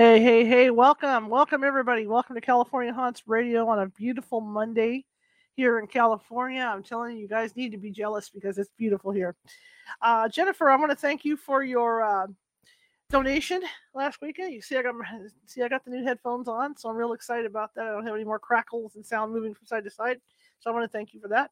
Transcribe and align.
Hey, 0.00 0.18
hey, 0.22 0.46
hey, 0.46 0.70
welcome. 0.70 1.28
Welcome, 1.28 1.62
everybody. 1.62 2.06
Welcome 2.06 2.34
to 2.34 2.40
California 2.40 2.90
Haunts 2.90 3.24
Radio 3.26 3.68
on 3.68 3.80
a 3.80 3.86
beautiful 3.86 4.40
Monday 4.40 5.04
here 5.56 5.78
in 5.78 5.86
California. 5.86 6.62
I'm 6.62 6.82
telling 6.82 7.16
you, 7.16 7.20
you 7.20 7.28
guys 7.28 7.54
need 7.54 7.70
to 7.72 7.76
be 7.76 7.90
jealous 7.90 8.30
because 8.30 8.56
it's 8.56 8.70
beautiful 8.78 9.10
here. 9.10 9.36
Uh, 10.00 10.26
Jennifer, 10.26 10.70
I 10.70 10.76
want 10.76 10.90
to 10.90 10.96
thank 10.96 11.26
you 11.26 11.36
for 11.36 11.62
your 11.62 12.02
uh, 12.02 12.28
donation 13.10 13.60
last 13.92 14.22
weekend. 14.22 14.54
You 14.54 14.62
see, 14.62 14.78
I 14.78 14.82
got 14.82 14.94
my, 14.94 15.04
see, 15.44 15.60
I 15.60 15.68
got 15.68 15.84
the 15.84 15.90
new 15.90 16.02
headphones 16.02 16.48
on, 16.48 16.74
so 16.78 16.88
I'm 16.88 16.96
real 16.96 17.12
excited 17.12 17.44
about 17.44 17.74
that. 17.74 17.86
I 17.86 17.90
don't 17.90 18.06
have 18.06 18.14
any 18.14 18.24
more 18.24 18.38
crackles 18.38 18.96
and 18.96 19.04
sound 19.04 19.34
moving 19.34 19.52
from 19.52 19.66
side 19.66 19.84
to 19.84 19.90
side. 19.90 20.18
So 20.60 20.70
I 20.70 20.72
want 20.72 20.90
to 20.90 20.96
thank 20.96 21.12
you 21.12 21.20
for 21.20 21.28
that. 21.28 21.50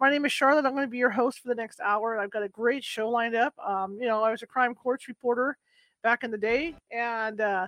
My 0.00 0.10
name 0.10 0.24
is 0.24 0.32
Charlotte. 0.32 0.64
I'm 0.64 0.72
going 0.72 0.86
to 0.86 0.90
be 0.90 0.96
your 0.96 1.10
host 1.10 1.40
for 1.40 1.48
the 1.48 1.54
next 1.54 1.80
hour. 1.80 2.18
I've 2.18 2.30
got 2.30 2.44
a 2.44 2.48
great 2.48 2.82
show 2.82 3.10
lined 3.10 3.34
up. 3.34 3.52
Um, 3.62 3.98
you 4.00 4.08
know, 4.08 4.22
I 4.22 4.30
was 4.30 4.42
a 4.42 4.46
crime 4.46 4.74
courts 4.74 5.06
reporter 5.06 5.58
back 6.02 6.24
in 6.24 6.30
the 6.30 6.38
day, 6.38 6.74
and 6.90 7.42
uh, 7.42 7.66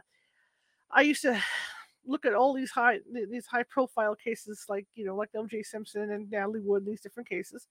I 0.93 1.03
used 1.03 1.23
to 1.23 1.41
look 2.07 2.25
at 2.27 2.35
all 2.35 2.53
these 2.53 2.71
high 2.71 2.98
these 3.31 3.47
high 3.47 3.62
profile 3.65 4.17
cases 4.17 4.65
like 4.69 4.87
you 4.95 5.05
know 5.05 5.15
like 5.15 5.31
O.J. 5.37 5.62
Simpson 5.62 6.11
and 6.11 6.31
Natalie 6.31 6.61
Wood, 6.61 6.85
these 6.85 7.01
different 7.01 7.29
cases. 7.29 7.69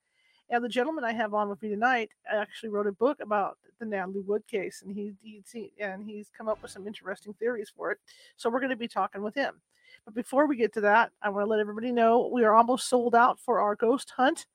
And 0.50 0.64
the 0.64 0.69
gentleman 0.69 1.05
I 1.05 1.14
have 1.14 1.33
on 1.33 1.47
with 1.47 1.61
me 1.61 1.69
tonight 1.69 2.09
actually 2.30 2.69
wrote 2.69 2.88
a 2.88 2.92
book 2.92 3.19
about 3.22 3.58
the 3.80 3.86
Natalie 3.86 4.19
Wood 4.19 4.45
case, 4.47 4.83
and 4.86 4.94
he, 4.94 5.14
he's 5.22 5.55
and 5.80 6.03
he's 6.03 6.30
come 6.38 6.49
up 6.49 6.61
with 6.61 6.72
some 6.72 6.88
interesting 6.88 7.33
theories 7.33 7.72
for 7.73 7.89
it. 7.92 7.99
So 8.36 8.49
we're 8.49 8.59
going 8.59 8.72
to 8.72 8.75
be 8.75 8.88
talking 8.88 9.23
with 9.23 9.33
him. 9.33 9.61
But 10.03 10.14
before 10.14 10.47
we 10.47 10.58
get 10.58 10.73
to 10.73 10.81
that, 10.81 11.11
I 11.22 11.30
want 11.30 11.45
to 11.45 11.49
let 11.49 11.61
everybody 11.61 11.94
know 11.94 12.30
we 12.31 12.44
are 12.44 12.53
almost 12.53 12.89
sold 12.89 13.16
out 13.16 13.39
for 13.39 13.61
our 13.61 13.75
ghost 13.75 14.11
hunt 14.16 14.45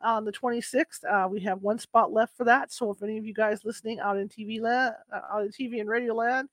on 0.00 0.24
the 0.24 0.32
26th. 0.32 1.04
Uh, 1.08 1.28
we 1.28 1.40
have 1.40 1.62
one 1.62 1.78
spot 1.78 2.12
left 2.12 2.36
for 2.36 2.44
that. 2.44 2.72
So 2.72 2.90
if 2.90 3.02
any 3.02 3.16
of 3.18 3.24
you 3.24 3.34
guys 3.34 3.64
listening 3.64 4.00
out 4.00 4.18
in 4.18 4.28
TV 4.28 4.60
land, 4.60 4.94
uh, 5.12 5.20
out 5.32 5.44
in 5.44 5.50
TV 5.50 5.80
and 5.80 5.88
radio 5.88 6.14
land, 6.14 6.48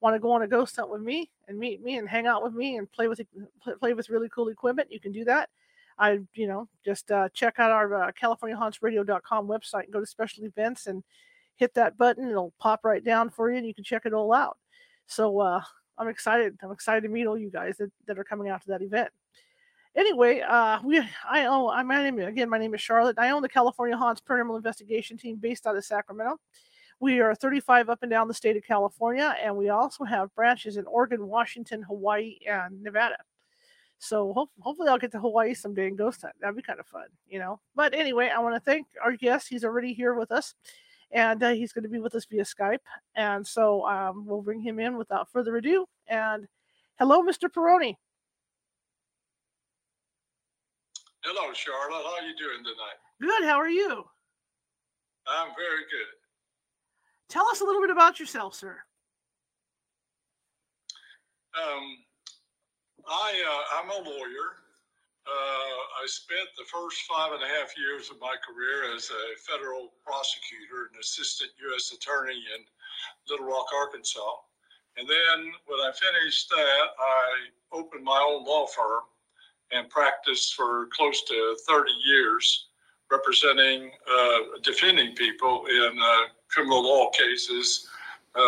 want 0.00 0.14
to 0.14 0.20
go 0.20 0.32
on 0.32 0.42
a 0.42 0.48
ghost 0.48 0.76
hunt 0.76 0.90
with 0.90 1.02
me 1.02 1.30
and 1.48 1.58
meet 1.58 1.82
me 1.82 1.96
and 1.96 2.08
hang 2.08 2.26
out 2.26 2.42
with 2.42 2.54
me 2.54 2.76
and 2.76 2.90
play 2.92 3.08
with 3.08 3.20
play 3.80 3.94
with 3.94 4.10
really 4.10 4.28
cool 4.28 4.48
equipment, 4.48 4.90
you 4.90 5.00
can 5.00 5.12
do 5.12 5.24
that. 5.24 5.48
I, 5.98 6.18
you 6.34 6.46
know, 6.46 6.68
just 6.84 7.10
uh, 7.10 7.28
check 7.32 7.54
out 7.58 7.70
our 7.70 8.04
uh, 8.04 8.12
CaliforniaHauntsRadio.com 8.20 9.48
website 9.48 9.84
and 9.84 9.92
go 9.92 10.00
to 10.00 10.06
special 10.06 10.44
events 10.44 10.86
and 10.86 11.02
hit 11.56 11.72
that 11.74 11.96
button. 11.96 12.28
It'll 12.28 12.52
pop 12.58 12.84
right 12.84 13.02
down 13.02 13.30
for 13.30 13.50
you 13.50 13.56
and 13.56 13.66
you 13.66 13.74
can 13.74 13.84
check 13.84 14.02
it 14.04 14.12
all 14.12 14.32
out. 14.34 14.58
So 15.06 15.40
uh, 15.40 15.62
I'm 15.96 16.08
excited. 16.08 16.58
I'm 16.62 16.72
excited 16.72 17.02
to 17.02 17.08
meet 17.08 17.26
all 17.26 17.38
you 17.38 17.50
guys 17.50 17.78
that, 17.78 17.90
that 18.06 18.18
are 18.18 18.24
coming 18.24 18.50
out 18.50 18.60
to 18.62 18.68
that 18.68 18.82
event. 18.82 19.08
Anyway, 19.96 20.40
uh, 20.40 20.78
we 20.84 21.02
I 21.28 21.46
own 21.46 21.70
I 21.72 21.82
my 21.82 22.02
name 22.02 22.18
again. 22.18 22.50
My 22.50 22.58
name 22.58 22.74
is 22.74 22.82
Charlotte. 22.82 23.18
I 23.18 23.30
own 23.30 23.40
the 23.40 23.48
California 23.48 23.96
Haunts 23.96 24.20
Paranormal 24.20 24.58
Investigation 24.58 25.16
Team 25.16 25.36
based 25.36 25.66
out 25.66 25.74
of 25.74 25.84
Sacramento. 25.86 26.38
We 26.98 27.20
are 27.20 27.34
35 27.34 27.90
up 27.90 27.98
and 28.02 28.10
down 28.10 28.26
the 28.26 28.34
state 28.34 28.56
of 28.56 28.64
California, 28.64 29.34
and 29.42 29.54
we 29.56 29.68
also 29.68 30.04
have 30.04 30.34
branches 30.34 30.78
in 30.78 30.86
Oregon, 30.86 31.26
Washington, 31.26 31.82
Hawaii, 31.82 32.38
and 32.48 32.82
Nevada. 32.82 33.18
So 33.98 34.32
ho- 34.32 34.50
hopefully 34.60 34.88
I'll 34.88 34.98
get 34.98 35.12
to 35.12 35.20
Hawaii 35.20 35.52
someday 35.54 35.88
and 35.88 35.98
ghost 35.98 36.22
hunt. 36.22 36.34
That'd 36.40 36.56
be 36.56 36.62
kind 36.62 36.80
of 36.80 36.86
fun, 36.86 37.06
you 37.28 37.38
know. 37.38 37.60
But 37.74 37.94
anyway, 37.94 38.30
I 38.34 38.38
want 38.40 38.54
to 38.54 38.60
thank 38.60 38.86
our 39.02 39.12
guest. 39.12 39.48
He's 39.48 39.64
already 39.64 39.92
here 39.92 40.14
with 40.14 40.32
us, 40.32 40.54
and 41.10 41.42
uh, 41.42 41.50
he's 41.50 41.72
going 41.72 41.84
to 41.84 41.90
be 41.90 42.00
with 42.00 42.14
us 42.14 42.24
via 42.24 42.44
Skype. 42.44 42.78
And 43.14 43.46
so 43.46 43.86
um, 43.86 44.24
we'll 44.26 44.42
bring 44.42 44.60
him 44.60 44.78
in 44.78 44.96
without 44.96 45.30
further 45.30 45.56
ado. 45.56 45.86
And 46.08 46.46
hello, 46.98 47.22
Mr. 47.22 47.50
Perroni. 47.50 47.96
Hello, 51.24 51.52
Charlotte. 51.52 52.04
How 52.04 52.22
are 52.22 52.26
you 52.26 52.36
doing 52.38 52.64
tonight? 52.64 52.98
Good. 53.20 53.44
How 53.48 53.56
are 53.56 53.68
you? 53.68 54.04
I'm 55.26 55.48
very 55.56 55.82
good. 55.90 56.15
Tell 57.28 57.46
us 57.48 57.60
a 57.60 57.64
little 57.64 57.80
bit 57.80 57.90
about 57.90 58.20
yourself, 58.20 58.54
sir. 58.54 58.78
Um, 61.56 61.98
I 63.08 63.32
uh, 63.32 63.80
I'm 63.80 63.90
a 63.90 64.08
lawyer. 64.08 64.46
Uh, 65.26 65.76
I 66.02 66.06
spent 66.06 66.48
the 66.56 66.64
first 66.70 67.02
five 67.02 67.32
and 67.32 67.42
a 67.42 67.46
half 67.46 67.76
years 67.76 68.10
of 68.10 68.20
my 68.20 68.36
career 68.46 68.94
as 68.94 69.10
a 69.10 69.24
federal 69.42 69.90
prosecutor 70.04 70.86
and 70.86 71.00
assistant 71.00 71.50
U.S. 71.70 71.90
attorney 71.90 72.38
in 72.54 72.62
Little 73.28 73.46
Rock, 73.46 73.66
Arkansas. 73.74 74.36
And 74.96 75.08
then 75.08 75.52
when 75.66 75.80
I 75.80 75.90
finished 75.92 76.48
that, 76.50 76.86
I 77.00 77.26
opened 77.72 78.04
my 78.04 78.18
own 78.22 78.44
law 78.44 78.66
firm 78.66 79.02
and 79.72 79.90
practiced 79.90 80.54
for 80.54 80.86
close 80.96 81.22
to 81.24 81.56
30 81.66 81.90
years, 82.06 82.68
representing, 83.10 83.90
uh, 84.08 84.38
defending 84.62 85.16
people 85.16 85.66
in 85.66 85.98
uh, 86.00 86.26
criminal 86.56 86.82
law 86.82 87.10
cases, 87.10 87.86
uh, 88.34 88.40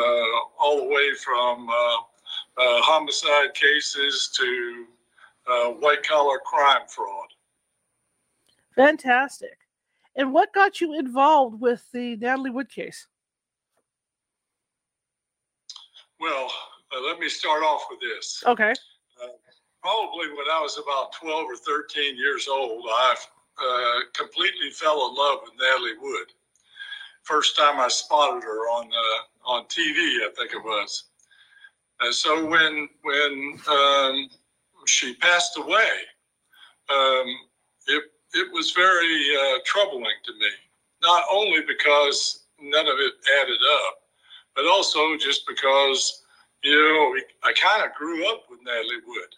all 0.59 0.79
the 0.79 0.89
way 0.89 1.13
from 1.23 1.69
uh, 1.69 1.73
uh, 1.73 2.81
homicide 2.81 3.53
cases 3.53 4.31
to 4.35 4.87
uh, 5.47 5.69
white 5.73 6.03
collar 6.07 6.39
crime 6.39 6.89
fraud. 6.89 7.29
Fantastic. 8.75 9.59
And 10.17 10.33
what 10.33 10.55
got 10.55 10.81
you 10.81 10.99
involved 10.99 11.61
with 11.61 11.85
the 11.93 12.17
Natalie 12.17 12.51
Wood 12.51 12.71
case? 12.71 13.07
Well, 16.19 16.51
uh, 16.91 17.01
let 17.07 17.19
me 17.21 17.29
start 17.29 17.63
off 17.63 17.83
with 17.91 18.01
this. 18.01 18.43
Okay. 18.47 18.73
Uh, 19.23 19.27
probably 19.83 20.29
when 20.29 20.47
I 20.51 20.61
was 20.63 20.79
about 20.83 21.13
12 21.13 21.45
or 21.45 21.57
13 21.57 22.17
years 22.17 22.49
old, 22.49 22.85
I 22.91 23.15
uh, 23.63 24.01
completely 24.15 24.71
fell 24.71 25.09
in 25.11 25.15
love 25.15 25.41
with 25.45 25.53
Natalie 25.61 25.99
Wood. 26.01 26.33
First 27.29 27.59
time 27.59 27.79
I 27.79 27.89
spotted 27.89 28.43
her 28.43 28.71
on 28.71 28.87
uh, 28.87 29.51
on 29.53 29.65
TV, 29.67 29.99
I 30.25 30.31
think 30.35 30.53
it 30.53 30.65
was. 30.65 31.05
And 32.01 32.15
so 32.15 32.47
when 32.47 32.89
when 33.03 33.59
um, 33.69 34.31
she 34.87 35.15
passed 35.17 35.59
away, 35.59 35.91
um, 36.89 37.27
it 37.87 38.05
it 38.33 38.51
was 38.51 38.71
very 38.71 39.37
uh, 39.37 39.59
troubling 39.67 40.17
to 40.25 40.33
me. 40.41 40.49
Not 41.03 41.25
only 41.31 41.61
because 41.69 42.45
none 42.59 42.87
of 42.87 42.99
it 42.99 43.13
added 43.43 43.61
up, 43.85 43.99
but 44.57 44.65
also 44.65 45.15
just 45.19 45.47
because 45.47 46.23
you 46.65 46.73
know 46.75 47.15
I 47.45 47.53
kind 47.53 47.85
of 47.85 47.95
grew 47.95 48.27
up 48.33 48.45
with 48.49 48.61
Natalie 48.65 49.05
Wood. 49.07 49.35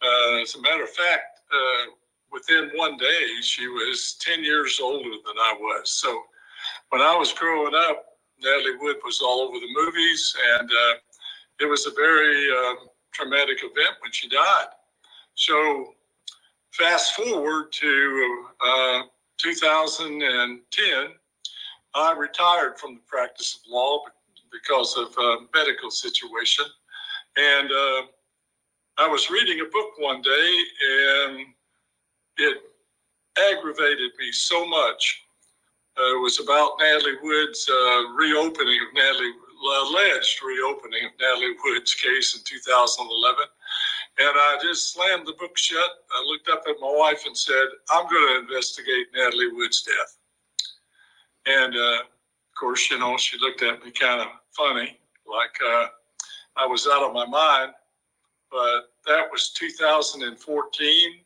Uh, 0.00 0.42
as 0.42 0.54
a 0.54 0.60
matter 0.60 0.84
of 0.84 0.90
fact, 0.90 1.40
uh, 1.52 1.90
within 2.30 2.70
one 2.76 2.96
day 2.96 3.26
she 3.42 3.66
was 3.66 4.16
ten 4.20 4.44
years 4.44 4.78
older 4.80 5.10
than 5.26 5.38
I 5.40 5.56
was. 5.58 5.90
So 5.90 6.22
when 6.90 7.02
I 7.02 7.16
was 7.16 7.32
growing 7.32 7.74
up, 7.74 8.04
Natalie 8.40 8.76
Wood 8.80 8.96
was 9.04 9.20
all 9.20 9.40
over 9.40 9.58
the 9.58 9.72
movies, 9.74 10.34
and 10.58 10.70
uh, 10.70 10.94
it 11.60 11.66
was 11.66 11.86
a 11.86 11.90
very 11.92 12.46
uh, 12.50 12.74
traumatic 13.12 13.58
event 13.60 13.96
when 14.02 14.12
she 14.12 14.28
died. 14.28 14.66
So, 15.34 15.94
fast 16.72 17.14
forward 17.14 17.72
to 17.72 18.46
uh, 18.60 19.02
2010, 19.38 21.08
I 21.94 22.12
retired 22.12 22.78
from 22.78 22.94
the 22.94 23.00
practice 23.06 23.58
of 23.60 23.70
law 23.72 24.02
because 24.52 24.96
of 24.96 25.08
a 25.18 25.36
medical 25.54 25.90
situation. 25.90 26.66
And 27.36 27.70
uh, 27.70 28.02
I 28.98 29.08
was 29.08 29.30
reading 29.30 29.60
a 29.60 29.64
book 29.70 29.90
one 29.98 30.22
day, 30.22 30.58
and 30.90 31.46
it 32.38 32.58
aggravated 33.38 34.12
me 34.18 34.32
so 34.32 34.66
much. 34.66 35.25
Uh, 35.98 36.16
it 36.16 36.20
was 36.20 36.40
about 36.40 36.72
Natalie 36.78 37.16
Wood's 37.22 37.68
uh, 37.70 38.12
reopening 38.14 38.78
of 38.86 38.94
Natalie 38.94 39.32
alleged 39.64 40.42
reopening 40.44 41.06
of 41.06 41.12
Natalie 41.18 41.56
Wood's 41.64 41.94
case 41.94 42.36
in 42.36 42.42
2011. 42.44 43.44
And 44.18 44.28
I 44.28 44.58
just 44.62 44.92
slammed 44.92 45.26
the 45.26 45.32
book 45.38 45.56
shut. 45.56 45.90
I 46.12 46.22
looked 46.26 46.48
up 46.48 46.64
at 46.68 46.76
my 46.80 46.92
wife 46.94 47.24
and 47.26 47.36
said, 47.36 47.66
I'm 47.90 48.08
going 48.08 48.34
to 48.34 48.40
investigate 48.40 49.06
Natalie 49.14 49.52
Wood's 49.52 49.82
death. 49.82 50.18
And 51.46 51.74
uh, 51.74 52.00
of 52.00 52.54
course, 52.58 52.90
you 52.90 52.98
know, 52.98 53.16
she 53.16 53.38
looked 53.38 53.62
at 53.62 53.84
me 53.84 53.90
kind 53.90 54.20
of 54.20 54.28
funny, 54.52 54.98
like 55.26 55.56
uh, 55.64 55.86
I 56.56 56.66
was 56.66 56.86
out 56.86 57.02
of 57.02 57.14
my 57.14 57.26
mind. 57.26 57.72
But 58.50 58.92
that 59.06 59.26
was 59.30 59.50
2014, 59.50 61.20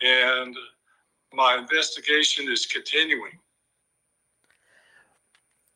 and 0.00 0.56
my 1.32 1.56
investigation 1.56 2.50
is 2.50 2.66
continuing. 2.66 3.38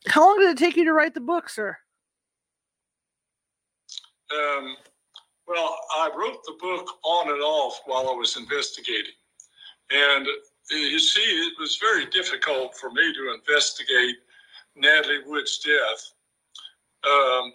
How 0.05 0.25
long 0.25 0.39
did 0.39 0.49
it 0.49 0.57
take 0.57 0.75
you 0.77 0.85
to 0.85 0.93
write 0.93 1.13
the 1.13 1.19
book, 1.21 1.49
sir? 1.49 1.77
Um, 4.31 4.75
Well, 5.47 5.77
I 5.95 6.09
wrote 6.15 6.43
the 6.45 6.57
book 6.59 6.87
on 7.03 7.31
and 7.31 7.41
off 7.41 7.81
while 7.85 8.09
I 8.09 8.13
was 8.13 8.35
investigating. 8.35 9.13
And 9.89 10.27
you 10.69 10.99
see, 10.99 11.21
it 11.21 11.53
was 11.59 11.77
very 11.77 12.05
difficult 12.07 12.75
for 12.77 12.91
me 12.91 13.13
to 13.13 13.33
investigate 13.33 14.17
Natalie 14.75 15.23
Wood's 15.25 15.59
death 15.59 16.11
um, 17.09 17.53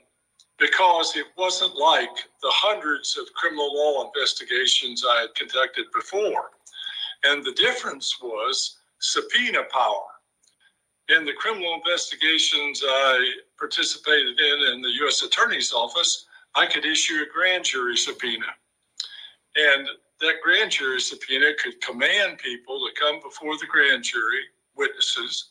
because 0.58 1.14
it 1.16 1.26
wasn't 1.36 1.74
like 1.76 2.14
the 2.42 2.50
hundreds 2.50 3.18
of 3.18 3.32
criminal 3.34 3.74
law 3.74 4.06
investigations 4.06 5.04
I 5.06 5.20
had 5.22 5.34
conducted 5.34 5.86
before. 5.94 6.50
And 7.24 7.44
the 7.44 7.52
difference 7.52 8.16
was 8.22 8.78
subpoena 9.00 9.64
power. 9.70 10.11
In 11.16 11.26
the 11.26 11.32
criminal 11.34 11.74
investigations 11.74 12.82
I 12.86 13.34
participated 13.58 14.40
in 14.40 14.72
in 14.72 14.80
the 14.80 14.92
U.S. 15.02 15.20
Attorney's 15.20 15.72
Office, 15.72 16.24
I 16.54 16.64
could 16.64 16.86
issue 16.86 17.22
a 17.22 17.32
grand 17.32 17.64
jury 17.64 17.98
subpoena. 17.98 18.46
And 19.56 19.88
that 20.20 20.36
grand 20.42 20.70
jury 20.70 21.00
subpoena 21.00 21.52
could 21.62 21.80
command 21.82 22.38
people 22.38 22.78
to 22.78 23.00
come 23.00 23.20
before 23.20 23.58
the 23.58 23.66
grand 23.66 24.04
jury, 24.04 24.40
witnesses. 24.74 25.50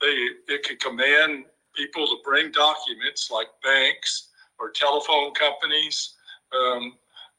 They 0.00 0.28
it 0.48 0.64
could 0.64 0.80
command 0.80 1.44
people 1.76 2.08
to 2.08 2.16
bring 2.24 2.50
documents 2.50 3.30
like 3.30 3.48
banks 3.62 4.30
or 4.58 4.70
telephone 4.70 5.32
companies. 5.34 6.14
Um, 6.52 6.94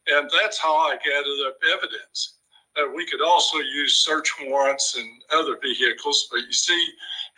and 0.08 0.30
that's 0.40 0.58
how 0.58 0.76
I 0.76 0.96
gathered 1.04 1.48
up 1.48 1.58
evidence. 1.70 2.37
Uh, 2.78 2.84
we 2.96 3.06
could 3.06 3.22
also 3.22 3.58
use 3.58 3.96
search 3.96 4.30
warrants 4.46 4.98
and 4.98 5.10
other 5.32 5.58
vehicles, 5.62 6.28
but 6.32 6.42
you 6.42 6.54
see, 6.54 6.88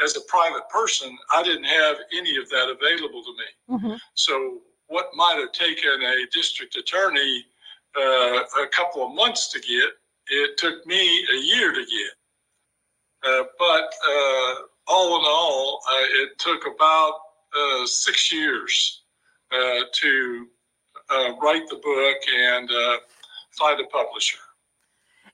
as 0.04 0.18
a 0.18 0.22
private 0.22 0.68
person, 0.70 1.18
I 1.34 1.44
didn't 1.44 1.66
have 1.66 1.98
any 2.14 2.38
of 2.38 2.50
that 2.50 2.70
available 2.70 3.24
to 3.24 3.32
me. 3.32 3.78
Mm-hmm. 3.78 3.96
So 4.16 4.60
what 4.88 5.08
might 5.16 5.38
have 5.40 5.52
taken 5.54 6.02
a 6.02 6.26
district 6.34 6.76
attorney 6.76 7.46
uh, 7.96 8.40
a 8.64 8.68
couple 8.72 9.06
of 9.06 9.16
months 9.16 9.52
to 9.54 9.60
get, 9.60 9.92
it 10.28 10.58
took 10.58 10.86
me 10.86 11.26
a 11.34 11.40
year 11.42 11.72
to 11.72 11.80
get. 11.80 12.14
Uh, 13.24 13.44
but 13.58 13.94
uh, 14.08 14.56
all 14.88 15.20
in 15.20 15.26
all, 15.26 15.82
uh, 15.92 16.22
it 16.22 16.38
took 16.38 16.66
about 16.66 17.14
uh, 17.56 17.86
six 17.86 18.32
years 18.32 19.04
uh, 19.52 19.82
to 19.94 20.48
write 21.42 21.68
the 21.70 21.76
book 21.76 22.18
and 22.36 22.70
find 23.58 23.80
a 23.80 23.84
publisher. 23.86 24.38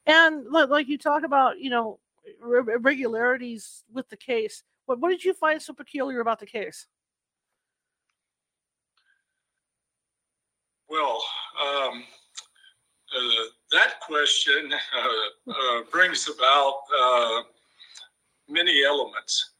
And 0.06 0.46
like 0.50 0.88
you 0.88 0.98
talk 0.98 1.24
about, 1.24 1.60
you 1.60 1.70
know, 1.70 2.00
irregularities 2.44 3.84
with 3.92 4.10
the 4.10 4.18
case. 4.18 4.64
What, 4.86 5.00
what 5.00 5.10
did 5.10 5.24
you 5.24 5.34
find 5.34 5.62
so 5.62 5.74
peculiar 5.74 6.20
about 6.20 6.40
the 6.40 6.46
case? 6.46 6.88
Well, 10.88 11.22
um, 11.62 12.04
uh, 13.16 13.46
that 13.72 14.00
question 14.02 14.72
uh, 14.74 15.52
uh, 15.52 15.82
brings 15.92 16.30
about 16.30 16.82
uh, 17.02 17.42
many 18.48 18.84
elements. 18.84 19.54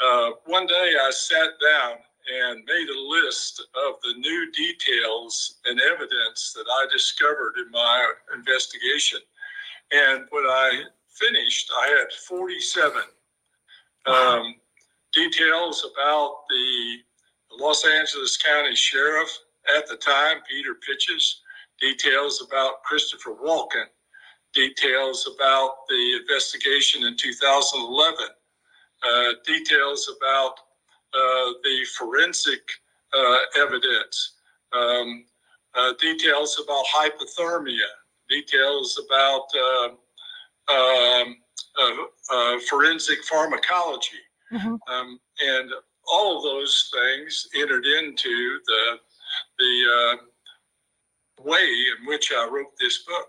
Uh, 0.00 0.30
one 0.46 0.66
day 0.66 0.94
I 1.00 1.10
sat 1.10 1.48
down 1.60 1.96
and 2.30 2.62
made 2.64 2.88
a 2.88 3.00
list 3.00 3.60
of 3.74 3.94
the 4.02 4.14
new 4.18 4.52
details 4.52 5.56
and 5.64 5.80
evidence 5.80 6.52
that 6.54 6.66
I 6.70 6.86
discovered 6.92 7.54
in 7.58 7.70
my 7.70 8.12
investigation. 8.34 9.18
And 9.92 10.24
when 10.30 10.44
I 10.44 10.82
finished, 11.08 11.70
I 11.82 11.88
had 11.88 12.12
47 12.12 13.02
um, 14.06 14.54
details 15.12 15.86
about 15.92 16.42
the 16.48 16.98
Los 17.58 17.84
Angeles 17.86 18.36
County 18.36 18.74
Sheriff 18.74 19.30
at 19.76 19.86
the 19.88 19.96
time, 19.96 20.38
Peter 20.48 20.74
Pitchess, 20.74 21.40
details 21.80 22.44
about 22.46 22.82
Christopher 22.82 23.34
Walken, 23.34 23.86
details 24.54 25.28
about 25.34 25.86
the 25.88 26.18
investigation 26.20 27.04
in 27.04 27.16
2011, 27.16 28.24
uh, 29.02 29.32
details 29.46 30.10
about 30.16 30.54
uh, 31.14 31.52
the 31.62 31.86
forensic 31.96 32.60
uh, 33.14 33.36
evidence, 33.56 34.34
um, 34.72 35.24
uh, 35.74 35.92
details 36.00 36.60
about 36.62 36.84
hypothermia, 36.86 37.88
details 38.28 39.00
about 39.06 39.46
uh, 39.56 39.88
um, 40.72 41.36
uh, 42.30 42.58
forensic 42.68 43.22
pharmacology. 43.24 44.22
Mm-hmm. 44.52 44.76
Um, 44.92 45.20
and 45.40 45.70
all 46.10 46.38
of 46.38 46.42
those 46.42 46.90
things 46.92 47.48
entered 47.54 47.84
into 47.84 48.60
the 48.66 48.98
the 49.58 49.84
uh, 49.96 51.44
way 51.44 51.64
in 51.64 52.06
which 52.06 52.32
I 52.32 52.48
wrote 52.50 52.72
this 52.80 53.04
book. 53.04 53.28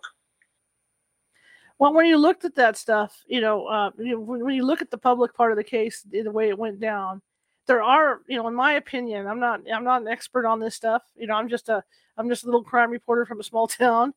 Well, 1.77 1.93
when 1.93 2.07
you 2.07 2.17
looked 2.17 2.43
at 2.43 2.55
that 2.55 2.77
stuff, 2.77 3.23
you 3.27 3.39
know, 3.39 3.65
uh, 3.65 3.91
you 3.97 4.11
know, 4.11 4.19
when 4.19 4.53
you 4.53 4.65
look 4.65 4.81
at 4.81 4.91
the 4.91 4.97
public 4.97 5.33
part 5.33 5.51
of 5.51 5.57
the 5.57 5.63
case, 5.63 6.05
the 6.09 6.29
way 6.29 6.49
it 6.49 6.57
went 6.57 6.79
down, 6.79 7.21
there 7.67 7.81
are, 7.81 8.19
you 8.27 8.35
know, 8.35 8.47
in 8.47 8.53
my 8.53 8.73
opinion, 8.73 9.27
I'm 9.27 9.39
not, 9.39 9.61
I'm 9.73 9.85
not 9.85 10.01
an 10.01 10.07
expert 10.07 10.45
on 10.45 10.59
this 10.59 10.75
stuff. 10.75 11.03
You 11.15 11.27
know, 11.27 11.35
I'm 11.35 11.47
just 11.47 11.69
a, 11.69 11.83
I'm 12.17 12.27
just 12.27 12.43
a 12.43 12.47
little 12.47 12.63
crime 12.63 12.91
reporter 12.91 13.25
from 13.25 13.39
a 13.39 13.43
small 13.43 13.67
town. 13.67 14.13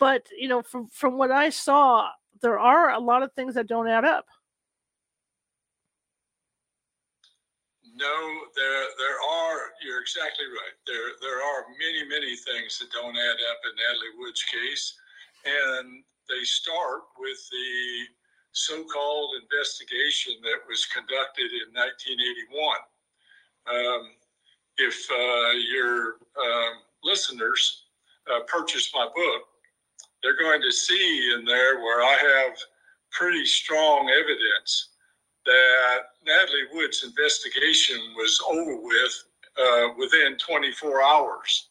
But 0.00 0.26
you 0.36 0.48
know, 0.48 0.62
from 0.62 0.88
from 0.88 1.18
what 1.18 1.30
I 1.30 1.50
saw, 1.50 2.08
there 2.40 2.58
are 2.58 2.90
a 2.90 2.98
lot 2.98 3.22
of 3.22 3.32
things 3.34 3.54
that 3.54 3.68
don't 3.68 3.86
add 3.86 4.04
up. 4.04 4.24
No, 7.94 8.16
there 8.56 8.86
there 8.96 9.20
are. 9.20 9.60
You're 9.84 10.00
exactly 10.00 10.46
right. 10.46 10.74
There 10.86 11.20
there 11.20 11.36
are 11.44 11.66
many 11.78 12.08
many 12.08 12.34
things 12.34 12.78
that 12.78 12.90
don't 12.92 13.14
add 13.14 13.38
up 13.52 13.60
in 13.68 13.76
Natalie 13.76 14.16
Wood's 14.16 14.42
case, 14.42 14.94
and 15.44 16.02
they 16.30 16.42
start 16.44 17.02
with 17.18 17.38
the 17.52 18.06
so-called 18.52 19.30
investigation 19.42 20.34
that 20.42 20.66
was 20.66 20.86
conducted 20.86 21.52
in 21.52 21.70
1981. 21.76 22.76
Um, 23.68 24.10
if 24.78 25.06
uh, 25.10 25.50
your 25.70 26.16
um, 26.40 26.72
listeners 27.04 27.84
uh, 28.32 28.40
purchase 28.48 28.90
my 28.94 29.06
book, 29.14 29.42
they're 30.22 30.38
going 30.38 30.60
to 30.62 30.72
see 30.72 31.32
in 31.34 31.44
there 31.44 31.80
where 31.80 32.02
I 32.02 32.16
have 32.16 32.56
pretty 33.10 33.44
strong 33.44 34.08
evidence 34.10 34.88
that 35.46 35.98
Natalie 36.24 36.68
Wood's 36.72 37.04
investigation 37.04 37.98
was 38.16 38.40
over 38.48 38.76
with 38.76 39.24
uh, 39.58 39.88
within 39.98 40.36
24 40.38 41.02
hours. 41.02 41.68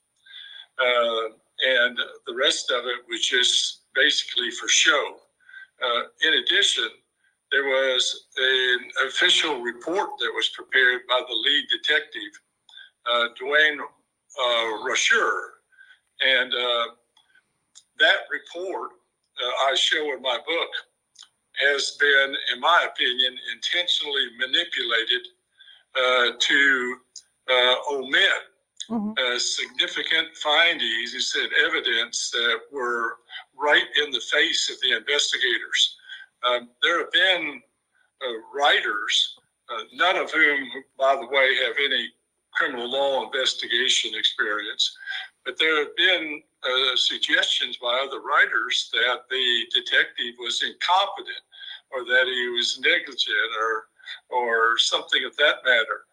Uh, 0.79 1.29
and 1.65 1.97
the 2.27 2.35
rest 2.35 2.71
of 2.71 2.85
it 2.85 3.01
was 3.09 3.25
just 3.25 3.81
basically 3.95 4.51
for 4.51 4.67
show. 4.67 5.17
Uh, 5.83 6.03
in 6.21 6.33
addition, 6.35 6.89
there 7.51 7.65
was 7.65 8.27
an 8.37 9.07
official 9.07 9.61
report 9.61 10.09
that 10.19 10.31
was 10.35 10.49
prepared 10.49 11.01
by 11.07 11.21
the 11.27 11.33
lead 11.33 11.65
detective, 11.71 12.31
uh, 13.11 13.27
Duane 13.37 13.79
uh, 13.79 14.87
Rasure. 14.87 15.49
And 16.21 16.53
uh, 16.53 16.85
that 17.99 18.27
report 18.31 18.91
uh, 19.41 19.71
I 19.71 19.75
show 19.75 20.13
in 20.15 20.21
my 20.21 20.37
book 20.45 20.69
has 21.59 21.97
been, 21.99 22.35
in 22.53 22.59
my 22.59 22.87
opinion, 22.89 23.37
intentionally 23.53 24.27
manipulated 24.37 25.27
uh, 25.95 26.31
to 26.39 26.97
uh, 27.49 27.75
omit 27.91 28.43
mm-hmm. 28.89 29.11
uh, 29.17 29.39
significant 29.39 30.35
findings 30.35 31.35
and 31.35 31.49
evidence 31.65 32.29
that 32.31 32.59
were 32.71 33.17
right 33.57 33.83
in 34.03 34.11
the 34.11 34.21
face 34.31 34.69
of 34.69 34.79
the 34.81 34.95
investigators. 34.95 35.97
Um, 36.43 36.69
there 36.81 36.99
have 36.99 37.11
been 37.11 37.61
uh, 38.21 38.33
writers, 38.53 39.35
uh, 39.69 39.83
none 39.93 40.15
of 40.17 40.31
whom, 40.31 40.67
by 40.97 41.15
the 41.15 41.27
way, 41.27 41.55
have 41.65 41.75
any 41.83 42.09
criminal 42.53 42.89
law 42.89 43.25
investigation 43.25 44.11
experience, 44.15 44.97
but 45.45 45.57
there 45.59 45.77
have 45.79 45.95
been 45.95 46.41
uh, 46.63 46.95
suggestions 46.95 47.77
by 47.77 48.03
other 48.03 48.21
writers 48.21 48.89
that 48.93 49.21
the 49.29 49.65
detective 49.73 50.35
was 50.39 50.61
incompetent 50.63 51.43
or 51.91 52.03
that 52.03 52.25
he 52.27 52.49
was 52.49 52.79
negligent 52.83 53.51
or 53.59 53.85
or 54.29 54.77
something 54.77 55.23
of 55.25 55.35
that 55.37 55.57
matter. 55.65 56.05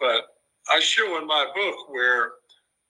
But 0.00 0.24
I 0.70 0.80
show 0.80 1.18
in 1.18 1.26
my 1.26 1.46
book 1.54 1.90
where 1.90 2.32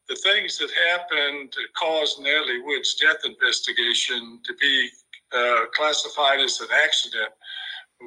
the 0.08 0.16
things 0.16 0.58
that 0.58 0.70
happened 0.90 1.52
to 1.52 1.60
cause 1.74 2.18
Natalie 2.20 2.62
Wood's 2.62 2.94
death 2.94 3.24
investigation 3.24 4.40
to 4.44 4.54
be 4.60 4.88
uh, 5.32 5.66
classified 5.74 6.40
as 6.40 6.60
an 6.60 6.68
accident 6.84 7.30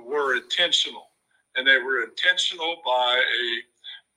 were 0.06 0.36
intentional, 0.36 1.08
and 1.56 1.68
they 1.68 1.78
were 1.78 2.04
intentional 2.04 2.78
by 2.86 3.18
a 3.18 3.62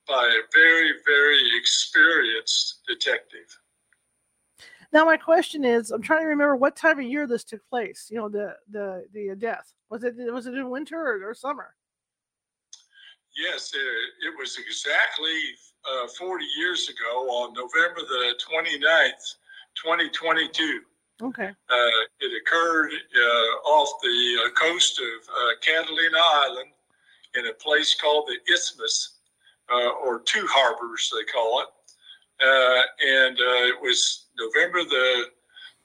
by 0.07 0.25
a 0.25 0.41
very 0.53 0.93
very 1.05 1.57
experienced 1.57 2.79
detective. 2.87 3.47
Now 4.91 5.05
my 5.05 5.17
question 5.17 5.63
is, 5.63 5.91
I'm 5.91 6.01
trying 6.01 6.21
to 6.21 6.27
remember 6.27 6.55
what 6.55 6.75
time 6.75 6.99
of 6.99 7.05
year 7.05 7.27
this 7.27 7.43
took 7.43 7.67
place. 7.69 8.07
You 8.09 8.17
know, 8.17 8.29
the 8.29 8.55
the 8.71 9.05
the 9.13 9.35
death 9.35 9.73
was 9.89 10.03
it 10.03 10.15
was 10.33 10.47
it 10.47 10.55
in 10.55 10.69
winter 10.69 10.97
or, 10.97 11.29
or 11.29 11.33
summer? 11.33 11.75
Yes, 13.37 13.71
it, 13.73 14.27
it 14.27 14.33
was 14.37 14.57
exactly 14.57 15.37
uh, 15.85 16.07
40 16.17 16.45
years 16.57 16.89
ago 16.89 17.29
on 17.29 17.53
November 17.53 18.01
the 18.01 18.33
29th, 18.43 19.35
2022. 19.81 20.81
Okay. 21.21 21.47
Uh, 21.47 21.99
it 22.19 22.41
occurred 22.41 22.91
uh, 22.91 23.69
off 23.69 24.01
the 24.01 24.39
uh, 24.45 24.49
coast 24.51 24.99
of 24.99 25.29
uh, 25.29 25.49
Catalina 25.61 26.17
Island 26.17 26.69
in 27.35 27.47
a 27.47 27.53
place 27.53 27.93
called 27.93 28.27
the 28.27 28.53
Isthmus, 28.53 29.19
uh, 29.71 29.89
or 30.03 30.21
Two 30.21 30.47
Harbors, 30.49 31.11
they 31.13 31.31
call 31.31 31.61
it. 31.61 31.67
Uh, 32.41 32.81
and 33.05 33.37
uh, 33.37 33.67
it 33.67 33.81
was 33.81 34.27
November 34.37 34.83
the 34.83 35.25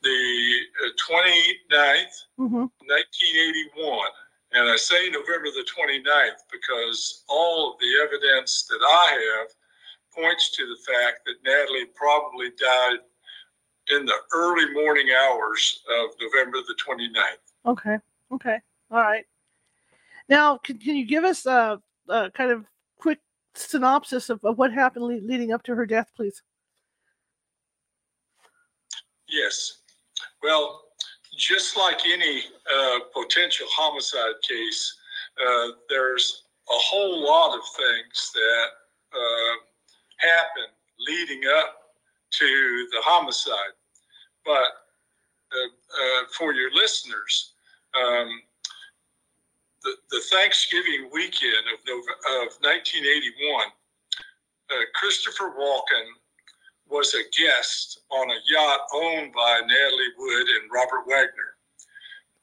the 0.03 0.57
uh, 0.85 0.91
29th, 1.11 2.15
hmm 2.37 2.67
1981. 2.87 4.09
And 4.53 4.69
I 4.69 4.77
say 4.77 5.11
November 5.11 5.51
the 5.51 5.67
29th 5.77 6.45
because 6.53 7.25
all 7.29 7.73
of 7.73 7.81
the 7.81 7.91
evidence 8.05 8.67
that 8.69 8.79
I 8.87 9.41
have 9.41 9.49
points 10.15 10.51
to 10.57 10.65
the 10.65 10.77
fact 10.93 11.27
that 11.27 11.43
Natalie 11.45 11.87
probably 11.95 12.51
died 12.51 13.01
in 13.89 14.07
the 14.07 14.15
early 14.33 14.73
morning 14.73 15.09
hours 15.11 15.83
of 16.01 16.11
November 16.21 16.59
the 16.59 16.77
29th. 16.87 17.71
Okay. 17.71 17.99
Okay. 18.33 18.59
All 18.91 18.99
right. 19.01 19.25
Now, 20.29 20.59
can, 20.59 20.79
can 20.79 20.97
you 20.97 21.07
give 21.07 21.25
us 21.25 21.47
a, 21.47 21.81
a 22.09 22.31
kind 22.31 22.53
of 22.53 22.65
synopsis 23.55 24.31
of, 24.31 24.45
of 24.45 24.59
what 24.59 24.73
happened 24.73 25.05
le- 25.05 25.27
leading 25.27 25.53
up 25.53 25.63
to 25.65 25.75
her 25.75 25.87
death, 25.87 26.11
please? 26.17 26.43
Yes. 29.29 29.79
Well, 30.43 30.83
just 31.37 31.77
like 31.77 32.01
any 32.07 32.43
uh, 32.73 32.99
potential 33.13 33.67
homicide 33.71 34.35
case, 34.49 34.97
uh, 35.41 35.69
there's 35.89 36.45
a 36.69 36.79
whole 36.79 37.25
lot 37.25 37.57
of 37.57 37.63
things 37.77 38.31
that 38.35 38.67
uh, 39.13 39.55
happen 40.19 40.67
leading 40.99 41.43
up 41.59 41.77
to 42.31 42.89
the 42.93 43.01
homicide. 43.03 43.75
But 44.45 44.53
uh, 45.53 45.67
uh, 45.67 46.25
for 46.37 46.53
your 46.53 46.73
listeners, 46.73 47.53
um, 48.01 48.29
the, 49.85 49.95
the 50.11 50.21
Thanksgiving 50.33 51.11
weekend 51.13 51.69
of, 51.73 51.79
of 51.85 52.49
1981, 52.65 53.69
uh, 54.71 54.75
Christopher 54.95 55.53
Walken 55.57 56.09
was 56.89 57.15
a 57.15 57.25
guest 57.37 58.01
on 58.11 58.31
a 58.31 58.41
yacht 58.51 58.81
owned 58.95 59.33
by 59.33 59.61
Natalie 59.61 60.15
Wood 60.19 60.49
and 60.49 60.71
Robert 60.73 61.07
Wagner. 61.07 61.57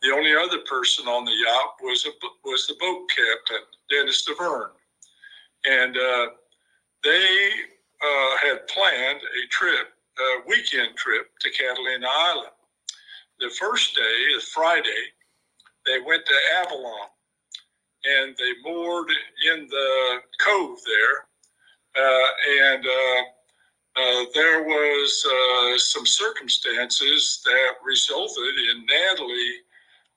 The 0.02 0.12
only 0.12 0.36
other 0.36 0.60
person 0.70 1.08
on 1.08 1.26
the 1.26 1.32
yacht 1.32 1.76
was 1.82 2.06
a, 2.06 2.12
was 2.44 2.68
the 2.68 2.76
boat 2.80 3.10
captain, 3.10 3.66
Dennis 3.90 4.26
Davern, 4.26 4.70
and 5.66 5.98
uh, 5.98 6.28
they 7.04 7.50
uh, 8.02 8.38
had 8.42 8.68
planned 8.68 9.22
a 9.22 9.48
trip, 9.50 9.94
a 10.18 10.48
weekend 10.48 10.96
trip 10.96 11.28
to 11.40 11.50
Catalina 11.52 12.08
Island. 12.08 12.54
The 13.40 13.50
first 13.60 13.96
day, 13.96 14.40
Friday, 14.54 15.04
they 15.86 16.00
went 16.00 16.26
to 16.26 16.34
Avalon, 16.58 17.10
and 18.06 18.36
they 18.38 18.54
moored 18.64 19.10
in 19.54 19.68
the 19.68 20.20
cove 20.40 20.80
there, 20.86 22.04
uh, 22.04 22.28
and 22.64 22.86
uh, 22.86 23.22
uh, 24.02 24.26
there 24.34 24.64
was 24.64 25.26
uh, 25.26 25.78
some 25.78 26.06
circumstances 26.06 27.42
that 27.46 27.74
resulted 27.84 28.56
in 28.72 28.86
Natalie 28.86 29.58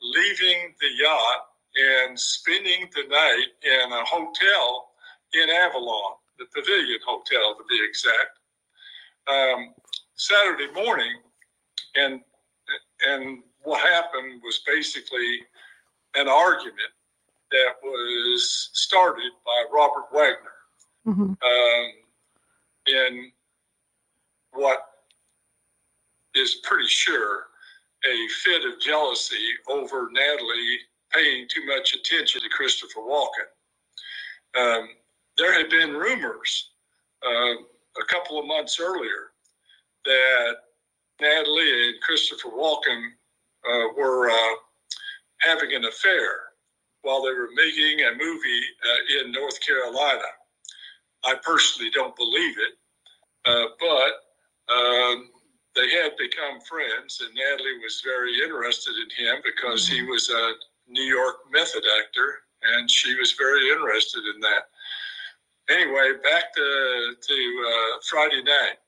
leaving 0.00 0.74
the 0.80 0.88
yacht 1.02 1.46
and 1.76 2.18
spending 2.18 2.88
the 2.94 3.02
night 3.08 3.48
in 3.62 3.92
a 3.92 4.04
hotel 4.04 4.90
in 5.32 5.50
Avalon, 5.50 6.14
the 6.38 6.46
Pavilion 6.54 7.00
Hotel 7.04 7.56
to 7.56 7.64
be 7.68 7.80
exact. 7.84 8.38
Um, 9.26 9.74
Saturday 10.14 10.70
morning, 10.72 11.16
and 11.96 12.20
and 13.08 13.42
what 13.62 13.80
happened 13.80 14.40
was 14.44 14.60
basically 14.66 15.40
an 16.14 16.28
argument 16.28 16.92
that 17.54 17.74
was 17.82 18.70
started 18.72 19.30
by 19.46 19.64
Robert 19.72 20.06
Wagner. 20.12 20.50
Hmm 21.04 21.32
um, 21.44 21.92
in 22.86 23.30
what 24.52 24.78
is 26.34 26.60
pretty 26.64 26.88
sure 26.88 27.44
a 28.04 28.28
fit 28.42 28.64
of 28.64 28.80
jealousy 28.80 29.48
over 29.68 30.08
Natalie 30.12 30.78
paying 31.12 31.46
too 31.48 31.64
much 31.66 31.94
attention 31.94 32.42
to 32.42 32.48
Christopher 32.48 33.00
Walken. 33.00 33.48
Um, 34.58 34.88
there 35.38 35.52
had 35.52 35.70
been 35.70 35.94
rumors 35.94 36.70
uh, 37.26 37.54
a 37.54 38.04
couple 38.08 38.38
of 38.38 38.46
months 38.46 38.78
earlier 38.80 39.32
that 40.04 40.54
Natalie 41.20 41.88
and 41.88 42.00
Christopher 42.02 42.50
Walken 42.50 43.06
uh, 43.68 43.88
were 43.96 44.30
uh, 44.30 44.54
having 45.40 45.72
an 45.74 45.86
affair 45.86 46.40
while 47.04 47.22
they 47.22 47.32
were 47.32 47.50
making 47.54 48.00
a 48.00 48.12
movie 48.16 48.64
uh, 48.82 49.20
in 49.20 49.32
North 49.32 49.60
Carolina. 49.60 50.28
I 51.24 51.34
personally 51.42 51.90
don't 51.94 52.16
believe 52.16 52.56
it, 52.58 52.74
uh, 53.46 53.66
but 53.78 54.74
um, 54.74 55.30
they 55.74 55.88
had 55.90 56.16
become 56.18 56.60
friends, 56.60 57.20
and 57.20 57.34
Natalie 57.34 57.78
was 57.82 58.02
very 58.04 58.32
interested 58.42 58.94
in 58.96 59.26
him 59.26 59.42
because 59.44 59.86
he 59.86 60.02
was 60.02 60.28
a 60.30 60.52
New 60.88 61.04
York 61.04 61.36
method 61.52 61.84
actor, 62.00 62.40
and 62.62 62.90
she 62.90 63.14
was 63.18 63.32
very 63.32 63.70
interested 63.70 64.22
in 64.34 64.40
that. 64.40 64.68
Anyway, 65.68 66.12
back 66.22 66.54
to 66.54 67.14
to 67.20 67.34
uh, 67.68 67.98
Friday 68.08 68.42
night. 68.42 68.78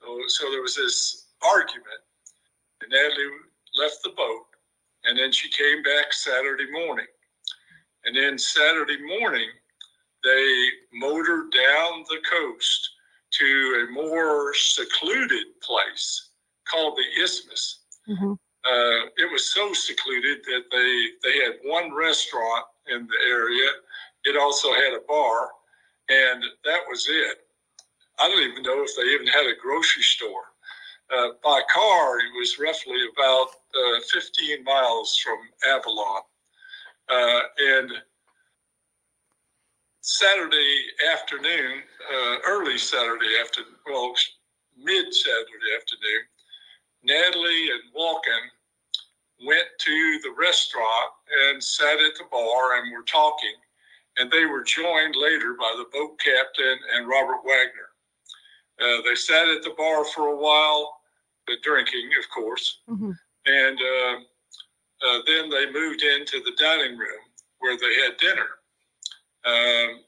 So, 0.00 0.18
so 0.26 0.50
there 0.50 0.62
was 0.62 0.74
this 0.76 1.26
argument, 1.42 2.02
and 2.82 2.90
Natalie 2.90 3.30
left 3.78 4.02
the 4.02 4.10
boat, 4.10 4.46
and 5.04 5.18
then 5.18 5.32
she 5.32 5.48
came 5.50 5.82
back 5.82 6.12
Saturday 6.12 6.70
morning, 6.70 7.06
and 8.04 8.16
then 8.16 8.38
Saturday 8.38 9.00
morning 9.02 9.48
they 10.22 10.68
motored 10.92 11.52
down 11.52 12.04
the 12.08 12.20
coast 12.28 12.90
to 13.38 13.86
a 13.86 13.92
more 13.92 14.54
secluded 14.54 15.46
place 15.60 16.30
called 16.70 16.96
the 16.96 17.22
Isthmus. 17.22 17.80
hmm 18.06 18.34
Uh, 18.64 19.00
it 19.22 19.30
was 19.30 19.52
so 19.52 19.74
secluded 19.74 20.38
that 20.44 20.64
they 20.70 20.92
they 21.24 21.36
had 21.44 21.54
one 21.64 21.92
restaurant 21.94 22.64
in 22.86 23.06
the 23.06 23.20
area. 23.28 23.70
It 24.24 24.36
also 24.36 24.72
had 24.72 24.94
a 24.94 25.04
bar, 25.06 25.50
and 26.08 26.42
that 26.64 26.82
was 26.88 27.06
it. 27.08 27.36
I 28.18 28.28
don't 28.28 28.42
even 28.50 28.62
know 28.62 28.82
if 28.82 28.96
they 28.96 29.02
even 29.14 29.26
had 29.26 29.46
a 29.46 29.60
grocery 29.60 30.02
store. 30.02 30.46
Uh, 31.14 31.30
by 31.42 31.60
car, 31.68 32.18
it 32.18 32.32
was 32.38 32.58
roughly 32.58 33.00
about 33.12 33.48
uh, 33.74 34.00
15 34.10 34.64
miles 34.64 35.16
from 35.22 35.38
Avalon, 35.66 36.22
uh, 37.08 37.40
and 37.58 37.90
Saturday 40.00 40.80
afternoon, 41.12 41.82
uh, 42.12 42.36
early 42.46 42.78
Saturday 42.78 43.38
afternoon, 43.40 43.74
well, 43.86 44.12
mid 44.76 45.12
Saturday 45.14 45.70
afternoon, 45.76 46.22
Natalie 47.02 47.70
and 47.70 47.82
Walken 47.96 49.46
went 49.46 49.66
to 49.78 50.18
the 50.22 50.34
restaurant 50.38 51.10
and 51.48 51.62
sat 51.62 51.98
at 52.00 52.14
the 52.16 52.24
bar 52.30 52.78
and 52.78 52.92
were 52.92 53.04
talking. 53.04 53.54
And 54.16 54.30
they 54.30 54.44
were 54.46 54.62
joined 54.62 55.16
later 55.16 55.56
by 55.58 55.74
the 55.76 55.86
boat 55.92 56.18
captain 56.20 56.78
and 56.94 57.08
Robert 57.08 57.40
Wagner. 57.44 57.90
Uh, 58.80 59.02
they 59.02 59.14
sat 59.14 59.48
at 59.48 59.62
the 59.62 59.74
bar 59.76 60.04
for 60.04 60.28
a 60.28 60.36
while, 60.36 61.00
drinking, 61.62 62.10
of 62.18 62.28
course, 62.30 62.80
hmm 62.88 63.12
and 63.46 63.78
uh, 63.78 64.16
uh, 65.06 65.18
then 65.26 65.50
they 65.50 65.70
moved 65.70 66.02
into 66.02 66.40
the 66.40 66.52
dining 66.58 66.96
room 66.96 67.20
where 67.58 67.76
they 67.76 67.94
had 68.02 68.16
dinner. 68.18 68.48
Um, 69.44 70.00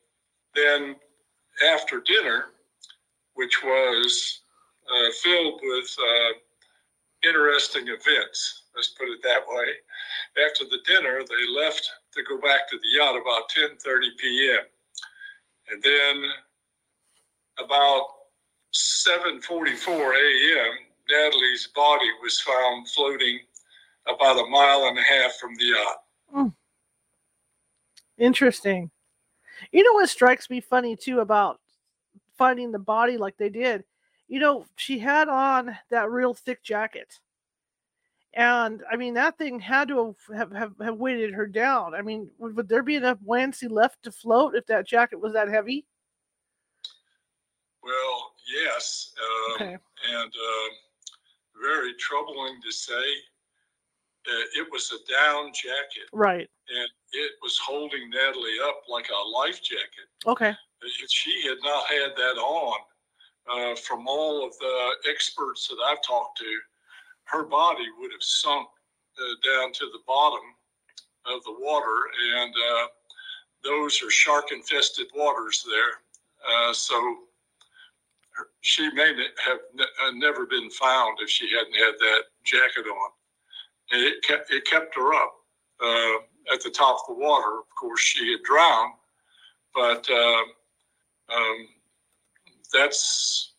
then, 0.55 0.97
after 1.73 2.01
dinner, 2.01 2.47
which 3.35 3.63
was 3.63 4.41
uh, 4.91 5.11
filled 5.23 5.61
with 5.63 5.97
uh, 6.01 7.29
interesting 7.29 7.89
events, 7.89 8.63
let's 8.75 8.89
put 8.99 9.09
it 9.09 9.23
that 9.23 9.43
way. 9.47 10.45
After 10.47 10.65
the 10.65 10.79
dinner, 10.87 11.21
they 11.29 11.63
left 11.63 11.91
to 12.15 12.23
go 12.23 12.41
back 12.41 12.69
to 12.71 12.79
the 12.79 12.99
yacht 12.99 13.17
about 13.21 13.51
10:30 13.51 14.17
p.m. 14.19 14.65
And 15.71 15.83
then, 15.83 16.31
about 17.59 18.07
7:44 18.73 19.89
a.m., 19.89 20.73
Natalie's 21.09 21.69
body 21.75 22.09
was 22.23 22.41
found 22.41 22.89
floating 22.91 23.41
about 24.09 24.39
a 24.39 24.49
mile 24.49 24.85
and 24.87 24.99
a 24.99 25.03
half 25.03 25.35
from 25.37 25.55
the 25.57 25.65
yacht. 25.65 26.53
Interesting. 28.19 28.91
You 29.73 29.83
know 29.83 29.93
what 29.95 30.09
strikes 30.09 30.49
me 30.49 30.61
funny 30.61 30.97
too 30.97 31.21
about 31.21 31.61
finding 32.37 32.73
the 32.73 32.79
body 32.79 33.17
like 33.17 33.37
they 33.37 33.49
did? 33.51 33.85
You 34.29 34.41
know, 34.41 34.67
she 34.77 34.99
had 34.99 35.29
on 35.29 35.77
that 35.91 36.11
real 36.11 36.35
thick 36.35 36.63
jacket. 36.63 37.21
And 38.35 38.83
I 38.91 38.97
mean, 38.97 39.15
that 39.15 39.39
thing 39.39 39.59
had 39.61 39.89
to 39.89 40.15
have, 40.35 40.53
have, 40.53 40.73
have 40.81 40.97
weighted 40.97 41.33
her 41.33 41.47
down. 41.47 41.95
I 41.95 42.03
mean, 42.03 42.29
would, 42.39 42.57
would 42.57 42.69
there 42.69 42.83
be 42.83 42.97
enough 42.97 43.19
buoyancy 43.21 43.67
left 43.69 44.03
to 44.03 44.13
float 44.13 44.55
if 44.55 44.67
that 44.67 44.87
jacket 44.87 45.21
was 45.21 45.33
that 45.33 45.49
heavy? 45.49 45.87
Well, 47.83 48.33
yes, 48.63 49.15
um, 49.23 49.55
Okay. 49.55 49.79
and 50.13 50.33
um, 50.35 50.71
very 51.63 51.95
troubling 51.95 52.61
to 52.63 52.73
say. 52.73 53.05
Uh, 54.29 54.61
it 54.61 54.67
was 54.73 54.91
a 54.93 55.13
down 55.13 55.53
jacket, 55.53 56.09
Right. 56.13 56.49
and 56.69 56.89
it 57.13 57.33
was 57.43 57.57
holding 57.59 58.11
Natalie 58.11 58.59
up 58.65 58.83
like 58.89 59.09
a 59.11 59.29
life 59.29 59.63
jacket. 59.63 60.09
Okay. 60.27 60.55
If 60.83 61.11
she 61.11 61.43
had 61.47 61.59
not 61.63 61.87
had 61.87 62.17
that 62.17 62.37
on, 62.39 62.79
uh, 63.49 63.77
from 63.77 64.09
all 64.09 64.45
of 64.45 64.57
the 64.59 64.97
experts 65.09 65.69
that 65.69 65.79
I've 65.85 66.03
talked 66.03 66.39
to, 66.39 66.61
her 67.25 67.45
body 67.45 67.87
would 67.99 68.11
have 68.13 68.23
sunk 68.23 68.69
uh, 69.19 69.23
down 69.49 69.73
to 69.75 69.87
the 69.87 70.01
bottom 70.07 70.43
of 71.27 71.43
the 71.45 71.55
water, 71.59 71.97
and 72.37 72.55
uh, 72.73 72.87
those 73.63 74.03
are 74.03 74.11
shark 74.11 74.51
infested 74.53 75.07
waters 75.15 75.65
there. 75.69 76.01
Uh, 76.49 76.73
so 76.73 76.95
her- 78.33 78.51
she 78.61 78.91
may 78.91 79.15
have 79.45 79.59
ne- 79.75 79.85
uh, 80.03 80.11
never 80.15 80.47
been 80.47 80.71
found 80.71 81.19
if 81.21 81.31
she 81.31 81.49
hadn't 81.51 81.75
had 81.75 81.95
that 81.99 82.25
jacket 82.45 82.87
on. 82.89 83.11
And 83.93 84.03
it 84.03 84.23
kept, 84.23 84.51
it 84.51 84.65
kept 84.65 84.95
her 84.97 85.15
up 85.15 85.35
uh, 85.83 86.53
at 86.53 86.63
the 86.63 86.71
top 86.71 86.99
of 87.09 87.17
the 87.17 87.23
water. 87.23 87.59
Of 87.59 87.75
course, 87.79 88.01
she 88.01 88.33
had 88.33 88.43
drowned, 88.43 88.95
but 89.75 90.09
uh, 90.11 90.43
um, 91.35 91.69
that's 92.73 93.53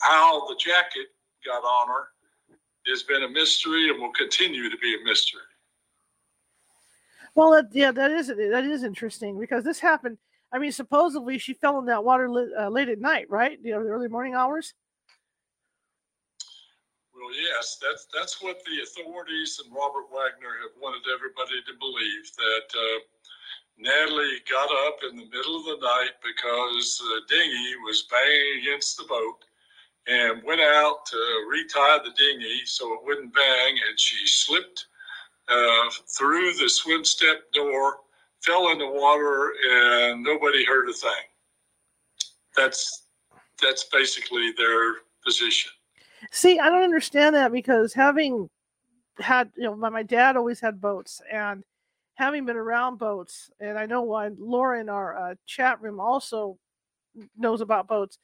how 0.00 0.46
the 0.48 0.56
jacket 0.56 1.08
got 1.44 1.62
on 1.62 1.88
her 1.88 2.08
has 2.86 3.02
been 3.02 3.22
a 3.22 3.28
mystery 3.28 3.90
and 3.90 4.00
will 4.00 4.12
continue 4.12 4.70
to 4.70 4.76
be 4.78 4.94
a 4.94 5.04
mystery. 5.04 5.40
Well, 7.34 7.62
yeah, 7.72 7.92
that 7.92 8.10
is 8.10 8.26
that 8.26 8.64
is 8.64 8.82
interesting 8.82 9.38
because 9.38 9.64
this 9.64 9.78
happened. 9.78 10.18
I 10.52 10.58
mean, 10.58 10.72
supposedly 10.72 11.38
she 11.38 11.54
fell 11.54 11.78
in 11.78 11.86
that 11.86 12.02
water 12.02 12.28
uh, 12.58 12.68
late 12.68 12.88
at 12.88 13.00
night, 13.00 13.30
right? 13.30 13.58
You 13.62 13.72
know, 13.72 13.84
the 13.84 13.90
early 13.90 14.08
morning 14.08 14.34
hours. 14.34 14.74
Well, 17.20 17.36
yes, 17.36 17.76
that's 17.82 18.08
that's 18.14 18.40
what 18.40 18.64
the 18.64 18.80
authorities 18.82 19.60
and 19.62 19.74
Robert 19.74 20.08
Wagner 20.08 20.56
have 20.64 20.72
wanted 20.80 21.04
everybody 21.12 21.60
to 21.68 21.74
believe 21.78 22.24
that 22.40 22.68
uh, 22.72 22.98
Natalie 23.76 24.40
got 24.48 24.70
up 24.88 25.04
in 25.04 25.18
the 25.18 25.28
middle 25.28 25.60
of 25.60 25.66
the 25.66 25.84
night 25.84 26.16
because 26.24 26.96
the 26.98 27.20
dinghy 27.28 27.76
was 27.84 28.08
banging 28.10 28.62
against 28.62 28.96
the 28.96 29.04
boat 29.04 29.44
and 30.08 30.42
went 30.44 30.62
out 30.62 31.04
to 31.06 31.18
retie 31.50 32.04
the 32.04 32.12
dinghy 32.16 32.64
so 32.64 32.94
it 32.94 33.00
wouldn't 33.04 33.34
bang, 33.34 33.76
and 33.88 34.00
she 34.00 34.16
slipped 34.26 34.86
uh, 35.48 35.90
through 36.16 36.54
the 36.54 36.68
swim 36.68 37.04
step 37.04 37.52
door, 37.52 37.98
fell 38.42 38.70
in 38.70 38.78
the 38.78 38.86
water, 38.88 39.52
and 39.68 40.22
nobody 40.22 40.64
heard 40.64 40.88
a 40.88 40.92
thing. 40.94 41.28
That's 42.56 43.04
that's 43.60 43.84
basically 43.92 44.52
their 44.56 44.94
position. 45.24 45.70
See, 46.30 46.58
I 46.58 46.68
don't 46.68 46.82
understand 46.82 47.34
that 47.36 47.52
because 47.52 47.94
having 47.94 48.48
had, 49.18 49.50
you 49.56 49.64
know, 49.64 49.76
my, 49.76 49.88
my 49.88 50.02
dad 50.02 50.36
always 50.36 50.60
had 50.60 50.80
boats 50.80 51.20
and 51.30 51.64
having 52.14 52.44
been 52.44 52.56
around 52.56 52.98
boats, 52.98 53.50
and 53.60 53.78
I 53.78 53.86
know 53.86 54.02
why 54.02 54.30
Laura 54.38 54.80
in 54.80 54.88
our 54.88 55.16
uh, 55.16 55.34
chat 55.46 55.80
room 55.80 56.00
also 56.00 56.58
knows 57.36 57.60
about 57.60 57.88
boats. 57.88 58.18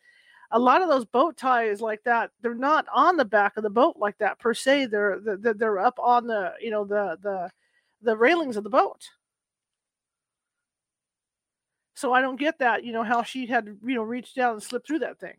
A 0.52 0.58
lot 0.58 0.82
of 0.82 0.88
those 0.88 1.04
boat 1.04 1.36
ties 1.36 1.80
like 1.80 2.02
that, 2.04 2.30
they're 2.40 2.54
not 2.54 2.86
on 2.94 3.16
the 3.16 3.24
back 3.24 3.56
of 3.56 3.62
the 3.62 3.70
boat 3.70 3.96
like 3.98 4.16
that 4.18 4.38
per 4.38 4.54
se. 4.54 4.86
They're 4.86 5.18
they're, 5.20 5.54
they're 5.54 5.78
up 5.80 5.98
on 5.98 6.26
the 6.26 6.52
you 6.60 6.70
know 6.70 6.84
the 6.84 7.18
the 7.22 7.50
the 8.02 8.16
railings 8.16 8.56
of 8.56 8.62
the 8.64 8.70
boat. 8.70 9.08
So 11.94 12.12
I 12.12 12.20
don't 12.20 12.38
get 12.38 12.58
that. 12.60 12.84
You 12.84 12.92
know 12.92 13.02
how 13.02 13.22
she 13.22 13.46
had 13.46 13.66
you 13.84 13.94
know 13.94 14.02
reached 14.02 14.36
down 14.36 14.52
and 14.54 14.62
slipped 14.62 14.86
through 14.86 15.00
that 15.00 15.18
thing. 15.18 15.34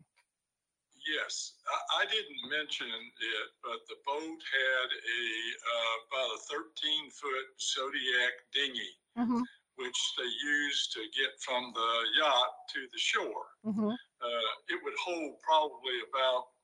Yes, 1.08 1.56
I, 1.64 2.04
I 2.04 2.12
didn't 2.12 2.42
mention 2.52 2.88
it, 2.92 3.48
but 3.64 3.80
the 3.88 3.96
boat 4.04 4.40
had 4.44 4.88
a 4.92 5.22
uh, 5.64 5.96
about 6.04 6.36
a 6.36 6.40
13 6.52 7.08
foot 7.16 7.46
Zodiac 7.56 8.34
dinghy, 8.52 8.92
Mm-hmm. 9.18 9.42
which 9.82 10.00
they 10.14 10.30
used 10.44 10.92
to 10.94 11.02
get 11.16 11.34
from 11.42 11.72
the 11.74 11.90
yacht 12.22 12.52
to 12.76 12.80
the 12.92 13.00
shore. 13.00 13.46
Mm-hmm. 13.66 13.90
Uh, 13.90 14.50
it 14.70 14.78
would 14.84 14.94
hold 15.00 15.40
probably 15.42 15.98
about 16.06 16.54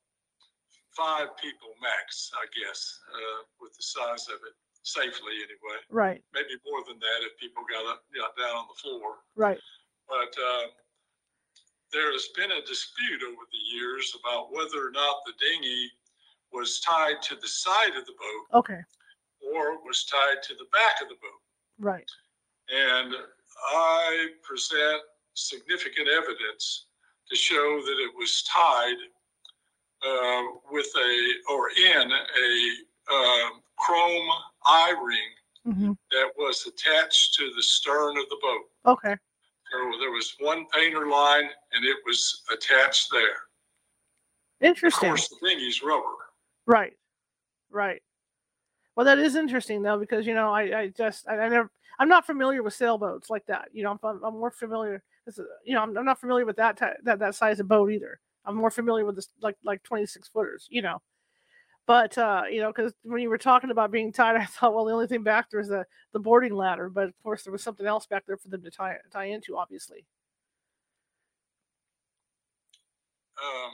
five 0.95 1.35
people 1.43 1.75
max, 1.83 2.31
I 2.39 2.47
guess, 2.55 2.79
uh, 3.11 3.39
with 3.59 3.75
the 3.75 3.83
size 3.83 4.29
of 4.31 4.39
it, 4.47 4.55
safely 4.87 5.35
anyway. 5.43 5.79
Right. 5.91 6.23
Maybe 6.31 6.55
more 6.63 6.87
than 6.87 7.01
that 7.03 7.19
if 7.27 7.35
people 7.43 7.67
got 7.67 7.83
up, 7.91 8.07
got 8.15 8.39
down 8.39 8.55
on 8.55 8.67
the 8.71 8.79
floor. 8.79 9.19
Right. 9.35 9.59
But 10.07 10.31
uh, 10.39 10.67
there 11.95 12.13
has 12.13 12.29
been 12.37 12.51
a 12.51 12.61
dispute 12.67 13.23
over 13.23 13.43
the 13.53 13.77
years 13.79 14.15
about 14.21 14.53
whether 14.53 14.87
or 14.87 14.91
not 14.91 15.19
the 15.25 15.33
dinghy 15.39 15.91
was 16.53 16.81
tied 16.81 17.23
to 17.23 17.37
the 17.37 17.49
side 17.49 17.97
of 17.97 18.05
the 18.07 18.13
boat 18.19 18.59
Okay. 18.59 18.81
or 19.55 19.79
was 19.85 20.05
tied 20.05 20.43
to 20.43 20.55
the 20.55 20.67
back 20.73 21.01
of 21.01 21.09
the 21.09 21.15
boat. 21.15 21.41
Right. 21.79 22.11
And 22.69 23.15
I 23.73 24.29
present 24.43 25.03
significant 25.35 26.09
evidence 26.09 26.87
to 27.31 27.37
show 27.37 27.81
that 27.85 27.99
it 28.05 28.13
was 28.19 28.43
tied 28.43 28.97
uh, 30.07 30.43
with 30.71 30.87
a 30.97 31.33
or 31.51 31.71
in 31.71 32.11
a 32.13 33.15
um, 33.15 33.63
chrome 33.79 34.29
eye 34.67 34.95
ring 35.03 35.31
Mm-hmm. 35.67 35.93
that 36.11 36.31
was 36.37 36.67
attached 36.67 37.33
to 37.37 37.51
the 37.57 37.63
stern 37.63 38.19
of 38.19 38.25
the 38.29 38.37
boat. 38.43 38.93
Okay. 38.93 39.17
So 39.75 39.99
there 39.99 40.11
was 40.11 40.37
one 40.39 40.67
painter 40.73 41.09
line 41.09 41.49
and 41.73 41.85
it 41.85 41.97
was 42.07 42.43
attached 42.53 43.09
there. 43.11 43.49
Interesting. 44.61 45.11
Of 45.11 45.17
course, 45.17 45.29
the 45.29 45.49
dinghy's 45.49 45.83
rubber. 45.83 46.15
Right. 46.67 46.93
Right. 47.71 48.01
Well, 48.95 49.07
that 49.07 49.19
is 49.19 49.35
interesting 49.35 49.83
though, 49.83 49.99
because 49.99 50.27
you 50.27 50.35
know, 50.35 50.53
I, 50.53 50.81
I 50.81 50.89
just 50.89 51.29
I, 51.29 51.39
I 51.39 51.49
never 51.49 51.71
I'm 51.99 52.09
not 52.09 52.27
familiar 52.27 52.63
with 52.63 52.75
sailboats 52.75 53.31
like 53.31 53.47
that. 53.47 53.69
You 53.73 53.83
know, 53.83 53.99
I'm, 54.03 54.25
I'm 54.25 54.35
more 54.35 54.51
familiar. 54.51 55.03
You 55.65 55.75
know, 55.75 55.83
I'm, 55.83 55.97
I'm 55.97 56.05
not 56.05 56.21
familiar 56.21 56.47
with 56.47 56.57
that 56.57 56.81
that 57.03 57.19
that 57.19 57.35
size 57.35 57.59
of 57.59 57.67
boat 57.67 57.91
either. 57.91 58.21
I'm 58.45 58.57
more 58.57 58.71
familiar 58.71 59.05
with 59.05 59.17
this 59.17 59.29
like 59.43 59.57
like 59.65 59.83
26 59.83 60.29
footers. 60.29 60.69
You 60.71 60.83
know, 60.83 61.03
but 61.87 62.17
uh, 62.19 62.45
you 62.51 62.61
know, 62.61 62.73
because 62.73 62.95
when 63.03 63.21
you 63.23 63.31
were 63.31 63.39
talking 63.39 63.71
about 63.71 63.91
being 63.91 64.13
tied, 64.13 64.37
I 64.41 64.45
thought, 64.47 64.75
well, 64.75 64.85
the 64.85 64.93
only 64.93 65.07
thing 65.07 65.23
back 65.23 65.51
there 65.51 65.61
is 65.61 65.69
the 65.69 65.87
the 66.13 66.21
boarding 66.21 66.55
ladder. 66.55 66.89
But 66.89 67.05
of 67.09 67.19
course, 67.23 67.45
there 67.45 67.53
was 67.53 67.63
something 67.63 67.87
else 67.87 68.07
back 68.07 68.25
there 68.27 68.37
for 68.37 68.49
them 68.49 68.63
to 68.63 68.71
tie 68.71 68.99
tie 69.13 69.27
into, 69.27 69.57
obviously. 69.57 70.07
Um, 73.43 73.73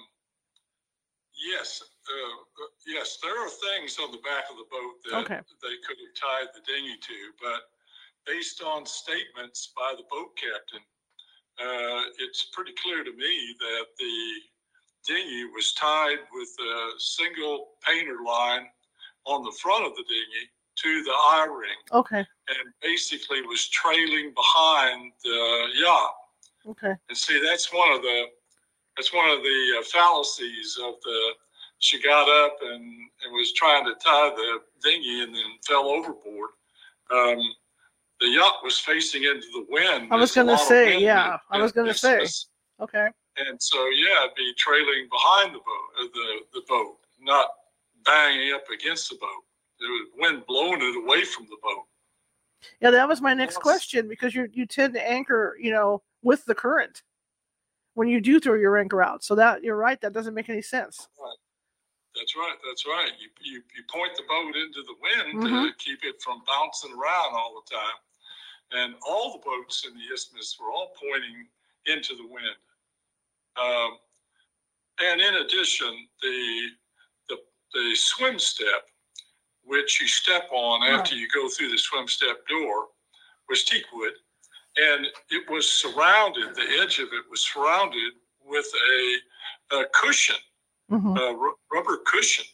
yes, 1.34 1.82
uh, 2.08 2.36
uh, 2.64 2.68
yes, 2.86 3.18
there 3.22 3.36
are 3.38 3.50
things 3.50 3.98
on 3.98 4.10
the 4.12 4.18
back 4.24 4.44
of 4.50 4.56
the 4.56 4.68
boat 4.70 4.96
that 5.04 5.24
Okay. 5.24 5.40
they 5.62 5.76
could 5.86 5.98
have 6.00 6.14
tied 6.16 6.48
the 6.54 6.62
dinghy 6.66 6.96
to, 6.96 7.18
but 7.40 7.70
based 8.26 8.62
on 8.62 8.86
statements 8.86 9.72
by 9.76 9.94
the 9.96 10.04
boat 10.10 10.36
captain, 10.36 10.84
uh, 11.60 12.02
it's 12.18 12.50
pretty 12.52 12.72
clear 12.82 13.04
to 13.04 13.12
me 13.12 13.54
that 13.60 13.86
the 13.98 14.16
dinghy 15.06 15.44
was 15.46 15.72
tied 15.74 16.18
with 16.32 16.48
a 16.60 16.90
single 16.98 17.68
painter 17.86 18.18
line 18.24 18.66
on 19.26 19.42
the 19.42 19.52
front 19.60 19.84
of 19.84 19.94
the 19.96 20.02
dinghy 20.04 20.48
to 20.76 21.02
the 21.02 21.10
eye 21.10 21.46
ring 21.50 21.98
Okay. 22.00 22.18
and 22.18 22.74
basically 22.80 23.42
was 23.42 23.68
trailing 23.68 24.32
behind 24.34 25.12
the 25.22 25.66
yacht. 25.74 26.14
Okay. 26.66 26.94
And 27.08 27.16
see, 27.16 27.40
that's 27.44 27.72
one 27.72 27.92
of 27.92 28.02
the 28.02 28.24
that's 28.96 29.12
one 29.12 29.30
of 29.30 29.42
the 29.42 29.76
uh, 29.78 29.82
fallacies 29.84 30.78
of 30.82 30.94
the. 31.02 31.30
She 31.78 32.02
got 32.02 32.28
up 32.44 32.58
and, 32.60 32.82
and 32.82 33.32
was 33.32 33.54
trying 33.54 33.84
to 33.86 33.94
tie 33.94 34.30
the 34.36 34.58
dinghy 34.82 35.22
and 35.22 35.34
then 35.34 35.44
fell 35.66 35.86
overboard. 35.88 36.50
Um, 37.10 37.38
the 38.20 38.28
yacht 38.28 38.56
was 38.62 38.78
facing 38.78 39.24
into 39.24 39.46
the 39.54 39.64
wind. 39.70 40.08
I 40.12 40.16
was 40.16 40.32
gonna 40.32 40.58
say, 40.58 40.98
yeah, 41.00 41.38
I 41.50 41.62
was 41.62 41.72
gonna 41.72 41.94
say. 41.94 42.26
Okay. 42.80 43.08
And 43.36 43.60
so, 43.62 43.88
yeah, 43.90 44.24
it'd 44.24 44.34
be 44.36 44.52
trailing 44.56 45.08
behind 45.10 45.54
the 45.54 45.58
boat, 45.58 45.88
uh, 46.00 46.04
the 46.12 46.40
the 46.54 46.62
boat, 46.68 46.98
not 47.20 47.48
banging 48.04 48.52
up 48.52 48.64
against 48.70 49.08
the 49.10 49.16
boat. 49.16 49.44
There 49.78 49.88
was 49.88 50.08
wind 50.18 50.44
blowing 50.46 50.80
it 50.82 50.96
away 51.04 51.24
from 51.24 51.44
the 51.46 51.56
boat. 51.62 51.84
Yeah, 52.80 52.90
that 52.90 53.08
was 53.08 53.20
my 53.22 53.32
next 53.32 53.54
Yes. 53.54 53.62
question 53.62 54.08
because 54.08 54.34
you 54.34 54.48
you 54.52 54.66
tend 54.66 54.94
to 54.94 55.08
anchor, 55.08 55.56
you 55.60 55.70
know, 55.70 56.02
with 56.22 56.44
the 56.44 56.54
current 56.54 57.02
when 57.94 58.08
you 58.08 58.20
do 58.20 58.40
throw 58.40 58.54
your 58.54 58.76
anchor 58.78 59.02
out. 59.02 59.24
So 59.24 59.34
that 59.36 59.62
you're 59.62 59.76
right, 59.76 60.00
that 60.00 60.12
doesn't 60.12 60.34
make 60.34 60.48
any 60.48 60.62
sense. 60.62 61.08
That's 62.16 62.36
right. 62.36 62.56
That's 62.66 62.84
right. 62.86 63.12
You, 63.20 63.28
you, 63.40 63.62
you 63.76 63.84
point 63.88 64.16
the 64.16 64.24
boat 64.28 64.56
into 64.56 64.82
the 64.82 64.94
wind 65.00 65.42
to 65.44 65.48
Mhm. 65.48 65.78
keep 65.78 66.04
it 66.04 66.20
from 66.20 66.42
bouncing 66.44 66.92
around 66.92 67.34
all 67.34 67.62
the 67.64 67.74
time. 67.74 67.98
And 68.72 68.96
all 69.06 69.32
the 69.32 69.38
boats 69.38 69.84
in 69.86 69.94
the 69.96 70.12
isthmus 70.12 70.58
were 70.60 70.70
all 70.72 70.92
pointing 71.00 71.48
into 71.86 72.16
the 72.16 72.26
wind. 72.26 72.56
Um, 73.60 73.98
and 75.02 75.20
in 75.20 75.34
addition, 75.36 76.08
the, 76.22 76.68
the, 77.28 77.36
the 77.74 77.94
swim 77.94 78.38
step, 78.38 78.88
which 79.64 80.00
you 80.00 80.06
step 80.08 80.44
on 80.52 80.82
after 80.88 81.14
you 81.14 81.28
go 81.28 81.48
through 81.48 81.70
the 81.70 81.78
swim 81.78 82.08
step 82.08 82.46
door, 82.48 82.88
was 83.48 83.64
teak 83.64 83.84
wood. 83.92 84.12
And 84.76 85.06
it 85.30 85.50
was 85.50 85.70
surrounded, 85.70 86.54
the 86.54 86.78
edge 86.80 86.98
of 86.98 87.08
it 87.12 87.24
was 87.30 87.44
surrounded 87.44 88.12
with 88.44 88.66
a, 89.70 89.76
a 89.78 89.84
cushion 89.92 90.36
Mhm. 90.90 91.16
uh, 91.16 91.34
ru- 91.36 91.56
rubber 91.72 91.98
cushion 91.98 92.44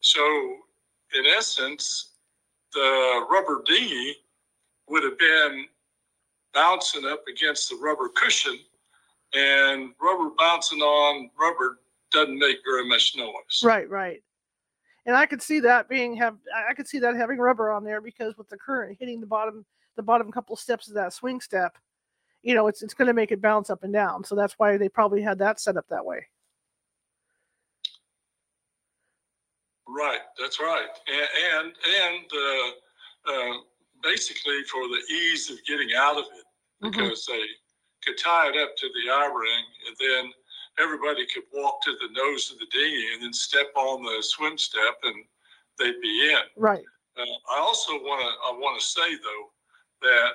So, 0.00 0.22
in 1.14 1.26
essence, 1.26 2.12
the 2.72 3.26
rubber 3.30 3.62
dinghy 3.66 4.16
would 4.88 5.02
have 5.02 5.18
been 5.18 5.68
bouncing 6.54 7.04
up 7.04 7.24
against 7.28 7.68
the 7.68 7.76
rubber 7.76 8.08
cushion, 8.08 8.58
and 9.34 9.92
rubber 10.00 10.30
bouncing 10.38 10.80
on 10.80 11.30
rubber 11.38 11.78
doesn't 12.10 12.38
make 12.38 12.58
very 12.64 12.88
much 12.88 13.14
noise. 13.16 13.60
Right, 13.62 13.88
right. 13.88 14.22
And 15.06 15.16
I 15.16 15.26
could 15.26 15.42
see 15.42 15.60
that 15.60 15.88
being 15.88 16.14
have 16.16 16.36
I 16.68 16.74
could 16.74 16.86
see 16.88 16.98
that 16.98 17.16
having 17.16 17.38
rubber 17.38 17.70
on 17.70 17.84
there 17.84 18.00
because 18.00 18.36
with 18.36 18.48
the 18.48 18.58
current 18.58 18.96
hitting 18.98 19.20
the 19.20 19.26
bottom 19.26 19.64
the 19.96 20.02
bottom 20.02 20.30
couple 20.30 20.54
steps 20.56 20.88
of 20.88 20.94
that 20.94 21.12
swing 21.12 21.40
step, 21.40 21.76
you 22.42 22.54
know, 22.54 22.66
it's 22.68 22.82
it's 22.82 22.94
going 22.94 23.08
to 23.08 23.14
make 23.14 23.32
it 23.32 23.40
bounce 23.40 23.70
up 23.70 23.84
and 23.84 23.92
down. 23.92 24.24
So 24.24 24.34
that's 24.34 24.54
why 24.58 24.76
they 24.76 24.88
probably 24.88 25.22
had 25.22 25.38
that 25.38 25.60
set 25.60 25.76
up 25.76 25.86
that 25.88 26.04
way. 26.04 26.26
Right, 29.88 30.20
that's 30.38 30.60
right, 30.60 30.86
and 31.08 31.64
and, 31.64 31.72
and 32.02 32.30
uh, 32.36 33.32
uh, 33.32 33.54
basically 34.02 34.62
for 34.70 34.82
the 34.82 35.02
ease 35.10 35.50
of 35.50 35.56
getting 35.66 35.88
out 35.96 36.18
of 36.18 36.24
it, 36.24 36.44
Mhm. 36.84 36.90
because 36.92 37.24
they 37.24 37.42
could 38.04 38.18
tie 38.18 38.48
it 38.48 38.56
up 38.56 38.76
to 38.76 38.88
the 38.88 39.12
eye 39.12 39.26
ring, 39.26 39.64
and 39.86 39.96
then 39.98 40.32
everybody 40.78 41.26
could 41.32 41.44
walk 41.52 41.82
to 41.82 41.92
the 41.92 42.12
nose 42.12 42.50
of 42.50 42.58
the 42.58 42.66
dinghy 42.70 43.12
and 43.14 43.22
then 43.22 43.32
step 43.32 43.66
on 43.76 44.02
the 44.02 44.22
swim 44.22 44.56
step, 44.56 44.98
and 45.02 45.24
they'd 45.78 46.00
be 46.00 46.30
in. 46.30 46.42
Right. 46.56 46.84
Uh, 47.16 47.54
I 47.54 47.58
also 47.58 47.92
want 47.94 48.20
to 48.20 48.28
I 48.48 48.58
want 48.58 48.80
to 48.80 48.86
say 48.86 49.10
though 49.16 49.50
that 50.02 50.30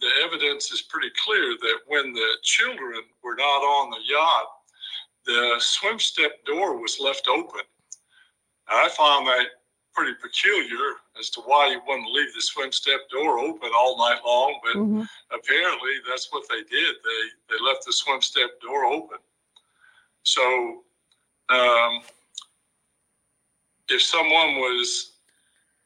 the 0.00 0.08
evidence 0.24 0.70
is 0.72 0.82
pretty 0.82 1.10
clear 1.24 1.56
that 1.60 1.78
when 1.86 2.12
the 2.12 2.28
children 2.42 3.02
were 3.22 3.36
not 3.36 3.62
on 3.62 3.90
the 3.90 3.98
yacht, 4.06 4.46
the 5.24 5.56
swim 5.58 5.98
step 5.98 6.44
door 6.44 6.80
was 6.80 7.00
left 7.00 7.28
open. 7.28 7.62
I 8.68 8.88
found 8.90 9.26
that 9.26 9.46
pretty 9.96 10.14
peculiar 10.20 10.96
as 11.18 11.30
to 11.30 11.40
why 11.40 11.68
you 11.68 11.80
wouldn't 11.86 12.12
leave 12.12 12.32
the 12.34 12.40
swim 12.42 12.70
step 12.70 13.08
door 13.10 13.38
open 13.38 13.70
all 13.74 13.96
night 13.98 14.20
long, 14.24 14.60
but 14.62 14.76
Mhm. 14.76 15.08
apparently 15.30 15.98
that's 16.06 16.30
what 16.30 16.46
they 16.48 16.62
did. 16.64 17.02
They 17.02 17.30
they 17.48 17.58
left 17.60 17.84
the 17.86 17.92
swim 17.92 18.20
step 18.20 18.60
door 18.60 18.84
open. 18.84 19.18
So 20.22 20.84
um, 21.48 22.02
if 23.88 24.02
someone 24.02 24.56
was 24.56 25.12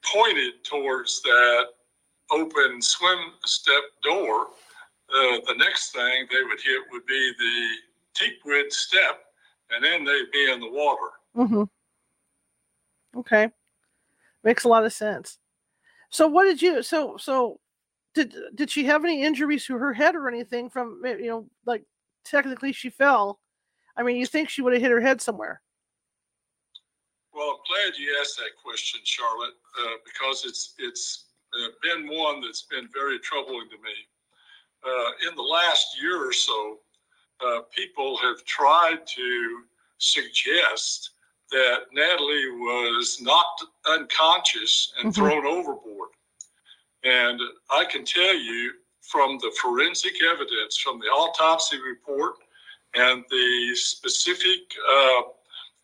pointed 0.02 0.64
towards 0.64 1.20
that 1.22 1.74
open 2.30 2.82
swim 2.82 3.34
step 3.44 3.82
door, 4.02 4.48
uh, 5.10 5.40
the 5.46 5.54
next 5.56 5.92
thing 5.92 6.26
they 6.30 6.42
would 6.42 6.60
hit 6.60 6.82
would 6.90 7.06
be 7.06 7.32
the 7.38 7.76
teakwood 8.14 8.72
step, 8.72 9.32
and 9.70 9.84
then 9.84 10.04
they'd 10.04 10.30
be 10.32 10.50
in 10.50 10.60
the 10.60 10.70
water. 10.70 11.12
Mhm. 11.36 11.70
Okay. 13.16 13.52
Makes 14.42 14.64
a 14.64 14.68
lot 14.68 14.84
of 14.84 14.92
sense. 14.92 15.38
So 16.10 16.26
what 16.26 16.44
did 16.44 16.60
you 16.60 16.82
so 16.82 17.16
so 17.16 17.60
did 18.14 18.34
did 18.54 18.70
she 18.70 18.84
have 18.86 19.04
any 19.04 19.22
injuries 19.22 19.64
to 19.66 19.76
her 19.76 19.92
head 19.92 20.16
or 20.16 20.28
anything 20.28 20.68
from 20.70 21.00
you 21.04 21.28
know 21.28 21.46
like 21.66 21.84
technically 22.24 22.72
she 22.72 22.90
fell? 22.90 23.40
I 23.96 24.02
mean, 24.02 24.16
you 24.16 24.26
think 24.26 24.48
she 24.48 24.62
would 24.62 24.72
have 24.72 24.82
hit 24.82 24.90
her 24.90 25.00
head 25.00 25.20
somewhere? 25.20 25.60
Well, 27.34 27.50
I'm 27.50 27.56
glad 27.68 27.98
you 27.98 28.16
asked 28.20 28.36
that 28.38 28.56
question, 28.62 29.00
Charlotte, 29.04 29.54
uh, 29.80 29.96
because 30.04 30.44
it's 30.44 30.74
it's 30.78 31.26
uh, 31.54 31.68
been 31.82 32.08
one 32.08 32.40
that's 32.40 32.62
been 32.62 32.88
very 32.92 33.18
troubling 33.20 33.68
to 33.70 33.76
me. 33.76 33.94
Uh, 34.84 35.28
in 35.28 35.36
the 35.36 35.42
last 35.42 36.00
year 36.00 36.26
or 36.26 36.32
so, 36.32 36.78
uh, 37.44 37.60
people 37.74 38.16
have 38.18 38.44
tried 38.44 39.06
to 39.06 39.62
suggest 39.98 41.10
that 41.50 41.86
Natalie 41.92 42.50
was 42.50 43.20
knocked 43.20 43.64
unconscious 43.86 44.92
and 44.98 45.12
Mhm. 45.12 45.14
thrown 45.14 45.46
overboard. 45.46 46.10
And 47.02 47.40
I 47.70 47.84
can 47.84 48.04
tell 48.04 48.34
you 48.34 48.74
from 49.00 49.38
the 49.38 49.50
forensic 49.60 50.22
evidence, 50.22 50.76
from 50.76 51.00
the 51.00 51.08
autopsy 51.08 51.78
report, 51.80 52.36
and 52.94 53.24
the 53.30 53.74
specific 53.74 54.74
uh, 54.88 55.22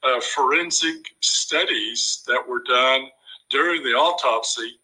uh, 0.02 0.20
forensic 0.20 1.14
studies 1.20 2.22
that 2.26 2.46
were 2.46 2.62
done 2.62 3.10
during 3.50 3.82
the 3.82 3.94
autopsy, 3.94 4.78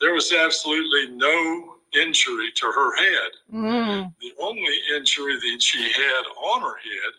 there 0.00 0.12
was 0.12 0.32
absolutely 0.32 1.08
no 1.08 1.78
injury 1.94 2.50
to 2.52 2.66
her 2.66 2.94
head. 2.96 3.30
Mm. 3.52 4.14
The 4.20 4.34
only 4.38 4.78
injury 4.94 5.36
that 5.36 5.62
she 5.62 5.90
had 5.90 6.24
on 6.36 6.60
her 6.62 6.76
head 6.76 7.12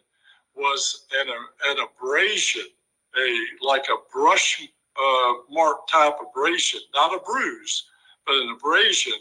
was 0.56 1.06
an, 1.14 1.30
an 1.66 1.78
abrasion, 1.80 2.68
a 3.20 3.66
like 3.66 3.86
a 3.90 3.98
brush 4.12 4.68
uh, 5.00 5.34
mark 5.50 5.88
type 5.88 6.16
abrasion, 6.22 6.82
not 6.94 7.14
a 7.14 7.20
bruise, 7.20 7.86
but 8.26 8.36
an 8.36 8.50
abrasion 8.50 9.14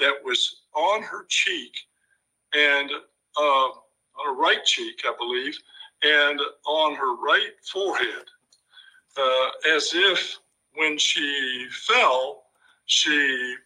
that 0.00 0.14
was 0.24 0.62
on 0.74 1.02
her 1.02 1.24
cheek 1.28 1.72
and 2.54 2.90
uh, 3.36 3.40
on 3.40 4.26
her 4.26 4.34
right 4.34 4.64
cheek, 4.64 5.02
I 5.04 5.14
believe, 5.18 5.58
and 6.02 6.40
on 6.66 6.94
her 6.94 7.16
right 7.16 7.52
forehead, 7.72 8.26
uh, 9.16 9.74
as 9.74 9.92
if 9.94 10.38
when 10.74 10.98
she 10.98 11.66
fell, 11.70 12.44
she 12.86 13.56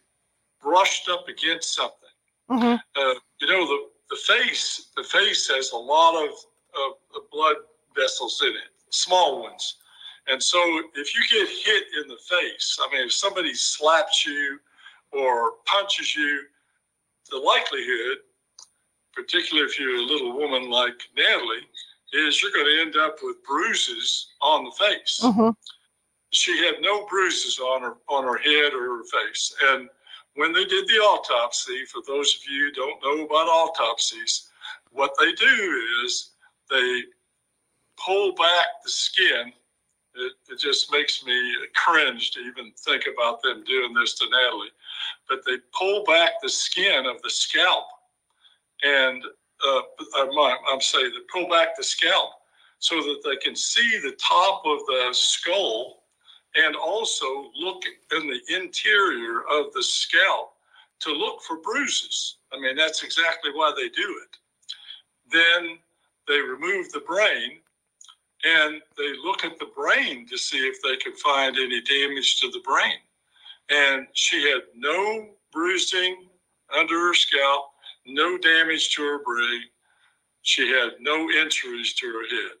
brushed 0.61 1.09
up 1.09 1.27
against 1.27 1.73
something. 1.73 2.09
hmm 2.49 2.75
Uh, 2.95 3.13
you 3.41 3.47
know, 3.47 3.65
the, 3.65 3.79
the 4.09 4.15
face, 4.15 4.91
the 4.95 5.03
face 5.03 5.47
has 5.47 5.71
a 5.71 5.77
lot 5.77 6.15
of, 6.15 6.29
of, 6.29 6.91
of 7.15 7.29
blood 7.31 7.55
vessels 7.95 8.41
in 8.41 8.49
it, 8.49 8.71
small 8.89 9.41
ones. 9.41 9.75
And 10.27 10.41
so 10.41 10.59
if 10.95 11.15
you 11.15 11.21
get 11.29 11.47
hit 11.49 11.83
in 12.01 12.07
the 12.07 12.17
face, 12.29 12.77
I 12.81 12.93
mean, 12.93 13.05
if 13.05 13.13
somebody 13.13 13.53
slaps 13.53 14.25
you 14.25 14.59
or 15.11 15.53
punches 15.65 16.15
you, 16.15 16.43
the 17.31 17.37
likelihood, 17.37 18.19
particularly 19.13 19.67
if 19.69 19.79
you're 19.79 19.95
a 19.97 20.01
little 20.01 20.37
woman 20.37 20.69
like 20.69 21.01
Natalie, 21.15 21.67
is 22.13 22.41
you're 22.41 22.51
going 22.51 22.65
to 22.65 22.81
end 22.81 22.95
up 22.97 23.17
with 23.21 23.43
bruises 23.43 24.29
on 24.41 24.63
the 24.63 24.71
face. 24.71 25.19
hmm 25.21 25.49
She 26.31 26.57
had 26.63 26.75
no 26.81 27.05
bruises 27.07 27.59
on 27.59 27.81
her 27.81 27.95
on 28.07 28.23
her 28.23 28.37
head 28.37 28.73
or 28.73 28.97
her 28.97 29.03
face. 29.03 29.53
And 29.71 29.89
when 30.35 30.53
they 30.53 30.65
did 30.65 30.87
the 30.87 30.99
autopsy, 30.99 31.85
for 31.85 32.01
those 32.07 32.35
of 32.35 32.51
you 32.51 32.65
who 32.65 32.71
don't 32.71 33.03
know 33.03 33.25
about 33.25 33.47
autopsies, 33.47 34.49
what 34.91 35.13
they 35.19 35.31
do 35.33 35.83
is 36.05 36.31
they 36.69 37.03
pull 38.03 38.33
back 38.33 38.65
the 38.83 38.89
skin. 38.89 39.53
It, 40.15 40.33
it 40.49 40.59
just 40.59 40.91
makes 40.91 41.23
me 41.23 41.55
cringe 41.75 42.31
to 42.31 42.39
even 42.39 42.71
think 42.77 43.03
about 43.13 43.41
them 43.41 43.63
doing 43.63 43.93
this 43.93 44.15
to 44.15 44.25
Natalie. 44.29 44.71
But 45.27 45.39
they 45.45 45.57
pull 45.77 46.03
back 46.05 46.31
the 46.41 46.49
skin 46.49 47.05
of 47.05 47.21
the 47.21 47.29
scalp, 47.29 47.85
and 48.83 49.23
uh, 49.65 49.81
I'm, 50.17 50.29
I'm 50.37 50.81
saying 50.81 51.11
they 51.11 51.39
pull 51.41 51.49
back 51.49 51.75
the 51.77 51.83
scalp 51.83 52.31
so 52.79 52.95
that 52.95 53.21
they 53.23 53.35
can 53.37 53.55
see 53.55 53.99
the 54.01 54.17
top 54.21 54.63
of 54.65 54.79
the 54.87 55.09
skull 55.11 56.03
and 56.55 56.75
also 56.75 57.51
look 57.55 57.83
in 58.15 58.27
the 58.27 58.55
interior 58.55 59.41
of 59.51 59.71
the 59.73 59.83
scalp 59.83 60.53
to 61.01 61.11
look 61.11 61.41
for 61.43 61.57
bruises. 61.57 62.37
I 62.51 62.59
mean, 62.59 62.75
that's 62.75 63.03
exactly 63.03 63.51
why 63.53 63.71
they 63.75 63.89
do 63.89 64.21
it. 64.23 64.37
Then 65.31 65.77
they 66.27 66.39
remove 66.39 66.91
the 66.91 67.01
brain 67.01 67.59
and 68.43 68.81
they 68.97 69.13
look 69.23 69.43
at 69.43 69.59
the 69.59 69.69
brain 69.75 70.25
to 70.27 70.37
see 70.37 70.57
if 70.57 70.81
they 70.81 70.95
can 70.97 71.13
find 71.15 71.57
any 71.57 71.81
damage 71.81 72.39
to 72.39 72.49
the 72.51 72.61
brain. 72.61 72.97
And 73.69 74.07
she 74.13 74.49
had 74.49 74.61
no 74.75 75.29
bruising 75.51 76.27
under 76.75 77.07
her 77.07 77.13
scalp, 77.13 77.71
no 78.05 78.37
damage 78.37 78.95
to 78.95 79.03
her 79.03 79.23
brain. 79.23 79.63
She 80.41 80.69
had 80.69 80.91
no 80.99 81.29
injuries 81.29 81.93
to 81.95 82.07
her 82.07 82.35
head. 82.35 82.51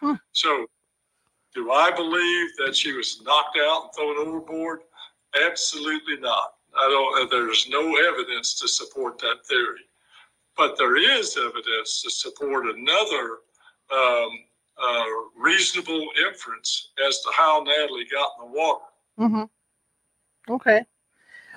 Hmm. 0.00 0.14
So 0.32 0.66
do 1.54 1.70
I 1.70 1.90
believe 1.90 2.50
that 2.58 2.76
she 2.76 2.92
was 2.92 3.22
knocked 3.22 3.58
out 3.58 3.84
and 3.84 3.94
thrown 3.94 4.26
overboard? 4.26 4.80
Absolutely 5.44 6.18
not. 6.18 6.54
I 6.76 6.88
don't. 6.88 7.30
There's 7.30 7.66
no 7.70 7.96
evidence 7.96 8.58
to 8.60 8.68
support 8.68 9.18
that 9.18 9.46
theory, 9.46 9.88
but 10.56 10.76
there 10.76 10.96
is 10.96 11.36
evidence 11.36 12.02
to 12.02 12.10
support 12.10 12.66
another 12.66 13.38
um, 13.90 14.30
uh, 14.82 15.04
reasonable 15.36 16.08
inference 16.26 16.92
as 17.06 17.20
to 17.20 17.30
how 17.34 17.62
Natalie 17.62 18.06
got 18.10 18.30
in 18.40 18.50
the 18.50 18.58
water. 18.58 18.84
Mm-hmm. 19.18 20.52
Okay. 20.52 20.84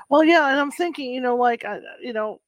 Well, 0.09 0.23
yeah, 0.23 0.49
and 0.49 0.59
I'm 0.59 0.71
thinking, 0.71 1.13
you 1.13 1.21
know, 1.21 1.35
like, 1.35 1.63
you 2.01 2.13
know, 2.13 2.41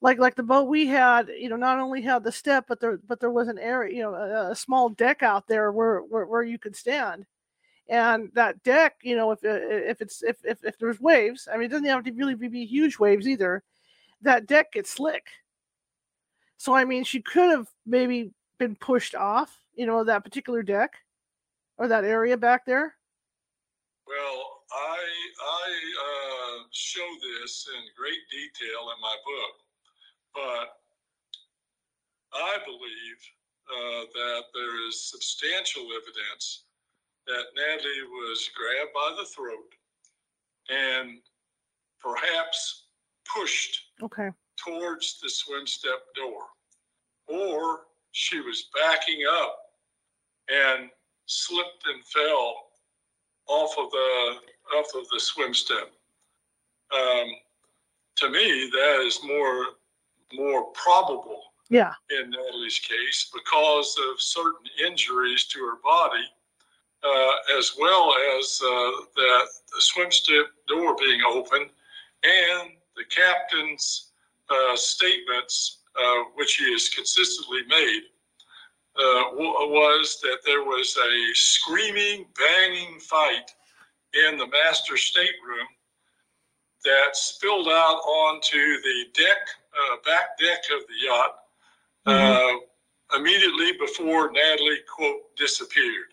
like 0.00 0.18
like 0.18 0.34
the 0.36 0.42
boat 0.42 0.68
we 0.68 0.86
had, 0.86 1.28
you 1.28 1.48
know, 1.48 1.56
not 1.56 1.80
only 1.80 2.02
had 2.02 2.22
the 2.22 2.30
step, 2.30 2.66
but 2.68 2.80
there 2.80 2.98
but 2.98 3.18
there 3.18 3.30
was 3.30 3.48
an 3.48 3.58
area, 3.58 3.96
you 3.96 4.02
know, 4.02 4.14
a, 4.14 4.50
a 4.50 4.54
small 4.54 4.90
deck 4.90 5.22
out 5.22 5.48
there 5.48 5.72
where, 5.72 6.00
where 6.00 6.26
where 6.26 6.42
you 6.42 6.58
could 6.58 6.76
stand, 6.76 7.26
and 7.88 8.30
that 8.34 8.62
deck, 8.62 8.96
you 9.02 9.16
know, 9.16 9.32
if 9.32 9.40
if 9.42 10.00
it's 10.00 10.22
if 10.22 10.36
if, 10.44 10.62
if 10.64 10.78
there's 10.78 11.00
waves, 11.00 11.48
I 11.52 11.56
mean, 11.56 11.64
it 11.64 11.70
doesn't 11.70 11.86
have 11.86 12.04
to 12.04 12.12
really 12.12 12.34
be 12.34 12.66
huge 12.66 12.98
waves 12.98 13.26
either. 13.26 13.62
That 14.22 14.46
deck 14.46 14.72
gets 14.72 14.90
slick. 14.90 15.26
So 16.58 16.74
I 16.74 16.84
mean, 16.84 17.02
she 17.02 17.22
could 17.22 17.50
have 17.50 17.68
maybe 17.86 18.32
been 18.58 18.76
pushed 18.76 19.14
off, 19.14 19.58
you 19.74 19.86
know, 19.86 20.04
that 20.04 20.24
particular 20.24 20.62
deck 20.62 20.94
or 21.78 21.88
that 21.88 22.04
area 22.04 22.36
back 22.36 22.64
there. 22.64 22.94
Well, 24.06 24.62
I 24.72 24.98
I 25.42 25.68
uh, 26.06 26.64
show 26.72 27.06
this 27.42 27.68
in 27.74 27.82
great 27.96 28.22
detail 28.30 28.90
in 28.94 29.00
my 29.00 29.16
book, 29.24 29.54
but 30.34 30.78
I 32.38 32.58
believe 32.64 33.18
uh, 33.68 34.04
that 34.14 34.42
there 34.54 34.88
is 34.88 35.10
substantial 35.10 35.82
evidence 35.82 36.64
that 37.26 37.44
Natalie 37.56 38.08
was 38.08 38.48
grabbed 38.54 38.94
by 38.94 39.16
the 39.18 39.26
throat 39.26 39.74
and 40.68 41.18
perhaps 42.00 42.84
pushed 43.34 43.90
Okay. 44.02 44.30
towards 44.56 45.18
the 45.20 45.28
swim 45.28 45.66
step 45.66 45.98
door, 46.14 46.42
or 47.26 47.80
she 48.16 48.40
was 48.40 48.70
backing 48.74 49.20
up 49.30 49.58
and 50.48 50.88
slipped 51.26 51.86
and 51.86 52.02
fell 52.06 52.70
off 53.46 53.76
of 53.78 53.90
the 53.90 54.36
off 54.74 54.86
of 54.94 55.06
the 55.12 55.20
swim 55.20 55.52
step. 55.52 55.92
Um, 56.94 57.28
to 58.16 58.30
me, 58.30 58.70
that 58.72 59.02
is 59.04 59.20
more 59.22 59.66
more 60.32 60.64
probable 60.72 61.42
Yeah. 61.68 61.92
in 62.10 62.30
Natalie's 62.30 62.78
case 62.78 63.30
because 63.34 63.98
of 64.10 64.20
certain 64.20 64.66
injuries 64.84 65.44
to 65.48 65.58
her 65.60 65.76
body, 65.84 66.24
uh, 67.02 67.34
as 67.58 67.74
well 67.78 68.14
as 68.38 68.60
uh, 68.62 68.90
that 69.14 69.48
the 69.74 69.80
swim 69.80 70.10
step 70.10 70.46
door 70.66 70.96
being 70.96 71.20
open 71.22 71.68
and 72.24 72.70
the 72.96 73.04
captain's 73.04 74.12
uh, 74.48 74.74
statements, 74.74 75.82
uh, 75.98 76.24
which 76.34 76.56
he 76.56 76.70
has 76.72 76.88
consistently 76.88 77.60
made, 77.68 78.02
uh, 78.98 79.30
w- 79.30 79.50
was 79.50 80.18
that 80.22 80.38
there 80.44 80.62
was 80.64 80.96
a 80.96 81.34
screaming, 81.34 82.26
banging 82.38 82.98
fight 83.00 83.50
in 84.28 84.38
the 84.38 84.46
master 84.46 84.96
stateroom 84.96 85.66
that 86.84 87.14
spilled 87.16 87.68
out 87.68 88.00
onto 88.06 88.80
the 88.82 89.04
deck, 89.14 89.38
uh, 89.74 89.96
back 90.04 90.38
deck 90.38 90.58
of 90.74 90.86
the 90.86 91.06
yacht 91.06 91.36
uh, 92.06 93.16
immediately 93.16 93.72
before 93.78 94.30
Natalie, 94.30 94.78
quote, 94.94 95.34
disappeared, 95.36 96.12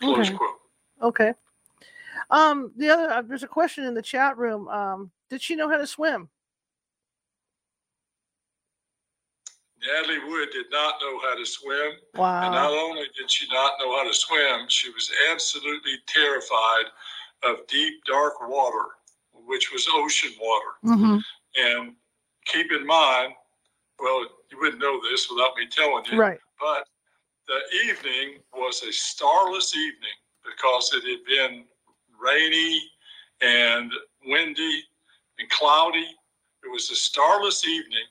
close 0.00 0.28
Okay. 0.28 0.36
quote. 0.36 0.60
Okay. 1.02 1.34
Um, 2.30 2.72
the 2.76 2.88
other 2.90 3.10
uh, 3.10 3.22
there's 3.22 3.42
a 3.42 3.48
question 3.48 3.84
in 3.84 3.94
the 3.94 4.02
chat 4.02 4.38
room. 4.38 4.68
Um, 4.68 5.10
did 5.28 5.42
she 5.42 5.56
know 5.56 5.68
how 5.68 5.76
to 5.76 5.86
swim? 5.86 6.28
Natalie 9.86 10.18
Wood 10.28 10.48
did 10.52 10.66
not 10.70 10.94
know 11.00 11.20
how 11.20 11.34
to 11.36 11.44
swim. 11.44 11.92
And 12.44 12.54
not 12.54 12.70
only 12.72 13.06
did 13.16 13.30
she 13.30 13.46
not 13.52 13.74
know 13.78 13.96
how 13.96 14.04
to 14.04 14.14
swim, 14.14 14.66
she 14.68 14.90
was 14.90 15.10
absolutely 15.30 15.94
terrified 16.06 16.84
of 17.42 17.66
deep, 17.66 18.02
dark 18.04 18.34
water, 18.48 18.86
which 19.32 19.72
was 19.72 19.86
ocean 19.92 20.32
water. 20.40 20.72
hmm 20.82 21.18
And 21.56 21.94
keep 22.46 22.72
in 22.72 22.86
mind, 22.86 23.34
well, 23.98 24.24
you 24.50 24.58
wouldn't 24.60 24.80
know 24.80 25.00
this 25.10 25.28
without 25.30 25.56
me 25.56 25.66
telling 25.66 26.04
you, 26.10 26.18
Right. 26.18 26.40
but 26.58 26.86
the 27.46 27.60
evening 27.86 28.40
was 28.52 28.82
a 28.82 28.92
starless 28.92 29.76
evening 29.76 30.16
because 30.44 30.92
it 30.94 31.04
had 31.04 31.24
been 31.26 31.64
rainy 32.18 32.82
and 33.40 33.92
windy 34.26 34.82
and 35.38 35.48
cloudy. 35.50 36.06
It 36.64 36.70
was 36.70 36.90
a 36.90 36.96
starless 36.96 37.66
evening. 37.66 38.04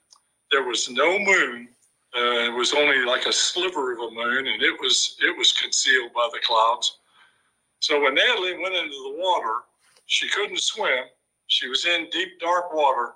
There 0.54 0.62
was 0.64 0.88
no 0.88 1.18
moon. 1.18 1.68
Uh, 2.16 2.46
it 2.46 2.54
was 2.54 2.76
only 2.76 3.04
like 3.06 3.26
a 3.26 3.34
sliver 3.34 3.92
of 3.94 3.98
a 3.98 4.12
moon, 4.12 4.46
and 4.46 4.62
it 4.62 4.80
was 4.80 5.16
it 5.20 5.36
was 5.36 5.52
concealed 5.52 6.14
by 6.14 6.30
the 6.32 6.40
clouds. 6.46 7.00
So 7.80 8.00
when 8.00 8.14
Natalie 8.14 8.60
went 8.60 8.76
into 8.76 8.92
the 8.92 9.16
water, 9.18 9.64
she 10.06 10.30
couldn't 10.30 10.60
swim. 10.62 11.06
She 11.48 11.68
was 11.68 11.86
in 11.86 12.08
deep, 12.12 12.40
dark 12.40 12.72
water, 12.72 13.14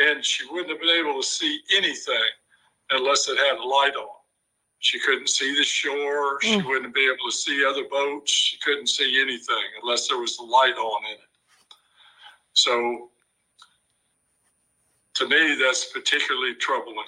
and 0.00 0.22
she 0.22 0.44
wouldn't 0.50 0.68
have 0.68 0.80
been 0.80 0.90
able 1.00 1.22
to 1.22 1.26
see 1.26 1.60
anything 1.74 2.28
unless 2.90 3.26
it 3.26 3.38
had 3.38 3.56
a 3.56 3.64
light 3.66 3.96
on. 3.96 4.14
She 4.80 5.00
couldn't 5.00 5.30
see 5.30 5.56
the 5.56 5.64
shore. 5.64 6.38
She 6.42 6.58
Mm. 6.58 6.66
wouldn't 6.66 6.94
be 6.94 7.06
able 7.06 7.24
to 7.30 7.36
see 7.36 7.64
other 7.64 7.84
boats. 7.84 8.30
She 8.30 8.58
couldn't 8.58 8.88
see 8.88 9.18
anything 9.18 9.64
unless 9.80 10.08
there 10.08 10.18
was 10.18 10.38
a 10.38 10.42
light 10.42 10.76
on 10.76 11.04
in 11.06 11.12
it. 11.12 11.30
So, 12.52 13.10
to 15.16 15.28
me, 15.28 15.56
that's 15.60 15.86
particularly 15.92 16.54
troubling. 16.54 17.06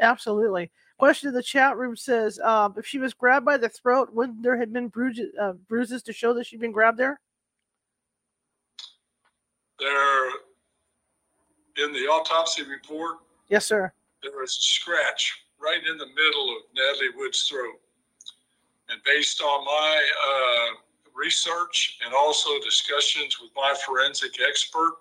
Absolutely. 0.00 0.70
Question 0.98 1.28
in 1.28 1.34
the 1.34 1.42
chat 1.42 1.76
room 1.76 1.96
says, 1.96 2.38
um, 2.40 2.74
if 2.76 2.86
she 2.86 2.98
was 2.98 3.12
grabbed 3.14 3.44
by 3.44 3.56
the 3.56 3.68
throat, 3.68 4.10
wouldn't 4.12 4.42
there 4.42 4.56
have 4.56 4.72
been 4.72 4.88
bruises, 4.88 5.30
uh, 5.40 5.52
bruises 5.68 6.02
to 6.04 6.12
show 6.12 6.32
that 6.34 6.46
she'd 6.46 6.60
been 6.60 6.72
grabbed 6.72 6.98
there? 6.98 7.20
There, 9.78 10.30
in 11.84 11.92
the 11.92 12.06
autopsy 12.08 12.62
report, 12.64 13.18
Yes, 13.48 13.66
sir. 13.66 13.92
there 14.22 14.32
was 14.32 14.50
a 14.50 14.60
scratch 14.60 15.40
right 15.60 15.78
in 15.84 15.96
the 15.98 16.06
middle 16.06 16.56
of 16.56 16.62
Natalie 16.74 17.10
Wood's 17.16 17.48
throat. 17.48 17.80
And 18.88 19.00
based 19.04 19.40
on 19.40 19.64
my 19.64 20.02
uh, 20.28 20.74
research 21.14 21.98
and 22.04 22.14
also 22.14 22.58
discussions 22.60 23.40
with 23.40 23.50
my 23.56 23.74
forensic 23.86 24.40
expert, 24.46 24.94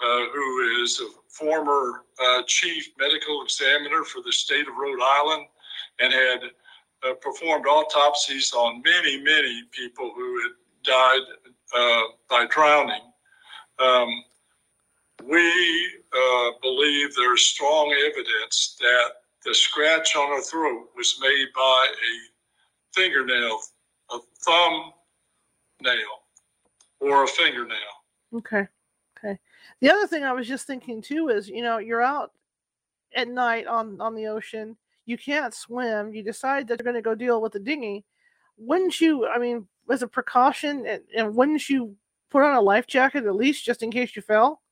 uh, 0.00 0.26
who 0.32 0.82
is 0.82 1.00
a 1.00 1.08
former 1.38 2.04
uh, 2.22 2.42
chief 2.46 2.88
medical 2.98 3.42
examiner 3.42 4.04
for 4.04 4.22
the 4.22 4.32
state 4.32 4.66
of 4.68 4.76
Rhode 4.76 5.02
Island 5.02 5.46
and 6.00 6.12
had 6.12 6.40
uh, 7.02 7.14
performed 7.14 7.66
autopsies 7.66 8.52
on 8.52 8.82
many, 8.84 9.22
many 9.22 9.62
people 9.72 10.12
who 10.14 10.40
had 10.42 10.52
died 10.82 11.20
uh, 11.76 12.02
by 12.30 12.46
drowning. 12.46 13.02
Um, 13.78 14.08
we 15.24 15.90
uh, 16.12 16.50
believe 16.62 17.14
there's 17.14 17.42
strong 17.42 17.94
evidence 18.06 18.76
that 18.80 19.08
the 19.44 19.54
scratch 19.54 20.16
on 20.16 20.28
her 20.28 20.42
throat 20.42 20.88
was 20.96 21.18
made 21.20 21.46
by 21.54 21.86
a 21.90 22.94
fingernail, 22.94 23.58
a 24.10 24.18
thumb 24.44 24.92
nail, 25.82 25.94
or 27.00 27.24
a 27.24 27.28
fingernail. 27.28 27.76
Okay. 28.34 28.66
The 29.80 29.90
other 29.90 30.06
thing 30.06 30.24
I 30.24 30.32
was 30.32 30.48
just 30.48 30.66
thinking 30.66 31.02
too 31.02 31.28
is, 31.28 31.48
you 31.48 31.62
know, 31.62 31.78
you're 31.78 32.02
out 32.02 32.32
at 33.14 33.28
night 33.28 33.66
on 33.66 34.00
on 34.00 34.14
the 34.14 34.26
ocean. 34.26 34.76
You 35.04 35.16
can't 35.16 35.54
swim. 35.54 36.12
You 36.12 36.22
decide 36.22 36.66
that 36.68 36.78
you're 36.80 36.84
going 36.90 36.94
to 36.96 37.02
go 37.02 37.14
deal 37.14 37.40
with 37.40 37.52
the 37.52 37.60
dinghy. 37.60 38.04
Wouldn't 38.58 39.00
you? 39.00 39.26
I 39.26 39.38
mean, 39.38 39.66
as 39.90 40.02
a 40.02 40.08
precaution, 40.08 40.86
and, 40.86 41.02
and 41.16 41.34
wouldn't 41.34 41.68
you 41.68 41.94
put 42.30 42.42
on 42.42 42.56
a 42.56 42.60
life 42.60 42.86
jacket 42.86 43.24
at 43.24 43.34
least 43.34 43.64
just 43.64 43.82
in 43.82 43.90
case 43.90 44.16
you 44.16 44.22
fell? 44.22 44.62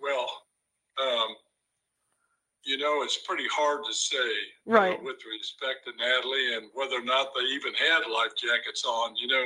Well, 0.00 0.28
um, 1.00 1.36
you 2.62 2.76
know, 2.78 3.02
it's 3.02 3.18
pretty 3.18 3.46
hard 3.50 3.84
to 3.86 3.92
say 3.94 4.30
Right. 4.66 5.02
with 5.02 5.16
respect 5.30 5.86
to 5.86 5.92
Natalie 5.96 6.54
and 6.54 6.70
whether 6.74 6.96
or 6.96 7.04
not 7.04 7.28
they 7.34 7.42
even 7.42 7.72
had 7.74 8.00
life 8.10 8.32
jackets 8.36 8.84
on. 8.84 9.16
You 9.16 9.28
know, 9.28 9.44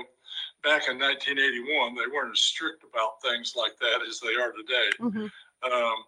back 0.62 0.88
in 0.88 0.98
1981, 0.98 1.94
they 1.94 2.12
weren't 2.12 2.32
as 2.32 2.40
strict 2.40 2.84
about 2.84 3.22
things 3.22 3.54
like 3.56 3.78
that 3.78 4.00
as 4.08 4.20
they 4.20 4.34
are 4.34 4.52
today. 4.52 4.90
hmm 4.98 5.26
Um, 5.62 6.04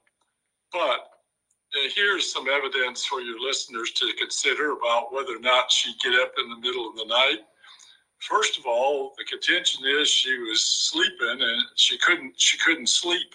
but 0.73 1.11
uh, 1.75 1.89
here's 1.95 2.33
some 2.33 2.49
evidence 2.49 3.05
for 3.05 3.21
your 3.21 3.41
listeners 3.41 3.91
to 3.93 4.13
consider 4.19 4.73
about 4.73 5.13
whether 5.13 5.37
or 5.37 5.41
not 5.41 5.71
she'd 5.71 5.99
get 6.01 6.15
up 6.21 6.33
in 6.39 6.51
the 6.51 6.57
middle 6.57 6.89
of 6.89 6.97
the 6.97 7.07
night. 7.07 7.41
First 8.19 8.59
of 8.59 8.67
all, 8.67 9.15
the 9.17 9.25
contention 9.25 9.85
is 9.87 10.09
she 10.09 10.39
was 10.39 10.63
sleeping 10.63 11.41
and 11.41 11.63
she 11.77 11.97
couldn't 11.99 12.35
she 12.39 12.59
couldn't 12.59 12.89
sleep. 12.89 13.35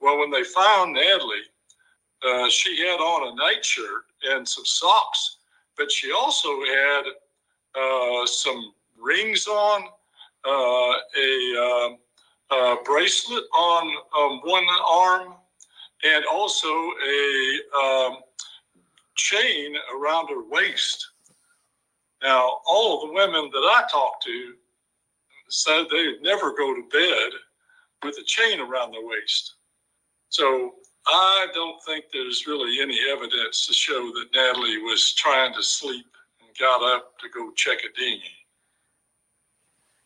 Well, 0.00 0.18
when 0.18 0.30
they 0.30 0.42
found 0.42 0.94
Natalie, 0.94 1.46
uh, 2.26 2.48
she 2.48 2.78
had 2.80 2.98
on 2.98 3.32
a 3.32 3.34
nightshirt 3.36 4.06
and 4.24 4.46
some 4.46 4.64
socks, 4.64 5.38
but 5.76 5.90
she 5.90 6.10
also 6.12 6.48
had 6.64 7.02
uh, 7.80 8.26
some 8.26 8.74
rings 8.98 9.46
on, 9.46 9.84
a, 10.46 11.90
um, 11.90 11.98
a 12.50 12.76
bracelet 12.84 13.44
on 13.54 13.96
um, 14.18 14.40
one 14.44 14.66
arm, 14.86 15.34
and 16.04 16.24
also 16.30 16.68
a 16.68 17.58
um, 17.78 18.16
chain 19.14 19.74
around 19.96 20.28
her 20.28 20.42
waist. 20.48 21.06
Now, 22.22 22.60
all 22.66 23.02
of 23.02 23.08
the 23.08 23.14
women 23.14 23.50
that 23.52 23.58
I 23.58 23.84
talked 23.90 24.24
to 24.24 24.54
said 25.48 25.84
they'd 25.90 26.22
never 26.22 26.52
go 26.54 26.74
to 26.74 26.88
bed 26.90 27.30
with 28.02 28.16
a 28.18 28.24
chain 28.24 28.60
around 28.60 28.92
their 28.92 29.06
waist. 29.06 29.54
So 30.28 30.74
I 31.06 31.46
don't 31.52 31.82
think 31.84 32.06
there's 32.12 32.46
really 32.46 32.80
any 32.80 32.98
evidence 33.10 33.66
to 33.66 33.72
show 33.72 34.12
that 34.14 34.28
Natalie 34.34 34.78
was 34.78 35.12
trying 35.14 35.52
to 35.54 35.62
sleep 35.62 36.06
and 36.40 36.56
got 36.58 36.82
up 36.82 37.18
to 37.18 37.28
go 37.28 37.50
check 37.52 37.78
a 37.78 38.00
dinghy. 38.00 38.22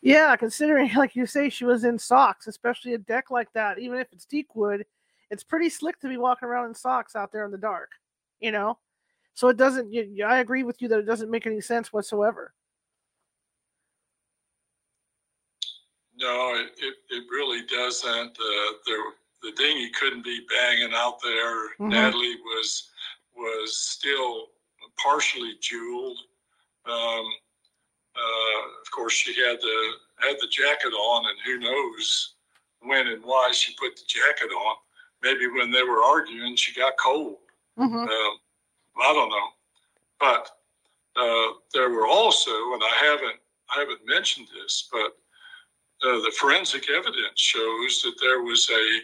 Yeah, 0.03 0.37
considering 0.37 0.93
like 0.97 1.17
you 1.17 1.27
say, 1.27 1.49
she 1.49 1.65
was 1.65 1.85
in 1.85 1.99
socks, 1.99 2.47
especially 2.47 2.95
a 2.95 2.99
deck 2.99 3.31
like 3.31 3.53
that. 3.55 3.79
Even 3.79 3.99
if 3.99 4.13
it's 4.13 4.25
teak 4.25 4.55
wood, 4.55 4.85
it's 5.31 5.43
pretty 5.43 5.69
slick 5.69 5.99
to 6.01 6.09
be 6.09 6.17
walking 6.17 6.49
around 6.49 6.67
in 6.67 6.75
socks 6.75 7.17
out 7.17 7.33
there 7.33 7.45
in 7.45 7.51
the 7.51 7.59
dark. 7.59 7.91
You 8.41 8.53
know, 8.53 8.79
so 9.35 9.49
it 9.49 9.57
doesn't. 9.57 9.93
You, 9.93 10.25
I 10.25 10.39
agree 10.39 10.63
with 10.63 10.81
you 10.83 10.89
that 10.89 10.99
it 10.99 11.07
doesn't 11.07 11.31
make 11.31 11.47
any 11.47 11.61
sense 11.61 11.93
whatsoever. 11.93 12.53
No, 16.19 16.55
it, 16.55 16.73
it, 16.79 16.95
it 17.11 17.25
really 17.31 17.63
doesn't. 17.67 18.31
Uh, 18.39 18.73
there, 18.87 18.99
the 19.43 19.53
dinghy 19.53 19.91
couldn't 19.91 20.25
be 20.25 20.41
banging 20.49 20.95
out 20.95 21.19
there. 21.23 21.69
Mhm. 21.79 21.91
Natalie 21.91 22.37
was 22.45 22.91
was 23.35 23.77
still 23.79 24.49
partially 24.97 25.55
jeweled. 25.61 26.19
Um, 26.87 27.25
uh, 28.17 28.81
of 28.81 28.91
course, 28.91 29.13
she 29.13 29.35
had 29.47 29.59
the 29.61 29.93
had 30.21 30.37
the 30.41 30.49
jacket 30.49 30.93
on, 30.93 31.27
and 31.27 31.39
who 31.45 31.59
knows 31.59 32.35
when 32.81 33.07
and 33.09 33.23
why 33.23 33.51
she 33.53 33.75
put 33.79 33.97
the 33.97 34.03
jacket 34.07 34.53
on. 34.53 34.77
Maybe 35.23 35.47
when 35.49 35.71
they 35.71 35.83
were 35.83 36.03
arguing, 36.03 36.57
she 36.57 36.73
got 36.79 36.95
cold. 37.03 37.37
hmm 37.77 37.97
Um, 37.97 38.39
I 38.99 39.13
don't 39.13 39.29
know, 39.29 39.49
but 40.19 40.49
uh, 41.17 41.53
there 41.75 41.91
were 41.91 42.07
also, 42.07 42.51
and 42.51 42.83
I 42.83 43.05
haven't 43.05 43.41
I 43.71 43.81
haven't 43.81 44.07
mentioned 44.07 44.49
this, 44.55 44.89
but 44.91 45.17
uh, 46.07 46.19
the 46.21 46.33
forensic 46.39 46.89
evidence 46.91 47.41
shows 47.41 48.03
that 48.03 48.15
there 48.21 48.43
was 48.43 48.69
a 48.71 49.01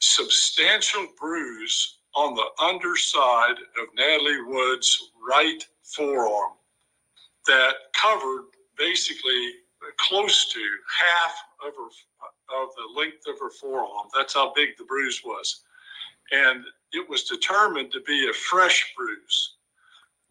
substantial 0.00 1.06
bruise 1.18 1.98
on 2.14 2.34
the 2.34 2.46
underside 2.62 3.58
of 3.80 3.88
Natalie 3.94 4.42
Wood's 4.42 5.10
right 5.26 5.64
forearm 5.82 6.52
that 7.46 7.74
covered 8.00 8.46
basically 8.76 9.50
close 9.98 10.52
to 10.52 10.60
half 10.98 11.34
of 11.66 11.74
her 11.76 11.88
of 12.50 12.68
the 12.76 13.00
length 13.00 13.26
of 13.26 13.38
her 13.40 13.50
forearm. 13.50 14.08
That's 14.14 14.34
how 14.34 14.52
big 14.54 14.76
the 14.76 14.84
bruise 14.84 15.22
was, 15.24 15.62
and 16.32 16.64
it 16.92 17.08
was 17.08 17.24
determined 17.24 17.92
to 17.92 18.00
be 18.00 18.28
a 18.28 18.32
fresh 18.32 18.92
bruise. 18.96 19.56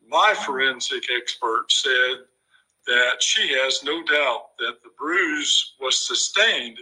My 0.08 0.34
forensic 0.34 1.04
expert 1.16 1.66
said 1.70 2.26
that 2.88 3.22
she 3.22 3.54
has 3.54 3.84
no 3.84 4.04
doubt 4.04 4.58
that 4.60 4.82
the 4.84 4.90
bruise 4.98 5.74
was 5.80 6.06
sustained 6.06 6.78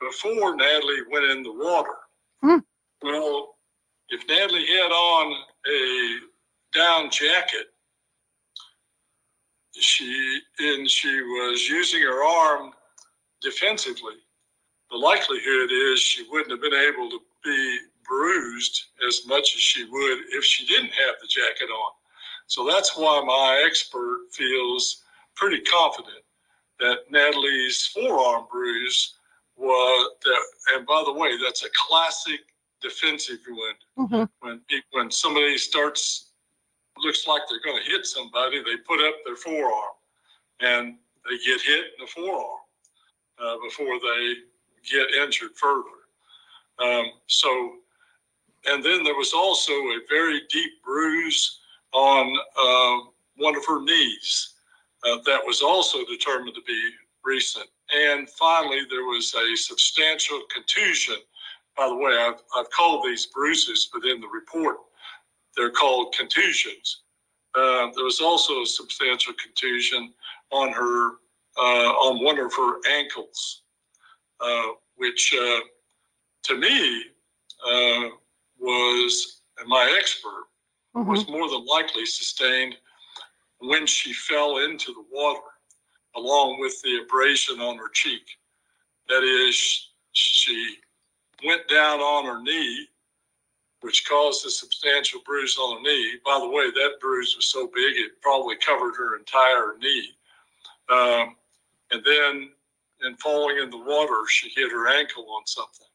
before 0.00 0.56
Natalie 0.56 1.02
went 1.10 1.30
in 1.30 1.42
the 1.42 1.52
water. 1.52 1.96
Hmm. 2.42 2.58
Well, 3.02 3.54
if 4.08 4.26
Natalie 4.28 4.66
had 4.66 4.90
on 4.90 5.34
a 5.66 6.16
down 6.74 7.10
jacket, 7.10 7.71
she 9.78 10.40
and 10.58 10.88
she 10.88 11.20
was 11.22 11.68
using 11.68 12.02
her 12.02 12.24
arm 12.24 12.72
defensively, 13.40 14.14
the 14.90 14.96
likelihood 14.96 15.70
is 15.70 16.00
she 16.00 16.26
wouldn't 16.30 16.50
have 16.50 16.60
been 16.60 16.74
able 16.74 17.10
to 17.10 17.20
be 17.44 17.78
bruised 18.06 18.84
as 19.06 19.26
much 19.26 19.54
as 19.54 19.60
she 19.60 19.84
would 19.84 20.18
if 20.32 20.44
she 20.44 20.66
didn't 20.66 20.92
have 20.92 21.14
the 21.20 21.26
jacket 21.26 21.70
on. 21.70 21.92
So 22.46 22.66
that's 22.66 22.96
why 22.96 23.22
my 23.24 23.64
expert 23.66 24.26
feels 24.32 25.02
pretty 25.34 25.60
confident 25.62 26.22
that 26.80 27.10
Natalie's 27.10 27.86
forearm 27.86 28.46
bruise 28.50 29.14
was 29.56 30.10
that. 30.24 30.74
And 30.74 30.86
by 30.86 31.02
the 31.06 31.12
way, 31.12 31.36
that's 31.42 31.64
a 31.64 31.68
classic 31.88 32.40
defensive 32.82 33.38
wound. 33.48 34.08
hmm 34.10 34.24
When 34.40 34.60
when 34.90 35.10
somebody 35.10 35.56
starts 35.56 36.31
looks 36.98 37.26
like 37.26 37.42
they're 37.48 37.60
going 37.64 37.82
to 37.82 37.90
hit 37.90 38.06
somebody, 38.06 38.58
they 38.58 38.76
put 38.86 39.00
up 39.00 39.14
their 39.24 39.36
forearm, 39.36 39.94
and 40.60 40.96
they 41.28 41.36
get 41.38 41.60
hit 41.60 41.84
in 41.98 42.04
the 42.04 42.06
forearm 42.06 42.60
uh, 43.42 43.56
before 43.64 43.98
they 43.98 44.34
get 44.90 45.22
injured 45.22 45.56
further. 45.56 45.84
Um, 46.78 47.06
so, 47.26 47.74
and 48.66 48.84
then 48.84 49.04
there 49.04 49.14
was 49.14 49.32
also 49.32 49.72
a 49.72 50.00
very 50.08 50.42
deep 50.50 50.82
bruise 50.84 51.60
on 51.92 52.36
uh, 52.58 53.08
one 53.36 53.56
of 53.56 53.64
her 53.66 53.82
knees 53.82 54.54
uh, 55.04 55.18
that 55.26 55.40
was 55.44 55.62
also 55.62 55.98
determined 56.06 56.54
to 56.54 56.62
be 56.66 56.90
recent. 57.24 57.66
And 57.94 58.28
finally, 58.30 58.82
there 58.88 59.04
was 59.04 59.34
a 59.34 59.56
substantial 59.56 60.40
contusion. 60.52 61.16
By 61.76 61.88
the 61.88 61.96
way, 61.96 62.16
I've, 62.16 62.42
I've 62.56 62.70
called 62.70 63.04
these 63.04 63.26
bruises, 63.26 63.88
but 63.92 64.04
in 64.04 64.20
the 64.20 64.28
report, 64.28 64.76
they're 65.56 65.70
called 65.70 66.14
contusions. 66.16 67.02
Uh, 67.54 67.90
there 67.94 68.04
was 68.04 68.20
also 68.20 68.62
a 68.62 68.66
substantial 68.66 69.34
contusion 69.34 70.12
on 70.50 70.72
her, 70.72 71.10
uh, 71.58 71.90
on 72.06 72.24
one 72.24 72.38
of 72.38 72.52
her 72.54 72.80
ankles, 72.90 73.62
uh, 74.40 74.68
which 74.96 75.34
uh, 75.38 75.60
to 76.44 76.56
me 76.56 77.04
uh, 77.66 78.08
was, 78.58 79.42
and 79.58 79.68
my 79.68 79.94
expert, 79.98 80.44
hmm 80.94 81.08
was 81.08 81.26
more 81.28 81.48
than 81.48 81.64
likely 81.66 82.04
sustained 82.04 82.76
when 83.60 83.86
she 83.86 84.12
fell 84.12 84.58
into 84.58 84.92
the 84.92 85.04
water, 85.10 85.40
along 86.16 86.60
with 86.60 86.80
the 86.82 87.00
abrasion 87.02 87.60
on 87.60 87.78
her 87.78 87.88
cheek. 87.94 88.22
That 89.08 89.22
is, 89.22 89.90
she 90.12 90.76
went 91.44 91.66
down 91.68 92.00
on 92.00 92.26
her 92.26 92.42
knee, 92.42 92.88
which 93.82 94.08
caused 94.08 94.46
a 94.46 94.50
substantial 94.50 95.20
bruise 95.26 95.56
on 95.58 95.76
her 95.76 95.82
knee. 95.82 96.14
By 96.24 96.38
the 96.40 96.48
way, 96.48 96.70
that 96.70 97.00
bruise 97.00 97.34
was 97.36 97.48
so 97.48 97.66
big 97.66 97.96
it 97.96 98.20
probably 98.22 98.56
covered 98.56 98.94
her 98.96 99.16
entire 99.16 99.76
knee. 99.78 100.08
Um, 100.88 101.36
and 101.90 102.02
then, 102.04 102.50
in 103.04 103.16
falling 103.16 103.58
in 103.58 103.70
the 103.70 103.78
water, 103.78 104.26
she 104.28 104.50
hit 104.54 104.70
her 104.70 104.88
ankle 104.88 105.26
on 105.30 105.46
something. 105.46 105.86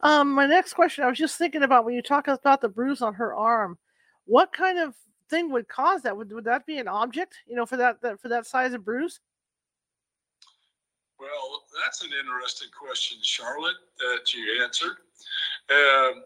Um, 0.00 0.32
my 0.32 0.46
next 0.46 0.74
question, 0.74 1.04
I 1.04 1.08
was 1.08 1.18
just 1.18 1.38
thinking 1.38 1.62
about 1.62 1.84
when 1.84 1.94
you 1.94 2.02
talk 2.02 2.28
about 2.28 2.60
the 2.60 2.68
bruise 2.68 3.02
on 3.02 3.14
her 3.14 3.34
arm, 3.34 3.78
what 4.26 4.52
kind 4.52 4.78
of 4.78 4.94
thing 5.30 5.50
would 5.50 5.68
cause 5.68 6.02
that? 6.02 6.16
Would 6.16 6.30
would 6.32 6.44
that 6.44 6.66
be 6.66 6.78
an 6.78 6.88
object, 6.88 7.36
you 7.46 7.56
know, 7.56 7.66
for 7.66 7.76
that, 7.78 8.00
that 8.02 8.20
for 8.20 8.28
that 8.28 8.46
size 8.46 8.74
of 8.74 8.84
bruise? 8.84 9.20
Well, 11.18 11.62
that's 11.82 12.02
an 12.02 12.10
interesting 12.20 12.68
question, 12.78 13.18
Charlotte, 13.22 13.76
that 13.98 14.34
you 14.34 14.62
answered. 14.62 14.96
Um, 15.70 16.24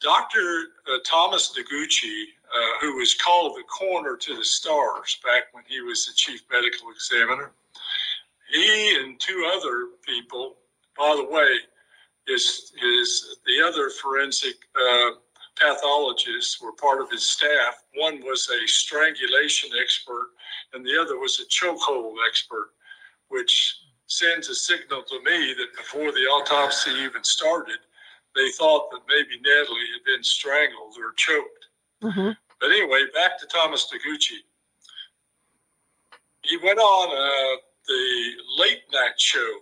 Dr. 0.00 0.64
Uh, 0.86 0.98
Thomas 1.04 1.56
Noguchi, 1.56 2.24
uh, 2.54 2.78
who 2.80 2.96
was 2.96 3.14
called 3.14 3.56
the 3.56 3.64
coroner 3.64 4.16
to 4.16 4.36
the 4.36 4.44
stars 4.44 5.18
back 5.24 5.44
when 5.52 5.64
he 5.66 5.80
was 5.80 6.06
the 6.06 6.12
chief 6.14 6.42
medical 6.50 6.90
examiner, 6.90 7.52
he 8.52 8.96
and 8.96 9.18
two 9.18 9.50
other 9.56 9.88
people, 10.06 10.56
by 10.96 11.16
the 11.16 11.24
way, 11.32 11.48
is 12.28 12.72
is 12.82 13.38
the 13.46 13.66
other 13.66 13.90
forensic 13.90 14.56
uh, 14.76 15.10
pathologists 15.56 16.60
were 16.60 16.72
part 16.72 17.00
of 17.00 17.10
his 17.10 17.28
staff. 17.28 17.84
One 17.94 18.20
was 18.20 18.48
a 18.48 18.66
strangulation 18.66 19.70
expert, 19.80 20.28
and 20.72 20.84
the 20.84 21.00
other 21.00 21.18
was 21.18 21.40
a 21.40 21.46
chokehold 21.46 22.16
expert 22.28 22.70
which 23.28 23.80
sends 24.06 24.48
a 24.48 24.54
signal 24.54 25.02
to 25.02 25.18
me 25.24 25.54
that 25.54 25.76
before 25.76 26.12
the 26.12 26.20
autopsy 26.20 26.90
even 26.90 27.24
started, 27.24 27.78
they 28.34 28.50
thought 28.50 28.90
that 28.90 29.00
maybe 29.08 29.40
Natalie 29.42 29.90
had 29.92 30.04
been 30.04 30.24
strangled 30.24 30.96
or 30.98 31.12
choked. 31.16 31.66
hmm 32.02 32.30
But 32.60 32.70
anyway, 32.70 33.04
back 33.14 33.38
to 33.40 33.46
Thomas 33.46 33.86
Taguchi. 33.90 34.38
He 36.42 36.58
went 36.58 36.78
on 36.78 37.08
uh, 37.08 37.56
the 37.86 38.32
late 38.58 38.82
night 38.92 39.18
show 39.18 39.58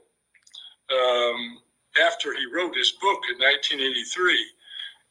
um, 0.91 1.59
after 2.05 2.35
he 2.35 2.47
wrote 2.47 2.77
his 2.77 2.93
book 2.93 3.21
in 3.31 3.39
1983, 3.39 4.47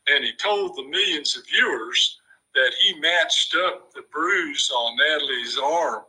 and 0.09 0.23
he 0.23 0.33
told 0.33 0.75
the 0.75 0.83
millions 0.83 1.37
of 1.37 1.47
viewers 1.47 2.19
that 2.53 2.73
he 2.81 2.99
matched 2.99 3.55
up 3.55 3.93
the 3.93 4.03
bruise 4.11 4.71
on 4.75 4.97
Natalie's 4.97 5.57
arm 5.57 6.03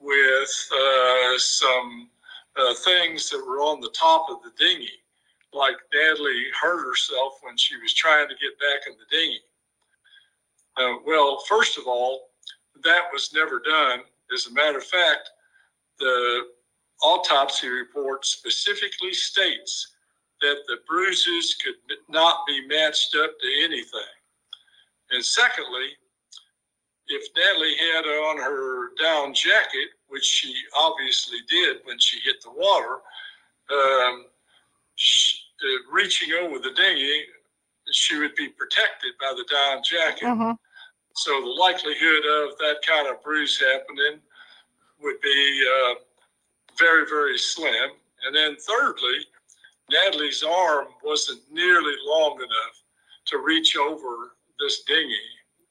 with 0.00 0.70
uh, 0.72 1.38
some 1.38 2.10
uh, 2.56 2.74
things 2.74 3.30
that 3.30 3.44
were 3.46 3.60
on 3.60 3.80
the 3.80 3.90
top 3.90 4.26
of 4.30 4.42
the 4.42 4.52
dinghy, 4.62 4.90
like 5.58 5.76
Natalie 5.92 6.46
hurt 6.60 6.86
herself 6.86 7.40
when 7.42 7.56
she 7.56 7.76
was 7.76 7.92
trying 7.92 8.28
to 8.28 8.34
get 8.34 8.58
back 8.58 8.86
in 8.86 8.94
the 8.94 9.16
dinghy. 9.16 9.40
Uh, 10.76 11.02
well, 11.04 11.42
first 11.48 11.76
of 11.76 11.86
all, 11.86 12.28
that 12.84 13.02
was 13.12 13.32
never 13.34 13.60
done. 13.60 14.00
As 14.32 14.46
a 14.46 14.52
matter 14.52 14.78
of 14.78 14.84
fact, 14.84 15.30
the 15.98 16.46
autopsy 17.02 17.68
report 17.68 18.24
specifically 18.24 19.12
states 19.12 19.94
that 20.40 20.58
the 20.68 20.76
bruises 20.86 21.56
could 21.62 21.74
not 22.08 22.46
be 22.46 22.66
matched 22.68 23.16
up 23.16 23.30
to 23.40 23.64
anything. 23.64 24.14
And 25.10 25.24
secondly, 25.24 25.88
if 27.08 27.28
Natalie 27.36 27.76
had 27.76 28.04
on 28.04 28.38
her 28.38 28.90
down 29.02 29.34
jacket, 29.34 29.88
which 30.08 30.24
she 30.24 30.54
obviously 30.76 31.38
did 31.48 31.78
when 31.84 31.98
she 31.98 32.20
hit 32.20 32.36
the 32.42 32.50
water, 32.50 32.98
um, 33.70 34.26
she, 34.94 35.38
uh, 35.62 35.92
reaching 35.92 36.32
over 36.40 36.58
the 36.58 36.72
dinghy, 36.74 37.22
she 37.90 38.18
would 38.18 38.34
be 38.34 38.48
protected 38.48 39.12
by 39.20 39.32
the 39.36 39.44
down 39.52 39.82
jacket. 39.82 40.26
hmm 40.26 40.52
So 41.14 41.40
the 41.40 41.46
likelihood 41.46 42.24
of 42.24 42.58
that 42.58 42.76
kind 42.86 43.08
of 43.08 43.22
bruise 43.22 43.60
happening 43.60 44.20
would 45.00 45.20
be 45.20 45.64
uh, 45.66 45.94
very, 46.78 47.06
very 47.08 47.38
slim. 47.38 47.90
And 48.26 48.34
then 48.34 48.56
thirdly, 48.56 49.26
Natalie's 49.90 50.42
arm 50.42 50.88
wasn't 51.02 51.40
nearly 51.50 51.94
long 52.04 52.36
enough 52.36 52.82
to 53.26 53.38
reach 53.38 53.76
over 53.76 54.34
this 54.60 54.82
dinghy 54.82 55.14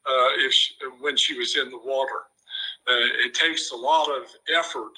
uh, 0.06 0.30
if 0.40 0.54
she, 0.54 0.74
when 1.02 1.18
she 1.18 1.38
was 1.38 1.56
in 1.58 1.70
the 1.70 1.78
water. 1.78 2.28
Uh, 2.88 3.26
it 3.26 3.34
takes 3.34 3.72
a 3.72 3.76
lot 3.76 4.10
of 4.10 4.24
effort 4.56 4.94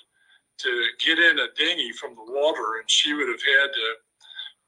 to 0.57 0.83
get 1.03 1.17
in 1.17 1.39
a 1.39 1.47
dinghy 1.57 1.91
from 1.93 2.13
the 2.15 2.31
water, 2.31 2.79
and 2.79 2.89
she 2.89 3.13
would 3.13 3.27
have 3.27 3.41
had 3.41 3.73
to 3.73 3.93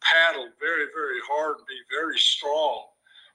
paddle 0.02 0.50
very, 0.60 0.86
very 0.96 1.20
hard 1.28 1.58
and 1.58 1.68
be 1.68 1.80
very 1.90 2.18
strong 2.18 2.86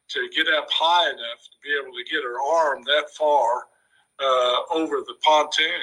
to 0.09 0.29
get 0.35 0.47
up 0.49 0.69
high 0.71 1.09
enough 1.09 1.41
to 1.43 1.57
be 1.65 1.71
able 1.75 1.97
to 1.97 2.05
get 2.11 2.23
her 2.23 2.41
arm 2.41 2.83
that 2.85 3.11
far 3.17 3.65
uh, 4.21 4.57
over 4.71 4.99
the 5.01 5.15
pontoon. 5.23 5.83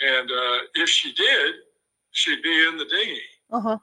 And 0.00 0.30
uh, 0.30 0.58
if 0.74 0.88
she 0.88 1.12
did, 1.12 1.54
she'd 2.12 2.42
be 2.42 2.66
in 2.68 2.76
the 2.76 2.84
dinghy. 2.86 3.20
Uh-huh. 3.50 3.78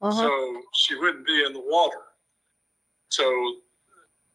Uh-huh. 0.00 0.20
So 0.20 0.62
she 0.74 0.94
wouldn't 0.96 1.26
be 1.26 1.44
in 1.44 1.52
the 1.52 1.62
water. 1.64 2.02
So 3.08 3.24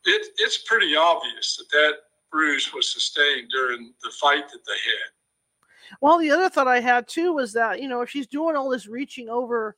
it, 0.06 0.28
it's 0.38 0.60
pretty 0.60 0.96
obvious 0.96 1.58
that 1.58 1.70
that 1.72 1.94
bruise 2.32 2.72
was 2.74 2.92
sustained 2.92 3.50
during 3.52 3.94
the 4.04 4.12
fight 4.12 4.48
that 4.50 4.66
they 4.66 4.74
had. 4.74 5.98
Well, 6.02 6.20
the 6.20 6.32
other 6.32 6.50
thought 6.50 6.68
I 6.68 6.80
had 6.80 7.08
too 7.08 7.34
was 7.34 7.54
that, 7.54 7.82
you 7.82 7.88
know, 7.88 8.02
if 8.02 8.10
she's 8.10 8.28
doing 8.28 8.56
all 8.56 8.70
this 8.70 8.88
reaching 8.88 9.30
over 9.30 9.78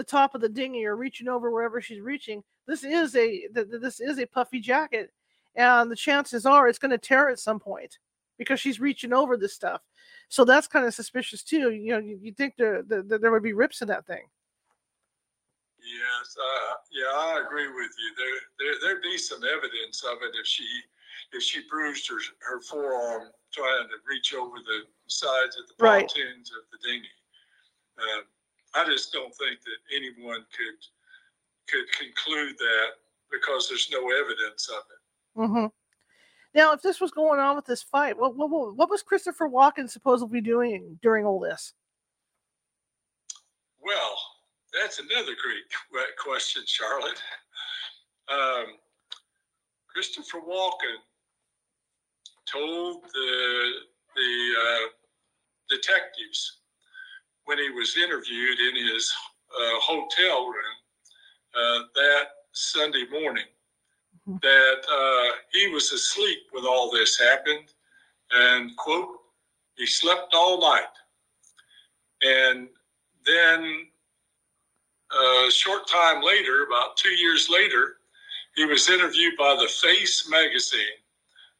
the 0.00 0.04
top 0.04 0.34
of 0.34 0.40
the 0.40 0.48
dinghy 0.48 0.86
or 0.86 0.96
reaching 0.96 1.28
over 1.28 1.50
wherever 1.50 1.78
she's 1.78 2.00
reaching, 2.00 2.42
this 2.66 2.84
is 2.84 3.14
a 3.16 3.46
this 3.52 4.00
is 4.00 4.18
a 4.18 4.24
puffy 4.24 4.58
jacket, 4.58 5.12
and 5.56 5.90
the 5.90 5.96
chances 5.96 6.46
are 6.46 6.68
it's 6.68 6.78
going 6.78 6.90
to 6.90 6.96
tear 6.96 7.28
at 7.28 7.38
some 7.38 7.60
point 7.60 7.98
because 8.38 8.58
she's 8.58 8.80
reaching 8.80 9.12
over 9.12 9.36
this 9.36 9.52
stuff. 9.52 9.82
So 10.30 10.46
that's 10.46 10.66
kind 10.66 10.86
of 10.86 10.94
suspicious 10.94 11.42
too. 11.42 11.70
You 11.72 11.92
know, 11.92 11.98
you, 11.98 12.18
you 12.22 12.32
think 12.32 12.54
there, 12.56 12.82
there 12.82 13.02
there 13.02 13.30
would 13.30 13.42
be 13.42 13.52
rips 13.52 13.82
in 13.82 13.88
that 13.88 14.06
thing. 14.06 14.24
Yes, 15.80 16.34
uh, 16.40 16.74
yeah, 16.90 17.12
I 17.12 17.42
agree 17.44 17.68
with 17.68 17.92
you. 18.00 18.08
There, 18.16 18.38
there, 18.58 18.74
there'd 18.80 19.02
be 19.02 19.18
some 19.18 19.42
evidence 19.44 20.02
of 20.04 20.16
it 20.22 20.32
if 20.40 20.46
she, 20.46 20.64
if 21.32 21.42
she 21.42 21.60
bruised 21.68 22.08
her, 22.08 22.16
her 22.40 22.60
forearm 22.62 23.28
trying 23.52 23.88
to 23.88 23.96
reach 24.08 24.32
over 24.32 24.56
the 24.64 24.80
sides 25.08 25.58
of 25.60 25.68
the 25.68 25.84
Right. 25.84 26.08
pontoons 26.08 26.52
of 26.52 26.64
the 26.72 26.88
dinghy. 26.88 27.08
Uh, 27.98 28.22
I 28.74 28.84
just 28.84 29.12
don't 29.12 29.34
think 29.34 29.60
that 29.62 29.96
anyone 29.96 30.44
could, 30.56 30.80
could 31.68 31.90
conclude 31.98 32.56
that 32.58 32.88
because 33.30 33.68
there's 33.68 33.88
no 33.90 34.10
evidence 34.10 34.68
of 34.68 34.82
it. 34.90 35.48
hmm 35.50 35.66
Now, 36.54 36.72
if 36.72 36.82
this 36.82 37.00
was 37.00 37.10
going 37.10 37.40
on 37.40 37.56
with 37.56 37.66
this 37.66 37.82
fight, 37.82 38.18
what 38.18 38.36
what, 38.36 38.50
what 38.50 38.76
what 38.76 38.90
was 38.90 39.02
Christopher 39.02 39.48
Walken 39.48 39.88
supposedly 39.88 40.40
doing 40.40 40.98
during 41.02 41.24
all 41.24 41.40
this? 41.40 41.72
Well, 43.80 44.18
that's 44.78 44.98
another 44.98 45.32
great 45.42 46.06
question, 46.22 46.62
Charlotte. 46.66 47.22
Um, 48.30 48.66
Christopher 49.88 50.38
Walken 50.38 50.98
told 52.46 53.02
the 53.12 53.70
the 54.16 54.54
uh, 54.66 54.86
detectives 55.68 56.59
when 57.50 57.58
he 57.58 57.70
was 57.70 57.96
interviewed 57.96 58.60
in 58.60 58.76
his 58.76 59.12
uh, 59.60 59.80
hotel 59.80 60.46
room 60.46 60.76
uh, 61.52 61.80
that 61.96 62.26
Sunday 62.52 63.04
morning 63.10 63.44
Mhm. 64.28 64.40
that 64.42 64.82
uh, 64.88 65.36
he 65.50 65.66
was 65.68 65.90
asleep 65.92 66.38
when 66.52 66.64
all 66.64 66.90
this 66.90 67.18
happened, 67.18 67.72
and 68.30 68.76
quote, 68.76 69.18
he 69.76 69.86
slept 69.86 70.34
all 70.34 70.60
night, 70.60 70.94
and 72.22 72.68
then 73.24 73.88
uh, 75.10 75.46
a 75.48 75.50
short 75.50 75.88
time 75.88 76.22
later, 76.22 76.64
about 76.64 76.96
two 76.96 77.16
years 77.24 77.48
later, 77.48 77.96
he 78.54 78.64
was 78.64 78.88
interviewed 78.88 79.36
by 79.36 79.54
the 79.56 79.68
Face 79.68 80.28
magazine. 80.28 80.98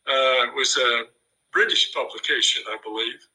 Uh, 0.06 0.46
it 0.48 0.54
was 0.54 0.76
a 0.76 1.06
British 1.52 1.92
publication, 1.94 2.62
I 2.68 2.76
believe. 2.84 3.26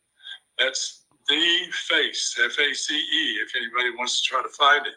That's 0.58 1.05
the 1.28 1.72
Face, 1.72 2.38
F 2.44 2.58
A 2.60 2.74
C 2.74 2.96
E, 2.96 3.40
if 3.42 3.56
anybody 3.56 3.96
wants 3.98 4.22
to 4.22 4.28
try 4.28 4.42
to 4.42 4.50
find 4.50 4.86
it. 4.86 4.94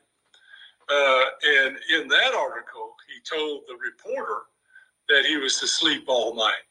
Uh, 0.91 1.24
and 1.64 1.76
in 1.95 2.09
that 2.09 2.35
article, 2.35 2.95
he 3.07 3.20
told 3.29 3.62
the 3.68 3.76
reporter 3.76 4.43
that 5.09 5.24
he 5.26 5.37
was 5.37 5.62
asleep 5.62 6.05
all 6.07 6.35
night. 6.35 6.64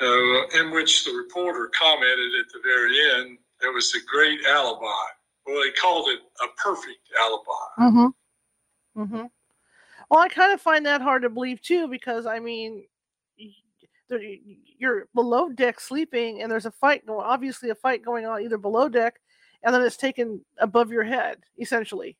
Uh, 0.00 0.60
in 0.60 0.70
which 0.70 1.04
the 1.04 1.12
reporter 1.12 1.70
commented 1.78 2.32
at 2.40 2.52
the 2.52 2.60
very 2.62 2.96
end, 3.16 3.38
it 3.62 3.74
was 3.74 3.92
a 3.94 3.98
great 4.10 4.38
alibi. 4.46 4.86
Well, 5.46 5.60
they 5.62 5.72
called 5.72 6.08
it 6.10 6.20
a 6.42 6.46
perfect 6.62 7.00
alibi. 7.18 7.52
Mm-hmm. 7.80 9.02
Mm-hmm. 9.02 9.26
Well, 10.08 10.20
I 10.20 10.28
kind 10.28 10.52
of 10.52 10.60
find 10.60 10.86
that 10.86 11.02
hard 11.02 11.22
to 11.22 11.28
believe 11.28 11.60
too, 11.60 11.88
because 11.88 12.26
I 12.26 12.38
mean, 12.38 12.84
you're 14.78 15.06
below 15.14 15.48
deck 15.50 15.80
sleeping, 15.80 16.42
and 16.42 16.50
there's 16.50 16.66
a 16.66 16.70
fight 16.70 17.06
going. 17.06 17.26
Obviously, 17.26 17.70
a 17.70 17.74
fight 17.74 18.04
going 18.04 18.26
on 18.26 18.42
either 18.42 18.58
below 18.58 18.88
deck, 18.88 19.20
and 19.62 19.74
then 19.74 19.82
it's 19.82 19.96
taken 19.96 20.44
above 20.58 20.90
your 20.90 21.04
head, 21.04 21.38
essentially. 21.58 22.16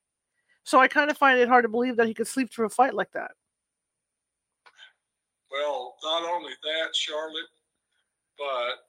So 0.65 0.79
I 0.79 0.89
kind 0.89 1.11
of 1.11 1.17
find 1.17 1.39
it 1.39 1.49
hard 1.49 1.65
to 1.65 1.69
believe 1.69 1.97
that 1.97 2.07
he 2.07 2.15
could 2.15 2.27
sleep 2.27 2.53
through 2.53 2.67
a 2.67 2.71
fight 2.71 2.95
like 2.95 3.11
that. 3.13 3.31
Well, 5.51 5.95
not 6.03 6.29
only 6.29 6.53
that, 6.63 6.95
Charlotte, 6.95 7.49
but 8.37 8.85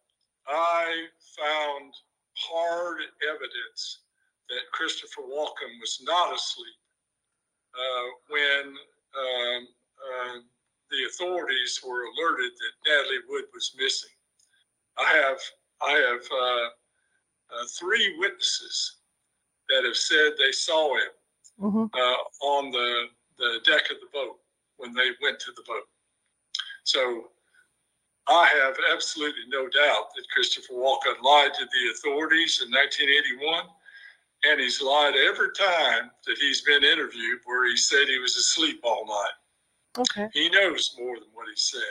I 0.47 1.05
found 1.37 1.93
hard 2.35 3.01
evidence 3.29 3.99
that 4.49 4.71
Christopher 4.73 5.21
Walken 5.21 5.79
was 5.79 5.99
not 6.03 6.35
asleep 6.35 6.75
uh, 7.75 8.05
when 8.29 8.75
um, 9.15 9.67
uh, 10.03 10.39
the 10.91 11.05
authorities 11.09 11.79
were 11.85 12.03
alerted 12.05 12.51
that 12.51 12.89
Natalie 12.89 13.23
Wood 13.27 13.45
was 13.53 13.73
missing. 13.77 14.09
I 14.97 15.07
have 15.13 15.39
I 15.81 15.91
have 15.91 16.25
uh, 16.31 16.67
uh, 17.55 17.65
three 17.79 18.17
witnesses 18.19 18.97
that 19.69 19.85
have 19.85 19.95
said 19.95 20.31
they 20.37 20.51
saw 20.51 20.95
him 20.95 21.11
Mm-hmm. 21.61 21.85
uh, 21.93 22.45
on 22.47 22.71
the, 22.71 23.07
the 23.37 23.59
deck 23.65 23.91
of 23.91 23.97
the 23.99 24.07
boat 24.13 24.37
when 24.77 24.93
they 24.93 25.09
went 25.21 25.39
to 25.41 25.51
the 25.57 25.63
boat. 25.67 25.83
So 26.85 27.31
I 28.29 28.47
have 28.63 28.77
absolutely 28.93 29.43
no 29.49 29.67
doubt 29.67 30.15
that 30.15 30.29
Christopher 30.33 30.73
Walken 30.73 31.21
lied 31.21 31.53
to 31.55 31.65
the 31.65 31.91
authorities 31.91 32.63
in 32.65 32.71
1981, 32.71 33.65
and 34.45 34.61
he's 34.61 34.81
lied 34.81 35.15
every 35.15 35.51
time 35.51 36.11
that 36.25 36.37
he's 36.39 36.61
been 36.61 36.83
interviewed 36.83 37.39
where 37.43 37.67
he 37.69 37.75
said 37.75 38.07
he 38.07 38.19
was 38.19 38.37
asleep 38.37 38.79
all 38.83 39.05
night. 39.05 39.35
Okay. 39.97 40.29
He 40.33 40.49
knows 40.49 40.95
more 40.99 41.15
than 41.15 41.29
what 41.33 41.47
he 41.47 41.55
said. 41.55 41.81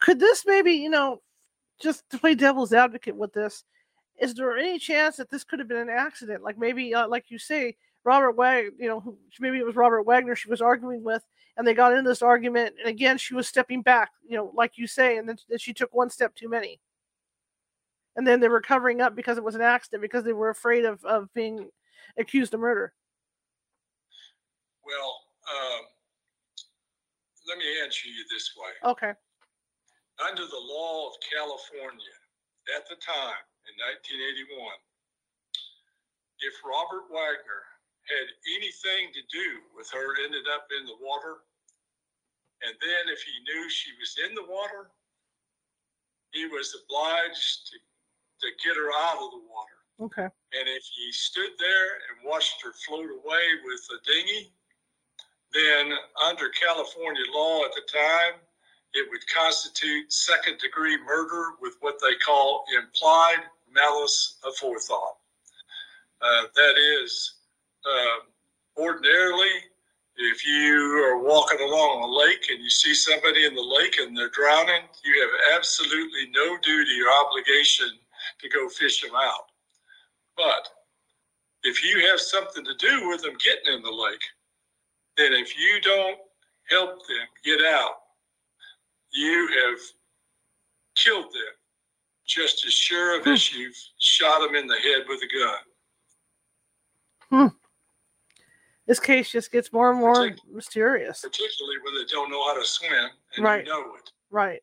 Could 0.00 0.18
this 0.18 0.44
maybe, 0.46 0.72
you 0.72 0.90
know, 0.90 1.22
just 1.80 2.08
to 2.10 2.18
play 2.18 2.34
devil's 2.34 2.72
advocate 2.72 3.16
with 3.16 3.32
this, 3.32 3.64
is 4.18 4.34
there 4.34 4.56
any 4.56 4.78
chance 4.78 5.16
that 5.16 5.30
this 5.30 5.44
could 5.44 5.58
have 5.58 5.68
been 5.68 5.78
an 5.78 5.90
accident? 5.90 6.42
Like 6.42 6.58
maybe, 6.58 6.94
uh, 6.94 7.08
like 7.08 7.30
you 7.30 7.38
say, 7.38 7.76
Robert 8.04 8.32
Wag, 8.32 8.72
you 8.78 8.88
know, 8.88 9.00
who, 9.00 9.16
maybe 9.40 9.58
it 9.58 9.66
was 9.66 9.76
Robert 9.76 10.02
Wagner 10.02 10.36
she 10.36 10.50
was 10.50 10.60
arguing 10.60 11.02
with, 11.02 11.24
and 11.56 11.66
they 11.66 11.74
got 11.74 11.92
into 11.92 12.08
this 12.08 12.22
argument, 12.22 12.74
and 12.78 12.88
again 12.88 13.16
she 13.16 13.34
was 13.34 13.48
stepping 13.48 13.82
back, 13.82 14.10
you 14.28 14.36
know, 14.36 14.52
like 14.54 14.76
you 14.76 14.86
say, 14.86 15.16
and 15.16 15.28
then, 15.28 15.38
then 15.48 15.58
she 15.58 15.72
took 15.72 15.94
one 15.94 16.10
step 16.10 16.34
too 16.34 16.48
many, 16.48 16.80
and 18.16 18.26
then 18.26 18.40
they 18.40 18.48
were 18.48 18.60
covering 18.60 19.00
up 19.00 19.16
because 19.16 19.38
it 19.38 19.44
was 19.44 19.54
an 19.54 19.62
accident 19.62 20.02
because 20.02 20.22
they 20.22 20.32
were 20.32 20.50
afraid 20.50 20.84
of 20.84 21.02
of 21.04 21.32
being 21.32 21.70
accused 22.18 22.52
of 22.52 22.60
murder. 22.60 22.92
Well, 24.84 25.20
um, 25.50 25.80
let 27.46 27.58
me 27.58 27.68
answer 27.82 28.08
you 28.08 28.24
this 28.32 28.52
way. 28.56 28.72
Okay. 28.92 29.12
Under 30.22 30.46
the 30.46 30.64
law 30.64 31.10
of 31.10 31.14
California 31.24 32.16
at 32.76 32.88
the 32.88 32.96
time 33.02 33.44
in 33.68 33.74
1981, 34.00 34.48
if 36.40 36.54
Robert 36.64 37.08
Wagner 37.10 37.62
had 38.08 38.28
anything 38.56 39.12
to 39.16 39.22
do 39.32 39.48
with 39.72 39.88
her 39.90 40.16
ended 40.24 40.44
up 40.52 40.68
in 40.76 40.84
the 40.86 40.98
water, 41.00 41.44
and 42.62 42.72
then 42.80 43.12
if 43.12 43.20
he 43.24 43.34
knew 43.44 43.68
she 43.68 43.92
was 44.00 44.16
in 44.28 44.34
the 44.36 44.44
water, 44.44 44.92
he 46.32 46.46
was 46.46 46.74
obliged 46.74 47.70
to, 47.72 47.76
to 48.44 48.48
get 48.64 48.76
her 48.76 48.90
out 49.08 49.20
of 49.20 49.30
the 49.32 49.44
water. 49.48 49.78
Okay. 50.00 50.28
And 50.52 50.66
if 50.68 50.84
he 50.84 51.12
stood 51.12 51.54
there 51.58 51.90
and 52.10 52.28
watched 52.28 52.60
her 52.62 52.72
float 52.86 53.08
away 53.10 53.46
with 53.64 53.82
a 53.94 53.98
dinghy, 54.04 54.52
then 55.54 55.92
under 56.22 56.48
California 56.50 57.22
law 57.32 57.64
at 57.64 57.70
the 57.74 57.82
time, 57.90 58.40
it 58.92 59.08
would 59.10 59.22
constitute 59.32 60.12
second 60.12 60.58
degree 60.58 60.98
murder 61.06 61.52
with 61.60 61.76
what 61.80 61.98
they 62.00 62.14
call 62.24 62.64
implied 62.76 63.42
malice 63.72 64.38
aforethought. 64.44 65.16
Uh, 66.20 66.42
that 66.54 66.74
is, 66.76 67.34
uh, 67.84 68.80
ordinarily, 68.80 69.50
if 70.16 70.46
you 70.46 71.04
are 71.04 71.18
walking 71.18 71.60
along 71.60 72.02
a 72.02 72.06
lake 72.06 72.46
and 72.50 72.62
you 72.62 72.70
see 72.70 72.94
somebody 72.94 73.46
in 73.46 73.54
the 73.54 73.60
lake 73.60 73.96
and 73.98 74.16
they're 74.16 74.28
drowning, 74.28 74.82
you 75.04 75.20
have 75.22 75.56
absolutely 75.58 76.30
no 76.32 76.56
duty 76.58 76.98
or 77.00 77.26
obligation 77.26 77.90
to 78.40 78.48
go 78.48 78.68
fish 78.68 79.02
them 79.02 79.14
out. 79.16 79.46
But 80.36 80.68
if 81.64 81.82
you 81.82 82.06
have 82.08 82.20
something 82.20 82.64
to 82.64 82.74
do 82.76 83.08
with 83.08 83.22
them 83.22 83.36
getting 83.44 83.74
in 83.74 83.82
the 83.82 83.90
lake, 83.90 84.22
then 85.16 85.32
if 85.32 85.56
you 85.58 85.80
don't 85.80 86.18
help 86.68 87.06
them 87.06 87.26
get 87.44 87.60
out, 87.64 87.96
you 89.12 89.48
have 89.48 89.78
killed 90.96 91.24
them 91.26 91.54
just 92.26 92.64
as 92.66 92.72
sure 92.72 93.20
of 93.20 93.26
as 93.26 93.52
you've 93.52 93.76
shot 93.98 94.40
them 94.40 94.54
in 94.56 94.66
the 94.66 94.76
head 94.76 95.02
with 95.08 95.20
a 95.22 95.38
gun. 95.38 95.58
Hmm. 97.50 97.56
This 98.86 99.00
case 99.00 99.30
just 99.30 99.50
gets 99.52 99.72
more 99.72 99.90
and 99.90 99.98
more 100.00 100.14
Partic- 100.14 100.38
mysterious. 100.52 101.20
Particularly 101.20 101.78
when 101.84 101.94
they 101.94 102.04
don't 102.10 102.30
know 102.30 102.44
how 102.46 102.58
to 102.58 102.64
swim 102.66 103.10
and 103.36 103.44
Right. 103.44 103.64
you 103.64 103.70
know 103.72 103.94
it. 103.94 104.10
Right. 104.30 104.62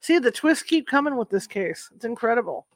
See, 0.00 0.18
the 0.18 0.30
twists 0.30 0.62
keep 0.64 0.86
coming 0.86 1.16
with 1.16 1.28
this 1.30 1.46
case. 1.46 1.90
It's 1.94 2.04
incredible. 2.04 2.66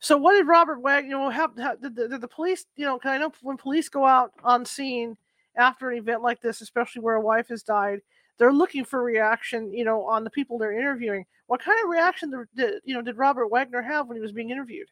So, 0.00 0.16
what 0.16 0.34
did 0.34 0.46
Robert 0.46 0.80
Wagner? 0.80 1.08
You 1.08 1.18
know, 1.18 1.30
how, 1.30 1.46
did, 1.48 1.94
the, 1.94 2.08
did 2.08 2.20
the 2.20 2.28
police? 2.28 2.66
You 2.76 2.86
know, 2.86 3.00
I 3.04 3.18
know 3.18 3.32
when 3.42 3.56
police 3.56 3.88
go 3.88 4.04
out 4.04 4.32
on 4.44 4.64
scene 4.64 5.16
after 5.56 5.90
an 5.90 5.98
event 5.98 6.22
like 6.22 6.40
this, 6.40 6.60
especially 6.60 7.02
where 7.02 7.14
a 7.14 7.20
wife 7.20 7.48
has 7.48 7.62
died, 7.62 8.00
they're 8.38 8.52
looking 8.52 8.84
for 8.84 9.02
reaction. 9.02 9.72
You 9.72 9.84
know, 9.84 10.04
on 10.04 10.24
the 10.24 10.30
people 10.30 10.58
they're 10.58 10.78
interviewing. 10.78 11.24
What 11.46 11.62
kind 11.62 11.78
of 11.82 11.88
reaction 11.88 12.30
did, 12.30 12.46
did 12.56 12.74
you 12.84 12.94
know 12.94 13.02
did 13.02 13.16
Robert 13.16 13.48
Wagner 13.48 13.82
have 13.82 14.08
when 14.08 14.16
he 14.16 14.22
was 14.22 14.32
being 14.32 14.50
interviewed? 14.50 14.88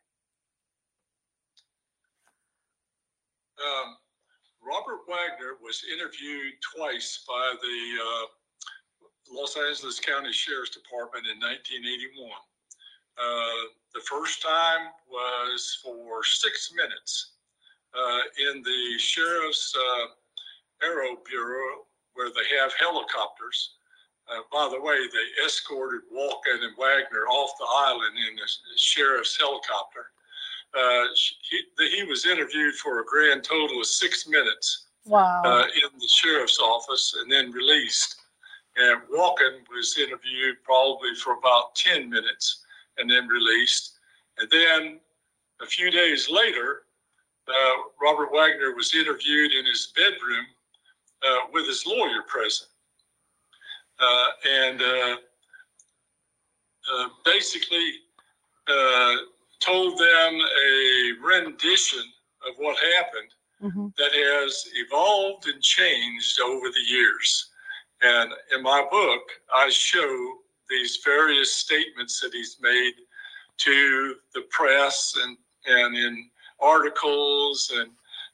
Um, 3.61 3.97
Robert 4.65 5.01
Wagner 5.07 5.57
was 5.63 5.85
interviewed 5.93 6.55
twice 6.75 7.25
by 7.29 7.55
the 7.61 7.79
uh, 8.01 8.27
Los 9.33 9.57
Angeles 9.57 10.01
County 10.01 10.33
Sheriff's 10.33 10.71
Department 10.71 11.27
in 11.27 11.39
1981. 11.39 12.31
Uh, 13.19 13.69
the 13.95 14.01
first 14.01 14.43
time 14.43 14.89
was 15.09 15.79
for 15.83 16.25
six 16.25 16.73
minutes 16.75 17.33
uh, 17.95 18.21
in 18.51 18.62
the 18.62 18.99
Sheriff's 18.99 19.75
uh, 19.77 20.07
Aero 20.87 21.17
Bureau, 21.29 21.87
where 22.15 22.31
they 22.31 22.57
have 22.61 22.73
helicopters. 22.79 23.75
Uh, 24.29 24.41
by 24.53 24.69
the 24.69 24.81
way, 24.81 24.97
they 25.12 25.45
escorted 25.45 26.01
Walken 26.12 26.65
and 26.65 26.77
Wagner 26.79 27.27
off 27.31 27.51
the 27.59 27.67
island 27.71 28.17
in 28.17 28.37
the 28.37 28.43
sheriff's 28.77 29.37
helicopter. 29.39 30.07
Uh, 30.77 31.07
he, 31.49 31.97
he 31.99 32.05
was 32.05 32.27
interviewed 32.27 32.75
for 32.77 33.01
a 33.01 33.05
grand 33.05 33.45
total 33.45 33.81
of 33.81 33.87
six 33.87 34.27
minutes 34.27 34.87
Wow. 35.07 35.43
uh, 35.45 35.65
in 35.65 35.99
the 35.99 36.09
sheriff's 36.09 36.59
office 36.59 37.15
and 37.21 37.31
then 37.31 37.53
released. 37.53 38.17
And 38.77 39.03
Walken 39.15 39.61
was 39.71 39.97
interviewed 39.99 40.57
probably 40.65 41.15
for 41.15 41.35
about 41.35 41.75
10 41.77 42.09
minutes 42.09 42.64
and 42.99 43.11
then 43.11 43.26
released. 43.28 43.99
And 44.38 44.49
then 44.51 45.01
a 45.61 45.66
few 45.66 45.90
days 45.90 46.28
later, 46.28 46.82
uh, 47.49 47.76
Robert 48.01 48.30
Wagner 48.32 48.74
was 48.74 48.95
interviewed 48.95 49.53
in 49.53 49.64
his 49.66 49.92
bedroom 49.95 50.47
uh, 51.26 51.40
with 51.53 51.66
his 51.66 51.86
lawyer 51.86 52.22
present. 52.26 52.70
Uh, 54.01 54.26
and 54.49 54.82
uh, 54.82 55.16
uh, 56.92 57.09
basically 57.24 57.92
uh, 58.68 59.16
told 59.61 59.99
them 59.99 60.40
a 60.40 61.12
rendition 61.22 62.03
of 62.49 62.55
what 62.59 62.76
happened 62.95 63.30
Mhm. 63.62 63.95
that 63.97 64.12
has 64.12 64.66
evolved 64.74 65.47
and 65.47 65.62
changed 65.62 66.40
over 66.40 66.68
the 66.70 66.80
years. 66.80 67.51
And 68.03 68.34
in 68.53 68.62
my 68.62 68.82
book, 68.90 69.22
I 69.53 69.70
show 69.70 70.43
these 70.69 70.99
various 71.05 71.53
statements 71.53 72.21
that 72.21 72.33
he's 72.33 72.57
made 72.61 72.95
to 73.59 74.17
the 74.35 74.43
press 74.51 75.15
and, 75.23 75.37
and 75.67 75.97
in 75.97 76.29
articles 76.61 77.73
and, 77.75 77.91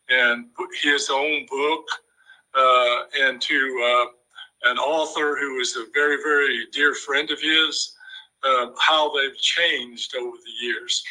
and 0.09 0.47
his 0.83 1.11
own 1.11 1.47
book 1.47 1.85
uh, 2.55 3.03
and 3.20 3.41
to 3.41 4.07
uh, 4.07 4.70
an 4.70 4.78
author 4.78 5.37
who 5.39 5.59
is 5.59 5.76
a 5.76 5.85
very, 5.95 6.16
very 6.22 6.66
dear 6.72 6.95
friend 6.95 7.31
of 7.31 7.41
his, 7.41 7.95
uh, 8.43 8.66
how 8.78 9.14
they've 9.14 9.37
changed 9.39 10.14
over 10.16 10.37
the 10.37 10.66
years, 10.66 11.03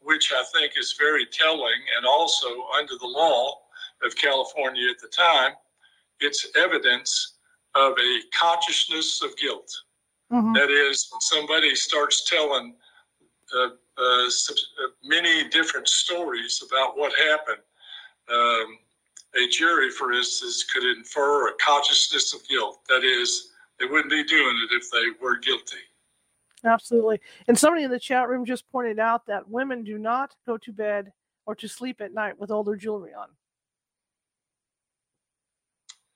which 0.00 0.32
I 0.32 0.44
think 0.52 0.72
is 0.78 0.94
very 0.98 1.26
telling. 1.26 1.80
And 1.96 2.06
also, 2.06 2.48
under 2.78 2.94
the 2.98 3.06
law 3.06 3.58
of 4.02 4.16
California 4.16 4.88
at 4.90 5.00
the 5.00 5.08
time, 5.08 5.52
it's 6.20 6.46
evidence 6.56 7.34
of 7.74 7.92
a 7.92 8.20
consciousness 8.38 9.22
of 9.22 9.36
guilt. 9.36 9.70
Mhm. 10.32 10.54
That 10.54 10.70
is, 10.70 11.08
when 11.12 11.20
somebody 11.20 11.74
starts 11.74 12.28
telling 12.28 12.74
uh, 13.54 13.68
uh, 13.98 14.26
uh, 14.26 14.28
many 15.04 15.48
different 15.48 15.88
stories 15.88 16.62
about 16.68 16.98
what 16.98 17.12
happened, 17.14 17.62
um, 18.28 18.78
a 19.36 19.48
jury, 19.48 19.90
for 19.90 20.12
instance, 20.12 20.64
could 20.64 20.84
infer 20.84 21.48
a 21.48 21.52
consciousness 21.64 22.34
of 22.34 22.46
guilt. 22.48 22.80
That 22.88 23.04
is, 23.04 23.52
they 23.78 23.86
wouldn't 23.86 24.10
be 24.10 24.24
doing 24.24 24.56
it 24.64 24.74
if 24.74 24.90
they 24.90 25.24
were 25.24 25.36
guilty. 25.36 25.76
Absolutely. 26.64 27.20
And 27.46 27.56
somebody 27.56 27.84
in 27.84 27.90
the 27.90 28.00
chat 28.00 28.28
room 28.28 28.44
just 28.44 28.68
pointed 28.72 28.98
out 28.98 29.26
that 29.26 29.48
women 29.48 29.84
do 29.84 29.98
not 29.98 30.34
go 30.46 30.56
to 30.58 30.72
bed 30.72 31.12
or 31.44 31.54
to 31.54 31.68
sleep 31.68 32.00
at 32.00 32.12
night 32.12 32.38
with 32.38 32.50
all 32.50 32.64
their 32.64 32.76
jewelry 32.76 33.14
on. 33.14 33.28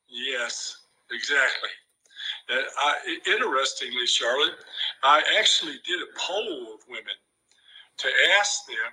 Yes, 0.09 0.87
exactly. 1.13 1.71
Uh, 2.51 2.57
I, 2.79 3.19
interestingly, 3.27 4.07
Charlotte, 4.07 4.55
I 5.03 5.23
actually 5.39 5.77
did 5.87 6.01
a 6.01 6.19
poll 6.19 6.75
of 6.75 6.81
women 6.89 7.15
to 7.99 8.09
ask 8.39 8.67
them 8.67 8.93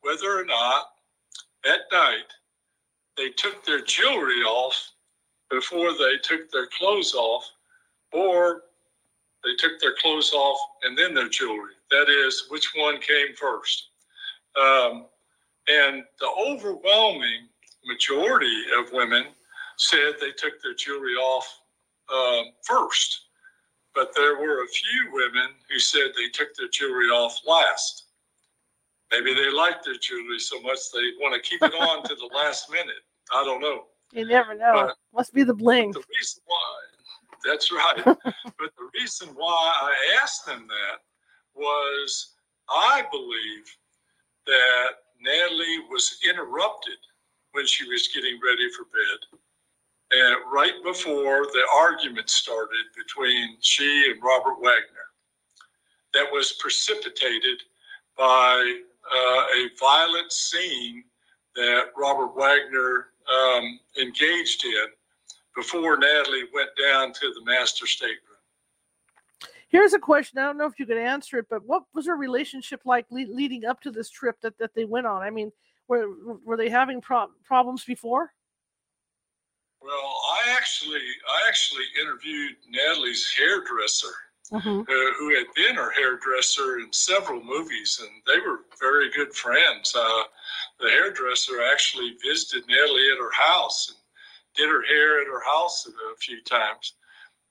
whether 0.00 0.38
or 0.38 0.44
not 0.44 0.86
at 1.66 1.80
night 1.92 2.32
they 3.16 3.30
took 3.30 3.64
their 3.64 3.82
jewelry 3.82 4.42
off 4.42 4.92
before 5.50 5.92
they 5.92 6.18
took 6.22 6.50
their 6.50 6.66
clothes 6.66 7.14
off, 7.14 7.44
or 8.12 8.62
they 9.44 9.54
took 9.58 9.80
their 9.80 9.94
clothes 10.00 10.32
off 10.32 10.58
and 10.82 10.96
then 10.96 11.14
their 11.14 11.28
jewelry. 11.28 11.74
That 11.90 12.08
is, 12.08 12.46
which 12.48 12.72
one 12.76 13.00
came 13.00 13.34
first? 13.34 13.88
Um, 14.56 15.06
and 15.68 16.04
the 16.20 16.28
overwhelming 16.48 17.48
majority 17.86 18.64
of 18.78 18.92
women 18.92 19.24
said 19.76 20.14
they 20.20 20.32
took 20.32 20.62
their 20.62 20.74
jewelry 20.74 21.14
off 21.14 21.60
um, 22.12 22.44
first, 22.64 23.26
but 23.94 24.14
there 24.14 24.38
were 24.38 24.62
a 24.62 24.68
few 24.68 25.12
women 25.12 25.50
who 25.70 25.78
said 25.78 26.12
they 26.16 26.28
took 26.28 26.54
their 26.56 26.68
jewelry 26.68 27.08
off 27.08 27.40
last. 27.46 28.04
Maybe 29.10 29.34
they 29.34 29.50
liked 29.50 29.84
their 29.84 29.96
jewelry 30.00 30.38
so 30.38 30.60
much 30.60 30.78
they 30.92 31.00
want 31.20 31.34
to 31.34 31.48
keep 31.48 31.62
it 31.62 31.74
on 31.80 32.02
to 32.04 32.14
the 32.14 32.30
last 32.34 32.70
minute. 32.70 33.02
I 33.32 33.44
don't 33.44 33.60
know. 33.60 33.84
You 34.12 34.26
never 34.26 34.54
know. 34.54 34.72
But- 34.74 34.96
Must 35.14 35.34
be 35.34 35.42
the 35.42 35.54
bling. 35.54 35.92
The 35.92 36.02
reason 36.18 36.42
why, 36.46 36.76
that's 37.44 37.70
right. 37.72 38.02
but 38.04 38.24
the 38.76 38.90
reason 38.94 39.28
why 39.34 39.72
I 39.82 40.18
asked 40.22 40.46
them 40.46 40.66
that 40.68 40.98
was 41.54 42.34
I 42.70 43.02
believe 43.10 43.76
that 44.46 44.88
Natalie 45.20 45.80
was 45.90 46.18
interrupted 46.28 46.98
when 47.52 47.66
she 47.66 47.86
was 47.88 48.08
getting 48.14 48.38
ready 48.44 48.68
for 48.70 48.84
bed. 48.84 49.40
And 50.10 50.36
right 50.50 50.72
before 50.84 51.44
the 51.46 51.66
argument 51.74 52.30
started 52.30 52.84
between 52.96 53.56
she 53.60 54.10
and 54.10 54.22
Robert 54.22 54.56
Wagner, 54.60 55.08
that 56.14 56.26
was 56.32 56.52
precipitated 56.60 57.62
by 58.16 58.80
uh, 59.14 59.42
a 59.56 59.68
violent 59.78 60.32
scene 60.32 61.04
that 61.56 61.86
Robert 61.96 62.34
Wagner 62.34 63.08
um, 63.30 63.78
engaged 64.00 64.64
in 64.64 64.86
before 65.54 65.98
Natalie 65.98 66.44
went 66.54 66.70
down 66.80 67.12
to 67.12 67.32
the 67.34 67.44
master 67.44 67.86
stateroom. 67.86 68.22
Here's 69.68 69.92
a 69.92 69.98
question. 69.98 70.38
I 70.38 70.44
don't 70.44 70.56
know 70.56 70.66
if 70.66 70.78
you 70.78 70.86
could 70.86 70.96
answer 70.96 71.38
it, 71.38 71.46
but 71.50 71.66
what 71.66 71.82
was 71.94 72.06
her 72.06 72.16
relationship 72.16 72.80
like 72.86 73.04
le- 73.10 73.26
leading 73.30 73.66
up 73.66 73.82
to 73.82 73.90
this 73.90 74.08
trip 74.08 74.40
that, 74.40 74.56
that 74.58 74.74
they 74.74 74.86
went 74.86 75.06
on? 75.06 75.20
I 75.22 75.28
mean, 75.28 75.52
were 75.88 76.08
were 76.44 76.56
they 76.56 76.70
having 76.70 77.02
pro- 77.02 77.30
problems 77.44 77.84
before? 77.84 78.32
Well, 79.80 80.14
I 80.32 80.56
actually, 80.56 81.00
I 81.28 81.48
actually 81.48 81.84
interviewed 82.00 82.56
Natalie's 82.68 83.28
hairdresser, 83.36 84.14
Mm-hmm. 84.50 84.80
uh, 84.80 85.12
who 85.18 85.34
had 85.36 85.44
been 85.54 85.74
her 85.74 85.90
hairdresser 85.90 86.78
in 86.78 86.90
several 86.90 87.42
movies, 87.44 88.00
and 88.00 88.22
they 88.26 88.40
were 88.40 88.60
very 88.80 89.10
good 89.10 89.34
friends. 89.34 89.94
Uh, 89.94 90.22
the 90.80 90.88
hairdresser 90.88 91.60
actually 91.70 92.16
visited 92.24 92.66
Natalie 92.66 93.10
at 93.12 93.18
her 93.18 93.30
house 93.30 93.90
and 93.90 93.98
did 94.56 94.70
her 94.72 94.82
hair 94.86 95.20
at 95.20 95.26
her 95.26 95.44
house 95.44 95.86
a 95.86 96.16
few 96.16 96.40
times. 96.44 96.94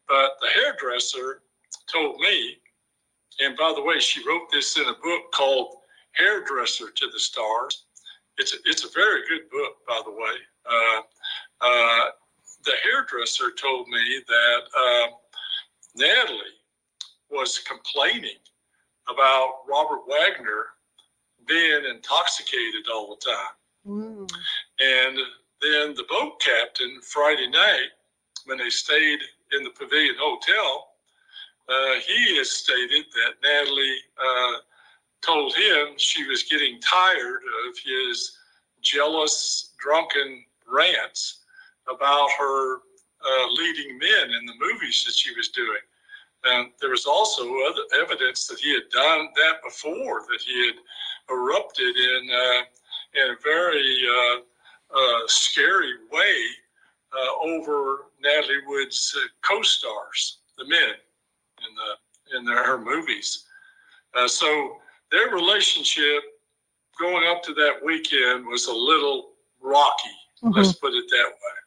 But 0.07 0.31
the 0.41 0.47
hairdresser 0.47 1.43
told 1.85 2.19
me, 2.19 2.57
and 3.41 3.55
by 3.55 3.73
the 3.75 3.83
way, 3.83 3.99
she 3.99 4.27
wrote 4.27 4.49
this 4.51 4.75
in 4.75 4.85
a 4.85 4.93
book 5.03 5.31
called 5.31 5.75
Hairdresser 6.13 6.89
to 6.89 7.09
the 7.13 7.19
Stars. 7.19 7.85
It's 8.39 8.55
a, 8.55 8.57
it's 8.65 8.85
a 8.85 8.91
very 8.95 9.21
good 9.29 9.47
book, 9.51 9.73
by 9.87 10.01
the 10.03 10.11
way. 10.11 10.35
Uh, 10.65 11.01
uh, 11.61 12.05
the 12.65 12.73
hairdresser 12.83 13.51
told 13.51 13.87
me 13.87 14.21
that 14.27 14.61
uh, 14.77 15.07
Natalie 15.95 16.57
was 17.31 17.59
complaining 17.59 18.39
about 19.09 19.61
Robert 19.67 20.01
Wagner 20.07 20.67
being 21.47 21.83
intoxicated 21.89 22.87
all 22.93 23.15
the 23.15 23.31
time. 23.31 23.55
Mm. 23.87 24.31
And 24.79 25.17
then 25.61 25.95
the 25.95 26.05
boat 26.09 26.41
captain, 26.41 26.99
Friday 27.01 27.49
night, 27.49 27.89
when 28.45 28.57
they 28.57 28.69
stayed 28.69 29.19
in 29.53 29.63
the 29.63 29.71
Pavilion 29.71 30.15
Hotel, 30.19 30.87
uh, 31.69 31.99
he 32.05 32.37
has 32.37 32.51
stated 32.51 33.05
that 33.13 33.33
Natalie 33.43 33.97
uh, 34.17 34.57
told 35.21 35.55
him 35.55 35.95
she 35.97 36.25
was 36.25 36.43
getting 36.43 36.79
tired 36.79 37.41
of 37.67 37.75
his 37.83 38.37
jealous, 38.81 39.73
drunken 39.79 40.45
rants 40.69 41.39
about 41.89 42.29
her 42.37 42.75
uh, 42.75 43.47
leading 43.51 43.97
men 43.97 44.29
in 44.29 44.45
the 44.45 44.53
movies 44.59 45.03
that 45.05 45.13
she 45.13 45.33
was 45.35 45.49
doing. 45.49 45.81
And 46.45 46.69
there 46.79 46.91
was 46.91 47.05
also 47.05 47.43
other 47.43 48.01
evidence 48.01 48.47
that 48.47 48.59
he 48.59 48.73
had 48.73 48.89
done 48.91 49.27
that 49.35 49.55
before, 49.63 50.21
that 50.29 50.41
he 50.45 50.67
had 50.67 50.75
erupted 51.29 51.95
in, 51.95 52.29
uh, 52.29 52.61
in 53.21 53.31
a 53.31 53.35
very 53.43 54.03
uh, 54.07 54.37
uh, 54.95 55.21
scary 55.27 55.93
way 56.11 56.37
uh, 57.13 57.45
over 57.45 58.05
Natalie 58.21 58.65
Wood's 58.67 59.15
uh, 59.17 59.27
co-stars, 59.41 60.39
the 60.57 60.65
men 60.65 60.79
in 60.79 61.75
the 61.75 62.37
in 62.37 62.45
the, 62.45 62.51
her 62.51 62.77
movies. 62.77 63.45
Uh, 64.13 64.27
so 64.27 64.77
their 65.11 65.29
relationship 65.29 66.23
going 66.99 67.27
up 67.27 67.41
to 67.43 67.53
that 67.53 67.75
weekend 67.83 68.45
was 68.45 68.67
a 68.67 68.73
little 68.73 69.31
rocky. 69.61 70.09
Mm-hmm. 70.43 70.57
Let's 70.57 70.73
put 70.73 70.93
it 70.93 71.05
that 71.09 71.27
way. 71.27 71.57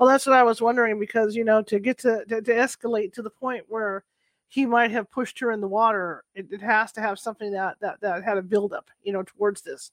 Well, 0.00 0.08
that's 0.08 0.24
what 0.24 0.34
I 0.34 0.42
was 0.42 0.62
wondering 0.62 0.98
because 0.98 1.36
you 1.36 1.44
know 1.44 1.60
to 1.64 1.78
get 1.78 1.98
to 1.98 2.24
to, 2.24 2.40
to 2.40 2.52
escalate 2.52 3.12
to 3.12 3.22
the 3.22 3.28
point 3.28 3.66
where 3.68 4.02
he 4.48 4.64
might 4.64 4.90
have 4.92 5.10
pushed 5.10 5.38
her 5.40 5.52
in 5.52 5.60
the 5.60 5.68
water, 5.68 6.24
it, 6.34 6.46
it 6.50 6.62
has 6.62 6.90
to 6.92 7.02
have 7.02 7.18
something 7.18 7.52
that 7.52 7.76
that 7.80 8.00
that 8.00 8.24
had 8.24 8.38
a 8.38 8.42
buildup, 8.42 8.88
you 9.02 9.12
know, 9.12 9.22
towards 9.22 9.60
this. 9.60 9.90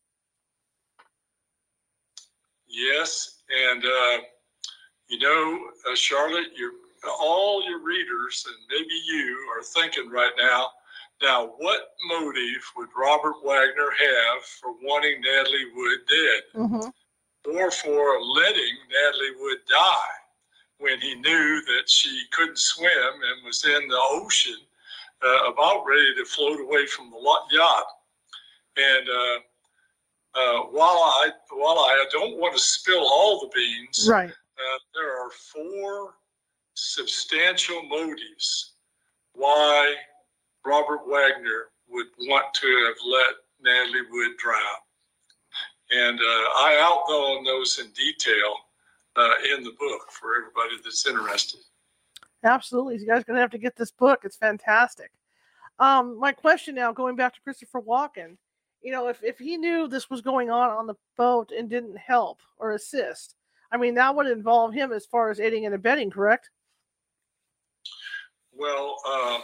Yes, 2.70 3.42
and 3.70 3.84
uh, 3.84 4.18
you 5.10 5.20
know, 5.20 5.60
uh, 5.92 5.96
Charlotte, 5.96 6.56
you 6.56 6.72
all 7.20 7.62
your 7.70 7.84
readers 7.84 8.46
and 8.48 8.56
maybe 8.70 8.94
you 9.08 9.38
are 9.58 9.62
thinking 9.62 10.10
right 10.10 10.32
now. 10.40 10.70
Now, 11.22 11.48
what 11.58 11.90
motive 12.08 12.64
would 12.78 12.90
Robert 12.98 13.36
Wagner 13.44 13.92
have 14.00 14.44
for 14.44 14.72
wanting 14.82 15.20
Natalie 15.20 15.66
Wood 15.76 16.00
dead, 16.08 16.44
mm-hmm. 16.56 16.90
Or 17.48 17.72
for 17.72 18.22
letting 18.22 18.76
Natalie 18.92 19.36
Wood 19.40 19.60
die 19.70 20.18
when 20.80 21.00
he 21.02 21.16
knew 21.16 21.62
that 21.66 21.90
she 21.90 22.24
couldn't 22.32 22.60
swim 22.60 22.90
and 22.92 23.46
was 23.46 23.64
in 23.66 23.88
the 23.88 24.02
ocean, 24.12 24.58
uh, 25.24 25.52
about 25.52 25.86
ready 25.86 26.14
to 26.16 26.26
float 26.26 26.60
away 26.60 26.86
from 26.88 27.10
the 27.10 27.18
yacht? 27.52 27.86
And 28.78 29.10
uh, 29.10 29.40
uh, 30.40 30.62
while 30.72 31.02
I 31.02 31.30
while 31.52 31.80
I 31.80 32.06
don't 32.12 32.38
want 32.38 32.56
to 32.56 32.62
spill 32.62 33.00
all 33.00 33.40
the 33.40 33.50
beans, 33.56 34.08
right? 34.12 34.30
Uh, 34.30 34.80
there 34.94 35.20
are 35.20 35.32
four 35.32 36.16
substantial 36.74 37.82
motives 37.84 38.74
why 39.34 39.96
Robert 40.66 41.02
Wagner 41.08 41.70
would 41.90 42.08
want 42.20 42.54
to 42.56 42.68
have 42.88 42.96
let 43.06 43.36
Natalie 43.62 44.06
Wood 44.12 44.38
drown, 44.38 44.82
and 45.92 46.20
uh, 46.20 46.24
I 46.24 46.78
outline 46.82 47.44
those 47.44 47.80
in 47.80 47.92
detail 47.92 48.56
uh, 49.16 49.56
in 49.56 49.64
the 49.64 49.72
book 49.80 50.12
for 50.12 50.36
everybody 50.36 50.82
that's 50.84 51.08
interested. 51.08 51.62
Absolutely, 52.44 52.98
you 52.98 53.08
guys 53.08 53.22
are 53.22 53.26
gonna 53.26 53.40
have 53.40 53.52
to 53.52 53.58
get 53.58 53.76
this 53.76 53.92
book. 53.92 54.22
It's 54.24 54.38
fantastic. 54.38 55.12
Um, 55.80 56.20
my 56.20 56.32
question 56.32 56.76
now, 56.76 56.92
going 56.92 57.16
back 57.16 57.36
to 57.36 57.42
Christopher 57.42 57.82
Walken 57.82 58.38
you 58.82 58.92
know, 58.92 59.08
if, 59.08 59.24
if 59.24 59.38
he 59.38 59.58
knew 59.58 59.88
this 59.88 60.10
was 60.10 60.22
going 60.22 60.50
on 60.50 60.70
on 60.70 60.88
the 60.88 60.96
boat 61.18 61.52
and 61.52 61.70
didn't 61.70 61.98
help 61.98 62.40
or 62.58 62.72
assist, 62.72 63.36
I 63.72 63.78
mean, 63.78 63.96
that 63.96 64.16
would 64.16 64.28
involve 64.28 64.74
him 64.74 64.92
as 64.92 65.06
far 65.06 65.30
as 65.30 65.40
aiding 65.40 65.66
and 65.66 65.76
abetting, 65.76 66.10
correct? 66.10 66.50
Well, 68.54 68.96
uh, 69.06 69.40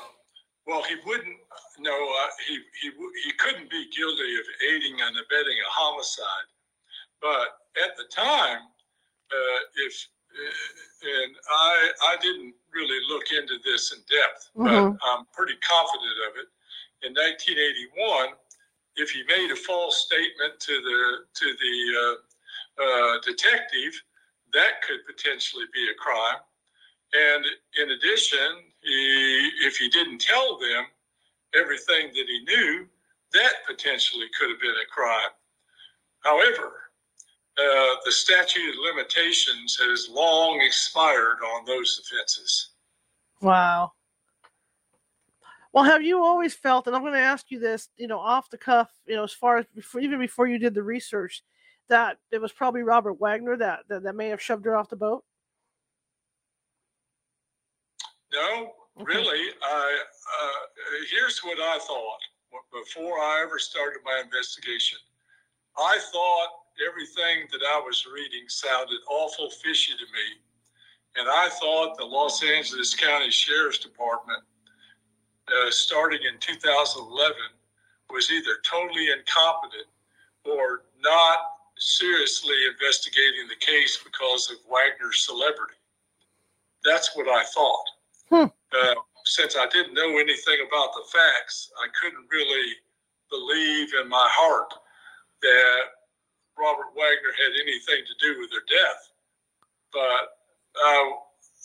well, 0.66 0.84
he 0.84 0.96
wouldn't. 1.06 1.38
No, 1.80 1.92
uh, 1.92 2.28
he 2.48 2.60
he 2.82 2.92
he 3.26 3.32
couldn't 3.34 3.70
be 3.70 3.90
guilty 3.96 4.36
of 4.40 4.46
aiding 4.70 5.02
and 5.02 5.16
abetting 5.18 5.58
a 5.60 5.70
homicide. 5.70 6.48
But 7.22 7.60
at 7.84 7.98
the 7.98 8.06
time, 8.14 8.62
uh, 9.32 9.60
if 9.86 10.08
uh, 10.32 11.20
and 11.24 11.36
I 11.50 11.92
I 12.04 12.16
didn't 12.22 12.54
really 12.74 13.00
look 13.10 13.32
into 13.32 13.60
this 13.64 13.92
in 13.92 14.00
depth, 14.08 14.50
mm-hmm. 14.56 14.96
but 14.96 15.00
I'm 15.04 15.26
pretty 15.34 15.56
confident 15.68 16.18
of 16.32 16.38
it. 16.40 16.48
In 17.04 17.12
1981, 17.12 18.40
if 18.96 19.12
he 19.12 19.24
made 19.28 19.52
a 19.52 19.56
false 19.56 20.06
statement 20.08 20.60
to 20.60 20.74
the 20.80 21.02
to 21.34 21.48
the 21.60 21.76
uh, 22.00 22.84
uh, 22.84 23.20
detective, 23.22 23.94
that 24.54 24.82
could 24.88 25.04
potentially 25.06 25.66
be 25.74 25.90
a 25.92 25.96
crime. 25.96 26.40
And 27.14 27.46
in 27.82 27.92
addition, 27.92 28.73
if 28.84 29.78
he 29.78 29.90
didn't 29.90 30.20
tell 30.20 30.58
them 30.58 30.86
everything 31.56 32.08
that 32.08 32.26
he 32.28 32.44
knew, 32.46 32.86
that 33.34 33.54
potentially 33.68 34.26
could 34.38 34.50
have 34.50 34.60
been 34.60 34.72
a 34.72 34.92
crime. 34.92 35.32
However, 36.20 36.72
uh, 37.58 37.96
the 38.06 38.12
statute 38.12 38.70
of 38.70 38.76
limitations 38.96 39.78
has 39.80 40.10
long 40.10 40.60
expired 40.62 41.38
on 41.56 41.66
those 41.66 42.00
offenses. 42.02 42.72
Wow. 43.42 43.92
Well, 45.72 45.84
have 45.84 46.04
you 46.04 46.24
always 46.24 46.54
felt, 46.54 46.86
and 46.88 46.96
I'm 46.96 47.02
going 47.02 47.14
to 47.14 47.20
ask 47.20 47.50
you 47.50 47.60
this, 47.60 47.90
you 47.98 48.08
know, 48.08 48.20
off 48.20 48.50
the 48.50 48.58
cuff, 48.58 48.92
you 49.08 49.16
know, 49.16 49.24
as 49.24 49.34
far 49.34 49.58
as 49.58 49.66
before, 49.76 50.02
even 50.02 50.20
before 50.20 50.48
you 50.48 50.60
did 50.60 50.76
the 50.76 50.84
research, 50.84 51.44
that 51.90 52.18
it 52.32 52.40
was 52.40 52.52
probably 52.52 52.84
Robert 52.84 53.20
Wagner 53.20 53.58
that, 53.58 53.82
that, 53.90 54.04
that 54.04 54.16
may 54.16 54.30
have 54.30 54.42
shoved 54.42 54.66
her 54.66 54.76
off 54.76 54.90
the 54.90 54.96
boat? 54.96 55.24
No, 58.34 58.74
really. 58.98 59.52
I, 59.62 60.00
uh, 60.42 60.84
here's 61.12 61.40
what 61.40 61.60
I 61.60 61.78
thought 61.80 62.20
before 62.74 63.20
I 63.20 63.44
ever 63.46 63.60
started 63.60 64.00
my 64.04 64.22
investigation. 64.24 64.98
I 65.78 66.00
thought 66.12 66.50
everything 66.90 67.48
that 67.52 67.62
I 67.74 67.80
was 67.80 68.08
reading 68.12 68.48
sounded 68.48 69.00
awful 69.10 69.50
fishy 69.50 69.94
to 69.94 70.06
me. 70.06 70.42
And 71.16 71.30
I 71.30 71.50
thought 71.62 71.98
the 71.98 72.06
Los 72.06 72.42
Angeles 72.44 72.96
County 72.96 73.30
Sheriff's 73.30 73.78
Department 73.78 74.42
uh, 75.48 75.70
starting 75.70 76.20
in 76.28 76.40
2011 76.40 77.36
was 78.10 78.32
either 78.32 78.58
totally 78.64 79.12
incompetent 79.12 79.88
or 80.46 80.86
not 81.02 81.38
seriously 81.78 82.56
investigating 82.72 83.48
the 83.48 83.64
case 83.64 84.00
because 84.04 84.50
of 84.50 84.58
Wagner's 84.68 85.26
celebrity. 85.26 85.76
That's 86.84 87.16
what 87.16 87.28
I 87.28 87.44
thought. 87.46 87.86
Hmm. 88.34 88.50
Uh, 88.74 88.96
since 89.26 89.56
I 89.56 89.68
didn't 89.68 89.94
know 89.94 90.18
anything 90.18 90.58
about 90.68 90.90
the 90.94 91.04
facts, 91.12 91.70
I 91.78 91.88
couldn't 92.02 92.26
really 92.32 92.74
believe 93.30 93.90
in 94.02 94.10
my 94.10 94.28
heart 94.32 94.74
that 95.44 95.82
Robert 96.58 96.96
Wagner 96.96 97.34
had 97.38 97.54
anything 97.62 98.04
to 98.08 98.26
do 98.26 98.40
with 98.40 98.50
her 98.52 98.66
death. 98.68 99.12
But 99.92 100.34
uh, 100.82 101.10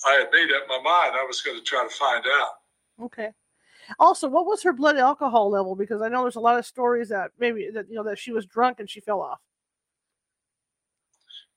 I 0.07 0.13
had 0.21 0.29
made 0.31 0.53
up 0.53 0.69
my 0.69 0.77
mind 0.77 1.17
I 1.17 1.25
was 1.27 1.41
going 1.41 1.57
to 1.57 1.65
try 1.65 1.89
to 1.89 1.95
find 1.95 2.25
out. 2.27 3.05
Okay. 3.05 3.31
Also, 3.99 4.29
what 4.29 4.45
was 4.45 4.63
her 4.63 4.75
blood 4.75 4.99
alcohol 4.99 5.49
level? 5.49 5.75
Because 5.75 6.03
I 6.03 6.09
know 6.09 6.23
there's 6.23 6.37
a 6.37 6.41
lot 6.41 6.59
of 6.59 6.67
stories 6.67 7.09
that 7.09 7.31
maybe 7.39 7.71
that 7.73 7.89
you 7.89 7.95
know 7.95 8.05
that 8.05 8.19
she 8.19 8.33
was 8.33 8.45
drunk 8.45 8.81
and 8.81 8.91
she 8.91 9.01
fell 9.01 9.23
off. 9.23 9.41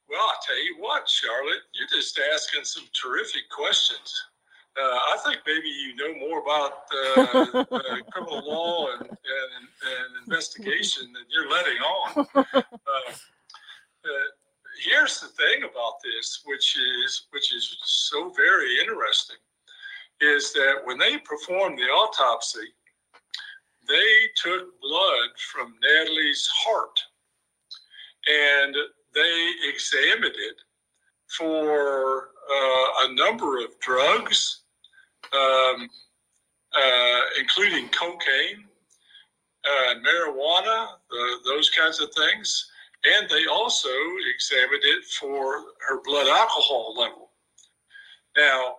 Well, 0.07 0.21
I 0.21 0.35
tell 0.45 0.63
you 0.63 0.77
what, 0.79 1.09
Charlotte, 1.09 1.63
you're 1.73 1.87
just 1.89 2.17
asking 2.33 2.63
some 2.63 2.85
terrific 2.93 3.49
questions. 3.49 4.30
Uh, 4.77 4.83
I 4.83 5.17
think 5.25 5.39
maybe 5.45 5.67
you 5.67 5.95
know 5.95 6.13
more 6.17 6.39
about 6.39 6.71
uh, 6.93 7.65
uh, 7.75 7.95
criminal 8.11 8.41
law 8.47 8.87
and, 8.93 9.01
and, 9.01 9.09
and, 9.09 10.23
investigation 10.25 11.11
than 11.11 11.23
you're 11.29 11.49
letting 11.49 11.77
on. 11.77 12.27
Uh, 12.91 13.11
uh, 14.03 14.27
here's 14.83 15.21
the 15.21 15.27
thing 15.27 15.63
about 15.63 15.93
this, 16.03 16.41
which 16.45 16.75
is 16.77 17.27
which 17.31 17.53
is 17.53 17.77
so 17.83 18.29
very 18.35 18.79
interesting 18.79 19.37
is 20.19 20.53
that 20.53 20.75
when 20.83 20.97
they 20.97 21.17
performed 21.19 21.77
the 21.77 21.83
autopsy, 21.83 22.67
they 23.87 24.29
took 24.35 24.79
blood 24.81 25.29
from 25.51 25.73
Natalie's 25.81 26.47
heart 26.53 26.99
and 28.27 28.75
they 29.13 29.51
examined 29.73 30.35
it 30.35 30.55
for 31.37 32.29
uh, 32.51 33.07
a 33.07 33.13
number 33.13 33.59
of 33.59 33.79
drugs, 33.79 34.60
um, 35.33 35.89
uh, 36.73 37.21
including 37.39 37.87
cocaine, 37.89 38.65
uh, 39.65 39.95
marijuana, 39.95 40.87
those 41.45 41.69
kinds 41.69 41.99
of 41.99 42.13
things. 42.13 42.69
And 43.03 43.29
they 43.29 43.45
also 43.47 43.89
examined 44.33 44.83
it 44.83 45.05
for 45.19 45.63
her 45.87 46.01
blood 46.03 46.27
alcohol 46.27 46.95
level. 46.97 47.31
Now, 48.37 48.75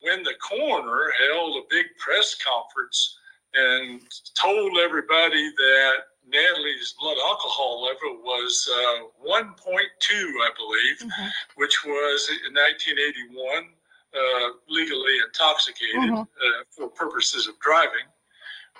when 0.00 0.22
the 0.22 0.34
coroner 0.40 1.12
held 1.18 1.56
a 1.56 1.66
big 1.68 1.86
press 1.98 2.36
conference 2.36 3.18
and 3.54 4.00
told 4.34 4.78
everybody 4.78 5.50
that 5.56 5.94
Natalie's 6.28 6.94
blood 7.00 7.16
alcohol 7.24 7.82
level 7.82 8.22
was 8.22 8.68
uh, 8.72 9.26
1.2, 9.26 9.44
I 9.52 10.50
believe, 10.56 10.98
mm-hmm. 10.98 11.28
which 11.56 11.84
was 11.84 12.28
in 12.46 12.54
1981 12.54 13.70
uh, 14.14 14.50
legally 14.68 15.18
intoxicated 15.18 16.10
Mhm. 16.10 16.28
uh, 16.40 16.64
for 16.70 16.88
purposes 16.88 17.46
of 17.46 17.58
driving. 17.60 18.06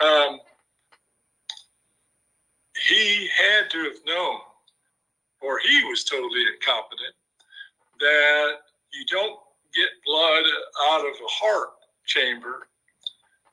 Um, 0.00 0.40
he 2.86 3.26
had 3.28 3.70
to 3.70 3.84
have 3.84 4.04
known, 4.04 4.40
or 5.40 5.58
he 5.58 5.84
was 5.84 6.04
totally 6.04 6.46
incompetent, 6.46 7.14
that 7.98 8.62
you 8.92 9.04
don't 9.06 9.40
get 9.74 9.88
blood 10.04 10.44
out 10.82 11.06
of 11.06 11.14
a 11.20 11.28
heart 11.28 11.74
chamber 12.04 12.68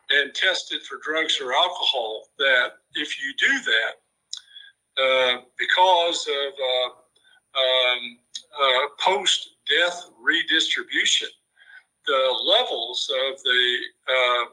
and 0.09 0.33
test 0.35 0.73
it 0.73 0.83
for 0.85 0.97
drugs 0.97 1.39
or 1.39 1.53
alcohol. 1.53 2.29
That 2.37 2.81
if 2.95 3.21
you 3.21 3.33
do 3.35 3.59
that, 3.61 4.01
uh, 4.97 5.41
because 5.57 6.27
of 6.27 6.53
uh, 6.59 6.89
um, 7.59 8.19
uh, 8.61 8.87
post 8.99 9.55
death 9.67 10.09
redistribution, 10.19 11.29
the 12.05 12.35
levels 12.45 13.09
of 13.29 13.41
the 13.43 13.77
uh, 14.07 14.45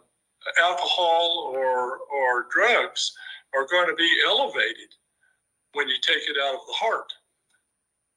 alcohol 0.62 1.52
or, 1.54 1.98
or 2.12 2.46
drugs 2.50 3.12
are 3.54 3.66
going 3.66 3.88
to 3.88 3.94
be 3.94 4.10
elevated 4.26 4.94
when 5.72 5.88
you 5.88 5.96
take 6.02 6.28
it 6.28 6.36
out 6.42 6.54
of 6.54 6.66
the 6.66 6.72
heart. 6.72 7.12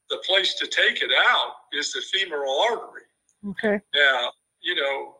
The 0.09 0.17
place 0.25 0.55
to 0.55 0.67
take 0.67 1.01
it 1.01 1.11
out 1.27 1.53
is 1.71 1.91
the 1.93 2.01
femoral 2.01 2.59
artery. 2.69 3.03
Okay. 3.49 3.81
Now, 3.95 4.31
you 4.61 4.75
know, 4.75 5.15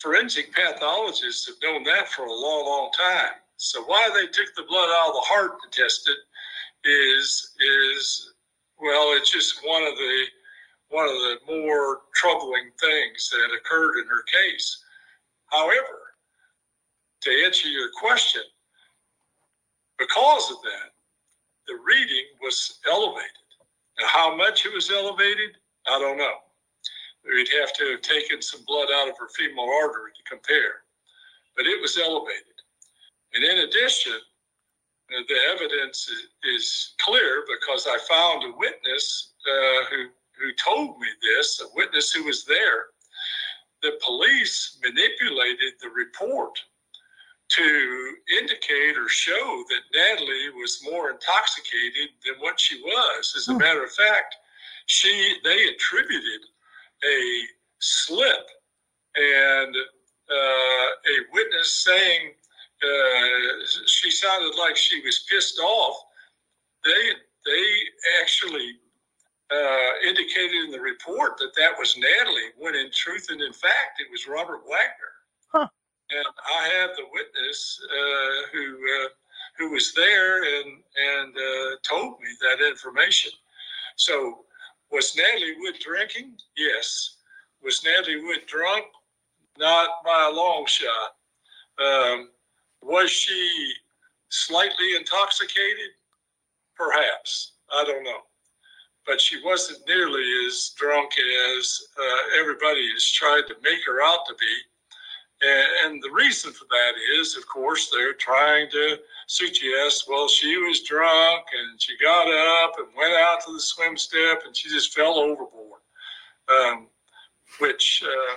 forensic 0.00 0.54
pathologists 0.54 1.46
have 1.46 1.56
known 1.62 1.84
that 1.84 2.08
for 2.08 2.24
a 2.24 2.32
long, 2.32 2.66
long 2.66 2.90
time. 2.96 3.32
So 3.56 3.82
why 3.84 4.08
they 4.14 4.26
took 4.26 4.54
the 4.56 4.64
blood 4.68 4.88
out 4.88 5.08
of 5.08 5.14
the 5.14 5.26
heart 5.26 5.58
to 5.62 5.80
test 5.82 6.08
it 6.08 6.88
is 6.88 7.52
is 7.60 8.32
well, 8.80 9.14
it's 9.14 9.30
just 9.30 9.60
one 9.64 9.82
of 9.82 9.94
the 9.96 10.24
one 10.90 11.08
of 11.08 11.14
the 11.14 11.38
more 11.46 12.02
troubling 12.14 12.70
things 12.80 13.30
that 13.30 13.56
occurred 13.56 13.98
in 13.98 14.06
her 14.06 14.22
case. 14.22 14.82
However, 15.46 16.14
to 17.22 17.44
answer 17.44 17.68
your 17.68 17.90
question, 17.98 18.42
because 19.98 20.50
of 20.50 20.56
that, 20.62 20.90
the 21.66 21.78
reading 21.84 22.24
was 22.42 22.78
elevated. 22.88 23.30
Now, 24.00 24.06
how 24.08 24.36
much 24.36 24.66
it 24.66 24.74
was 24.74 24.90
elevated, 24.90 25.56
I 25.86 25.98
don't 25.98 26.18
know. 26.18 26.34
We'd 27.24 27.48
have 27.60 27.72
to 27.74 27.90
have 27.92 28.00
taken 28.00 28.42
some 28.42 28.64
blood 28.66 28.88
out 28.92 29.08
of 29.08 29.18
her 29.18 29.28
femoral 29.36 29.70
artery 29.82 30.10
to 30.16 30.30
compare, 30.30 30.82
but 31.56 31.66
it 31.66 31.80
was 31.80 31.98
elevated. 31.98 32.44
And 33.34 33.44
in 33.44 33.58
addition, 33.58 34.18
the 35.10 35.38
evidence 35.52 36.08
is, 36.08 36.28
is 36.44 36.94
clear 36.98 37.44
because 37.46 37.86
I 37.86 37.98
found 38.08 38.42
a 38.44 38.56
witness 38.56 39.32
uh, 39.46 39.84
who 39.90 40.06
who 40.40 40.52
told 40.54 40.98
me 40.98 41.08
this, 41.22 41.60
a 41.60 41.66
witness 41.74 42.12
who 42.12 42.24
was 42.24 42.44
there. 42.44 42.86
The 43.82 43.98
police 44.04 44.78
manipulated 44.82 45.74
the 45.80 45.88
report 45.90 46.58
to 47.50 48.16
indicate 48.38 48.96
or 48.96 49.08
show 49.08 49.64
that 49.68 49.80
Natalie 49.98 50.50
was 50.60 50.80
more 50.84 51.10
intoxicated 51.10 52.10
than 52.24 52.34
what 52.40 52.60
she 52.60 52.80
was. 52.80 53.34
As 53.36 53.48
a 53.48 53.52
Hmm. 53.52 53.58
matter 53.58 53.84
of 53.84 53.92
fact, 53.92 54.36
she 54.86 55.36
they 55.44 55.68
attributed 55.68 56.42
a 57.04 57.46
slip 57.80 58.48
and 59.16 59.74
uh, 59.76 60.88
a 61.12 61.16
witness 61.32 61.74
saying 61.74 62.34
uh, 62.82 63.66
she 63.86 64.10
sounded 64.10 64.54
like 64.56 64.76
she 64.76 65.00
was 65.02 65.24
pissed 65.30 65.58
off. 65.58 65.96
They 66.84 67.12
they 67.46 67.66
actually 68.22 68.78
uh, 69.50 70.06
indicated 70.06 70.64
in 70.64 70.70
the 70.70 70.80
report 70.80 71.36
that 71.38 71.54
that 71.56 71.72
was 71.78 71.96
Natalie, 71.96 72.54
when 72.58 72.74
in 72.74 72.90
truth 72.92 73.26
and 73.30 73.40
in 73.40 73.52
fact 73.52 74.00
it 74.00 74.10
was 74.10 74.28
Robert 74.28 74.62
Wagner. 74.64 75.14
Huh. 75.48 75.68
And 76.10 76.26
I 76.48 76.68
have 76.68 76.90
the 76.96 77.04
witness 77.12 77.80
uh, 77.90 78.48
who 78.52 78.76
uh, 79.04 79.08
who 79.58 79.70
was 79.72 79.92
there 79.94 80.42
and 80.44 80.82
and 80.96 81.36
uh, 81.36 81.76
told 81.82 82.20
me 82.20 82.28
that 82.40 82.66
information. 82.66 83.32
So 83.96 84.44
was 84.90 85.16
Natalie 85.16 85.54
Wood 85.58 85.76
drinking? 85.80 86.34
Yes. 86.56 87.16
Was 87.62 87.84
Natalie 87.84 88.22
Wood 88.22 88.46
drunk? 88.46 88.86
Not 89.58 89.88
by 90.04 90.28
a 90.30 90.34
long 90.34 90.64
shot. 90.66 91.16
Um, 91.78 92.30
was 92.82 93.10
she 93.10 93.72
slightly 94.28 94.96
intoxicated? 94.96 95.90
Perhaps. 96.74 97.52
I 97.70 97.84
don't 97.84 98.04
know. 98.04 98.20
But 99.10 99.20
she 99.20 99.42
wasn't 99.44 99.80
nearly 99.88 100.22
as 100.46 100.72
drunk 100.76 101.10
as 101.58 101.80
uh, 101.98 102.38
everybody 102.38 102.88
has 102.92 103.10
tried 103.10 103.42
to 103.48 103.56
make 103.60 103.84
her 103.84 104.00
out 104.00 104.20
to 104.28 104.34
be. 104.38 105.48
And, 105.48 105.94
and 105.94 106.02
the 106.04 106.12
reason 106.12 106.52
for 106.52 106.64
that 106.70 106.92
is, 107.18 107.36
of 107.36 107.44
course, 107.48 107.90
they're 107.90 108.12
trying 108.12 108.70
to 108.70 109.00
suggest, 109.26 110.04
well, 110.08 110.28
she 110.28 110.56
was 110.58 110.84
drunk 110.84 111.42
and 111.58 111.82
she 111.82 111.98
got 112.00 112.28
up 112.28 112.74
and 112.78 112.86
went 112.96 113.14
out 113.14 113.40
to 113.46 113.52
the 113.52 113.58
swim 113.58 113.96
step 113.96 114.42
and 114.46 114.56
she 114.56 114.68
just 114.68 114.94
fell 114.94 115.18
overboard, 115.18 115.80
um, 116.48 116.86
which, 117.58 118.04
uh, 118.06 118.36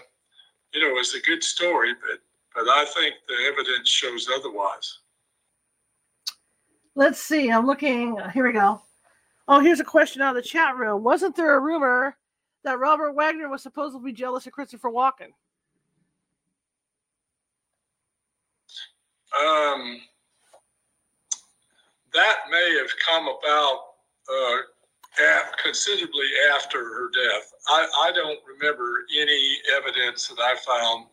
you 0.74 0.82
know, 0.82 1.00
is 1.00 1.14
a 1.14 1.22
good 1.22 1.44
story, 1.44 1.94
but, 2.02 2.20
but 2.56 2.68
I 2.68 2.84
think 2.86 3.14
the 3.28 3.36
evidence 3.46 3.90
shows 3.90 4.28
otherwise. 4.36 4.98
Let's 6.96 7.20
see. 7.20 7.52
I'm 7.52 7.68
looking. 7.68 8.18
Here 8.34 8.48
we 8.48 8.54
go. 8.54 8.82
Oh, 9.48 9.60
here's 9.60 9.80
a 9.80 9.86
question 9.86 10.22
out 10.22 10.36
of 10.36 10.44
the 10.44 10.48
chat 10.48 10.76
room. 10.78 11.04
Wasn't 11.04 11.36
there 11.36 11.56
a 11.56 11.60
rumor 11.60 12.16
that 12.64 12.80
Robert 12.80 13.14
Wagner 13.14 13.50
was 13.50 13.62
supposedly 13.62 14.14
jealous 14.14 14.48
of 14.48 14.54
Christopher 14.54 14.90
Walken? 14.90 15.32
Um, 19.38 20.00
that 22.14 22.38
may 22.52 22.78
have 22.80 22.92
come 23.06 23.24
about 23.28 23.80
uh, 24.30 24.58
at, 25.24 25.58
considerably 25.58 26.28
after 26.56 26.80
her 26.80 27.10
death. 27.10 27.54
I, 27.68 27.88
I 28.06 28.12
don't 28.14 28.40
remember 28.48 29.06
any 29.20 29.58
evidence 29.76 30.28
that 30.28 30.40
I 30.40 30.56
found 30.66 31.08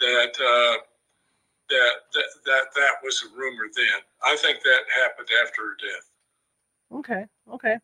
that, 0.00 0.32
uh, 0.38 0.76
that 1.70 1.92
that 2.12 2.24
that 2.44 2.64
that 2.74 2.92
was 3.02 3.24
a 3.24 3.38
rumor 3.38 3.68
then. 3.74 4.00
I 4.22 4.36
think 4.36 4.60
that 4.62 4.80
happened 4.94 5.28
after 5.42 5.62
her 5.62 5.76
death. 5.80 6.10
Okay. 6.92 7.26
Okay. 7.52 7.76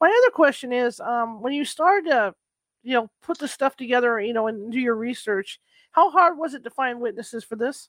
My 0.00 0.08
other 0.08 0.30
question 0.32 0.72
is, 0.72 1.00
um, 1.00 1.40
when 1.40 1.52
you 1.52 1.64
started 1.64 2.10
to, 2.10 2.34
you 2.82 2.94
know, 2.94 3.08
put 3.22 3.38
the 3.38 3.48
stuff 3.48 3.76
together, 3.76 4.20
you 4.20 4.32
know, 4.32 4.46
and 4.46 4.70
do 4.70 4.78
your 4.78 4.94
research, 4.94 5.58
how 5.92 6.10
hard 6.10 6.38
was 6.38 6.54
it 6.54 6.62
to 6.64 6.70
find 6.70 7.00
witnesses 7.00 7.42
for 7.44 7.56
this? 7.56 7.88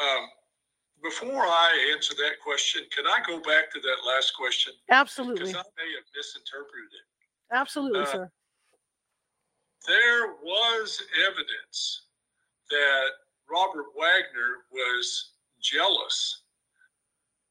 Um, 0.00 0.28
before 1.02 1.42
I 1.42 1.92
answer 1.94 2.14
that 2.14 2.34
question, 2.44 2.82
can 2.94 3.06
I 3.06 3.18
go 3.26 3.38
back 3.40 3.70
to 3.72 3.80
that 3.80 3.96
last 4.06 4.32
question? 4.36 4.72
Absolutely. 4.90 5.40
Because 5.40 5.54
I 5.54 5.62
may 5.76 5.90
have 5.96 6.04
misinterpreted 6.14 6.90
it. 6.92 7.54
Absolutely, 7.54 8.00
uh, 8.00 8.04
sir. 8.04 8.30
there 9.86 10.34
was 10.44 11.02
evidence 11.26 12.02
that 12.70 13.08
Robert 13.50 13.86
Wagner 13.96 14.66
was 14.70 15.30
jealous 15.60 16.42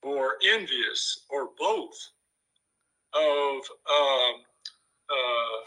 or 0.07 0.35
envious 0.53 1.25
or 1.29 1.49
both 1.57 2.11
of 3.13 3.55
um, 3.89 4.41
uh, 5.09 5.59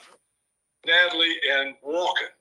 Natalie 0.86 1.36
and 1.52 1.74
Walken. 1.86 2.32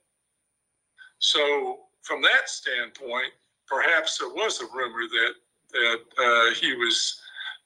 So, 1.20 1.80
from 2.02 2.22
that 2.22 2.48
standpoint, 2.50 3.34
perhaps 3.68 4.18
there 4.18 4.30
was 4.30 4.62
a 4.62 4.66
rumor 4.74 5.08
that 5.08 5.34
that 5.72 6.00
uh, 6.18 6.54
he 6.56 6.74
was 6.74 7.20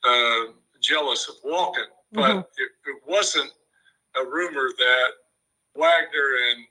uh, 0.03 0.51
jealous 0.81 1.29
of 1.29 1.36
Walken, 1.45 1.86
but 2.11 2.36
Mhm. 2.36 2.45
it, 2.57 2.71
it 2.86 3.01
wasn't 3.07 3.51
a 4.15 4.25
rumor 4.25 4.69
that 4.77 5.09
Wagner 5.75 6.29
and 6.51 6.65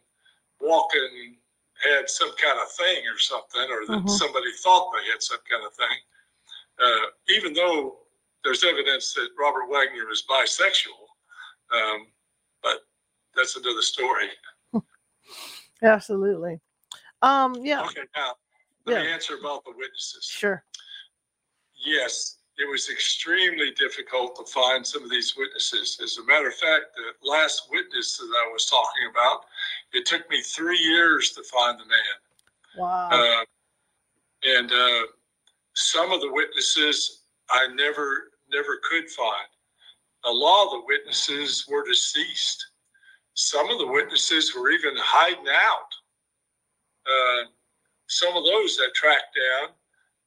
Walken 0.60 1.36
had 1.82 2.10
some 2.10 2.32
kind 2.36 2.58
of 2.60 2.70
thing 2.72 3.02
or 3.08 3.18
something, 3.18 3.70
or 3.70 3.86
that 3.86 4.02
Mhm. 4.04 4.08
somebody 4.10 4.52
thought 4.62 4.92
they 4.92 5.10
had 5.10 5.22
some 5.22 5.40
kind 5.48 5.64
of 5.64 5.74
thing. 5.74 5.98
Uh, 6.80 7.06
even 7.28 7.52
though 7.52 7.98
there's 8.44 8.64
evidence 8.64 9.12
that 9.14 9.28
Robert 9.38 9.68
Wagner 9.70 10.10
is 10.10 10.24
bisexual, 10.28 11.06
um, 11.72 12.06
but 12.62 12.78
that's 13.36 13.56
another 13.56 13.82
story. 13.82 14.28
Absolutely. 15.82 16.60
Um, 17.22 17.54
yeah, 17.62 17.82
Okay, 17.84 18.02
now 18.16 18.34
let 18.86 19.02
me 19.02 19.10
answer 19.12 19.36
about 19.38 19.64
the 19.64 19.70
witnesses. 19.76 20.28
sure. 20.30 20.64
Yes, 21.84 22.38
it 22.58 22.68
was 22.70 22.88
extremely 22.90 23.70
difficult 23.72 24.36
to 24.36 24.44
find 24.52 24.86
some 24.86 25.02
of 25.04 25.10
these 25.10 25.34
witnesses. 25.36 25.98
As 26.02 26.18
a 26.18 26.24
matter 26.24 26.48
of 26.48 26.54
fact, 26.54 26.86
the 26.96 27.28
last 27.28 27.68
witness 27.70 28.18
that 28.18 28.24
I 28.24 28.50
was 28.52 28.66
talking 28.66 29.08
about, 29.10 29.44
it 29.92 30.04
took 30.06 30.28
me 30.30 30.42
three 30.42 30.78
years 30.78 31.30
to 31.32 31.42
find 31.44 31.78
the 31.78 31.84
man. 31.86 32.76
Wow. 32.76 33.08
Uh, 33.10 33.44
and 34.44 34.70
uh, 34.72 35.02
some 35.74 36.12
of 36.12 36.20
the 36.20 36.32
witnesses 36.32 37.24
I 37.50 37.68
never 37.74 38.30
never 38.50 38.78
could 38.88 39.08
find. 39.10 39.48
A 40.24 40.30
lot 40.30 40.66
of 40.66 40.72
the 40.72 40.86
witnesses 40.86 41.66
were 41.68 41.84
deceased, 41.84 42.64
some 43.34 43.70
of 43.70 43.78
the 43.78 43.86
witnesses 43.86 44.54
were 44.54 44.70
even 44.70 44.94
hiding 44.96 45.48
out. 45.48 45.92
Uh, 47.06 47.48
some 48.06 48.36
of 48.36 48.44
those 48.44 48.78
I 48.80 48.88
tracked 48.94 49.34
down, 49.34 49.70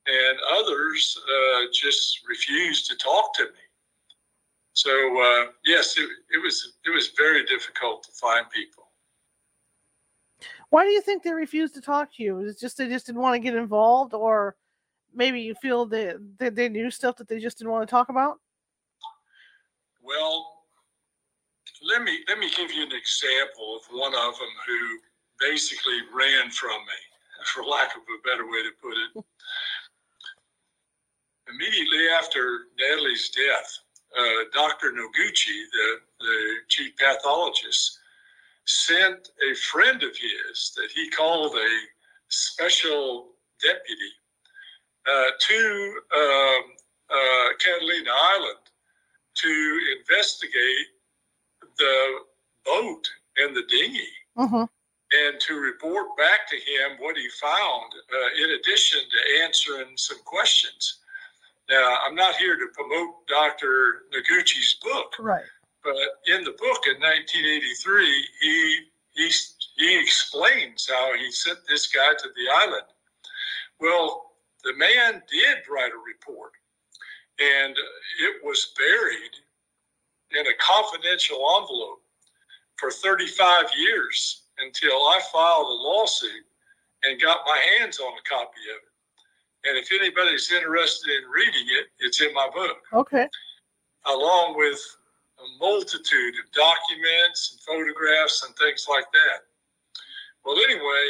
and 0.07 0.37
others 0.51 1.17
uh, 1.17 1.65
just 1.71 2.21
refused 2.27 2.89
to 2.89 2.97
talk 2.97 3.33
to 3.35 3.43
me. 3.43 3.65
So 4.73 4.91
uh, 4.91 5.51
yes, 5.65 5.97
it, 5.97 6.09
it 6.33 6.41
was 6.43 6.73
it 6.85 6.89
was 6.89 7.11
very 7.15 7.45
difficult 7.45 8.03
to 8.03 8.11
find 8.13 8.49
people. 8.49 8.83
Why 10.69 10.83
do 10.83 10.91
you 10.91 11.01
think 11.01 11.23
they 11.23 11.33
refused 11.33 11.75
to 11.75 11.81
talk 11.81 12.13
to 12.15 12.23
you? 12.23 12.39
Is 12.39 12.55
it 12.55 12.59
just 12.59 12.77
they 12.77 12.87
just 12.89 13.05
didn't 13.05 13.21
want 13.21 13.35
to 13.35 13.39
get 13.39 13.55
involved, 13.55 14.13
or 14.13 14.55
maybe 15.15 15.41
you 15.41 15.55
feel 15.55 15.85
that, 15.87 16.17
that 16.39 16.55
they 16.55 16.69
knew 16.69 16.91
stuff 16.91 17.15
that 17.17 17.27
they 17.27 17.39
just 17.39 17.57
didn't 17.57 17.71
want 17.71 17.87
to 17.87 17.91
talk 17.91 18.09
about? 18.09 18.39
Well, 20.03 20.55
let 21.83 22.03
me 22.03 22.19
let 22.27 22.39
me 22.39 22.49
give 22.55 22.71
you 22.71 22.83
an 22.83 22.91
example 22.91 23.77
of 23.77 23.81
one 23.91 24.13
of 24.13 24.37
them 24.37 24.55
who 24.67 24.99
basically 25.39 25.99
ran 26.13 26.49
from 26.51 26.71
me, 26.71 26.99
for 27.53 27.63
lack 27.63 27.95
of 27.95 28.01
a 28.01 28.27
better 28.27 28.45
way 28.45 28.63
to 28.63 28.71
put 28.81 28.93
it. 28.93 29.25
Immediately 31.47 32.07
after 32.17 32.67
Natalie's 32.79 33.29
death, 33.29 33.79
uh, 34.17 34.43
Dr. 34.51 34.91
Noguchi, 34.91 35.63
the, 35.71 35.99
the 36.19 36.37
chief 36.69 36.93
pathologist, 36.97 37.99
sent 38.65 39.29
a 39.51 39.53
friend 39.55 40.01
of 40.01 40.09
his 40.17 40.73
that 40.75 40.89
he 40.93 41.09
called 41.09 41.55
a 41.55 41.69
special 42.29 43.27
deputy 43.61 44.11
uh, 45.07 45.29
to 45.39 45.93
um, 46.15 46.63
uh, 47.09 47.47
Catalina 47.63 48.09
Island 48.11 48.59
to 49.35 49.79
investigate 49.99 50.87
the 51.77 52.19
boat 52.65 53.03
and 53.37 53.55
the 53.55 53.63
dinghy 53.69 54.07
Mm-hmm. 54.37 54.63
and 54.65 55.39
to 55.47 55.53
report 55.55 56.07
back 56.17 56.49
to 56.49 56.57
him 56.57 56.97
what 56.99 57.15
he 57.15 57.29
found, 57.41 57.93
uh, 57.93 58.43
in 58.43 58.49
addition 58.59 58.99
to 58.99 59.43
answering 59.43 59.95
some 59.95 60.17
questions. 60.25 60.97
Now, 61.69 61.99
I'm 62.05 62.15
not 62.15 62.35
here 62.35 62.57
to 62.57 62.67
promote 62.73 63.25
Dr. 63.27 64.03
Noguchi's 64.13 64.75
book, 64.83 65.13
Right. 65.17 65.45
but 65.85 65.95
in 66.27 66.43
the 66.43 66.51
book 66.51 66.81
in 66.85 66.99
1983, 66.99 68.27
he 68.41 68.79
he 69.13 69.31
he 69.77 69.99
explains 70.01 70.89
how 70.89 71.13
he 71.17 71.31
sent 71.31 71.59
this 71.65 71.87
guy 71.87 72.13
to 72.13 72.27
the 72.35 72.49
island. 72.53 72.87
Well, 73.79 74.33
the 74.65 74.73
man 74.75 75.21
did 75.31 75.57
write 75.71 75.91
a 75.93 76.01
report, 76.05 76.51
and 77.39 77.75
it 77.77 78.43
was 78.43 78.73
buried 78.77 79.31
in 80.31 80.45
a 80.47 80.57
confidential 80.59 81.37
envelope 81.61 82.01
for 82.77 82.91
35 82.91 83.65
years 83.77 84.43
until 84.57 84.91
I 84.93 85.21
filed 85.31 85.67
a 85.67 85.83
lawsuit 85.83 86.43
and 87.03 87.21
got 87.21 87.41
my 87.45 87.59
hands 87.77 87.99
on 87.99 88.11
a 88.11 88.29
copy 88.29 88.59
of 88.71 88.81
it. 88.81 89.69
And 89.69 89.77
if 89.77 89.91
anybody's 89.91 90.51
interested 90.51 91.11
in 91.11 91.29
reading 91.29 91.67
it, 91.79 91.87
it's 91.99 92.21
in 92.21 92.33
my 92.33 92.49
book 92.53 92.77
Okay. 92.93 93.27
along 94.07 94.57
with 94.57 94.79
a 95.39 95.59
multitude 95.59 96.33
of 96.43 96.51
documents 96.53 97.51
and 97.51 97.61
photographs 97.61 98.43
and 98.45 98.55
things 98.55 98.87
like 98.89 99.05
that. 99.11 99.43
Well, 100.43 100.57
anyway, 100.57 101.05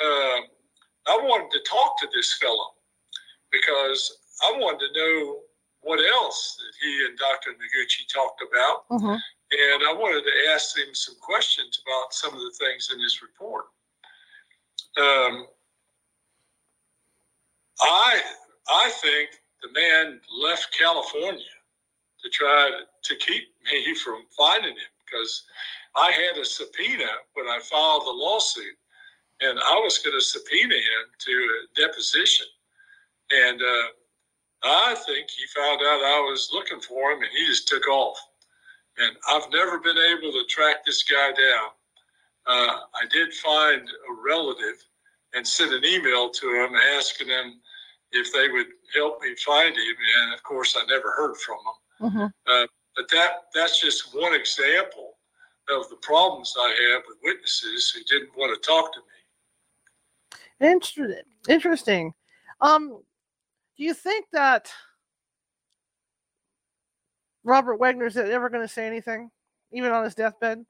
uh, 0.00 0.40
I 1.08 1.16
wanted 1.16 1.50
to 1.52 1.60
talk 1.68 1.98
to 2.00 2.08
this 2.14 2.34
fellow 2.34 2.74
because 3.50 4.18
I 4.42 4.52
wanted 4.58 4.86
to 4.86 4.92
know 5.00 5.40
what 5.80 6.00
else 6.12 6.56
that 6.58 6.72
he 6.86 7.06
and 7.06 7.18
Dr. 7.18 7.50
Noguchi 7.52 8.06
talked 8.12 8.42
about, 8.42 8.88
Mm-hmm. 8.90 9.14
and 9.14 9.82
I 9.88 9.92
wanted 9.92 10.22
to 10.24 10.50
ask 10.52 10.76
him 10.76 10.92
some 10.94 11.14
questions 11.20 11.80
about 11.86 12.12
some 12.12 12.34
of 12.34 12.40
the 12.40 12.52
things 12.58 12.90
in 12.92 13.00
his 13.00 13.22
report. 13.22 13.66
Um, 14.98 15.46
I 17.80 18.20
I 18.68 18.90
think 19.00 19.30
the 19.62 19.70
man 19.72 20.20
left 20.42 20.76
California 20.78 21.44
to 22.22 22.28
try 22.30 22.70
to, 22.70 23.14
to 23.14 23.24
keep 23.24 23.44
me 23.72 23.94
from 23.94 24.24
finding 24.36 24.72
him 24.72 24.92
because 25.04 25.44
I 25.96 26.10
had 26.10 26.36
a 26.40 26.44
subpoena 26.44 27.06
when 27.34 27.46
I 27.46 27.60
filed 27.60 28.02
the 28.02 28.10
lawsuit, 28.10 28.76
and 29.40 29.58
I 29.58 29.74
was 29.76 29.98
going 29.98 30.16
to 30.16 30.24
subpoena 30.24 30.74
him 30.74 31.04
to 31.18 31.32
a 31.32 31.80
deposition, 31.80 32.46
and 33.30 33.60
uh, 33.60 33.86
I 34.64 34.96
think 35.06 35.30
he 35.30 35.46
found 35.54 35.80
out 35.80 36.04
I 36.04 36.20
was 36.28 36.50
looking 36.52 36.80
for 36.80 37.12
him, 37.12 37.22
and 37.22 37.30
he 37.36 37.46
just 37.46 37.68
took 37.68 37.86
off. 37.88 38.18
And 38.98 39.16
I've 39.30 39.50
never 39.52 39.78
been 39.78 39.96
able 39.96 40.32
to 40.32 40.44
track 40.48 40.84
this 40.84 41.04
guy 41.04 41.30
down. 41.32 41.70
Uh, 42.46 42.80
I 42.94 43.06
did 43.10 43.32
find 43.34 43.82
a 43.82 44.22
relative 44.24 44.82
and 45.34 45.46
sent 45.46 45.72
an 45.72 45.84
email 45.84 46.30
to 46.30 46.46
him 46.54 46.74
asking 46.96 47.28
them 47.28 47.60
if 48.10 48.32
they 48.32 48.48
would 48.48 48.66
help 48.94 49.20
me 49.20 49.34
find 49.36 49.74
him, 49.74 49.96
and 50.20 50.34
of 50.34 50.42
course, 50.42 50.76
I 50.76 50.84
never 50.86 51.12
heard 51.12 51.36
from 51.36 51.58
them. 51.64 52.10
Mm-hmm. 52.10 52.64
But 52.96 53.08
that 53.10 53.32
that's 53.54 53.80
just 53.80 54.12
one 54.12 54.34
example 54.34 55.18
of 55.70 55.88
the 55.88 55.96
problems 55.96 56.54
I 56.58 56.68
have 56.90 57.02
with 57.06 57.18
witnesses 57.22 57.90
who 57.90 58.00
didn't 58.04 58.36
want 58.36 58.50
to 58.54 58.66
talk 58.66 58.92
to 58.94 59.00
me. 59.00 59.17
Interesting. 60.60 61.22
Interesting. 61.48 62.14
Um, 62.60 63.00
do 63.76 63.84
you 63.84 63.94
think 63.94 64.26
that 64.32 64.70
Robert 67.44 67.76
Wagner's 67.76 68.16
ever 68.16 68.50
going 68.50 68.66
to 68.66 68.72
say 68.72 68.86
anything, 68.86 69.30
even 69.72 69.92
on 69.92 70.04
his 70.04 70.14
deathbed? 70.14 70.64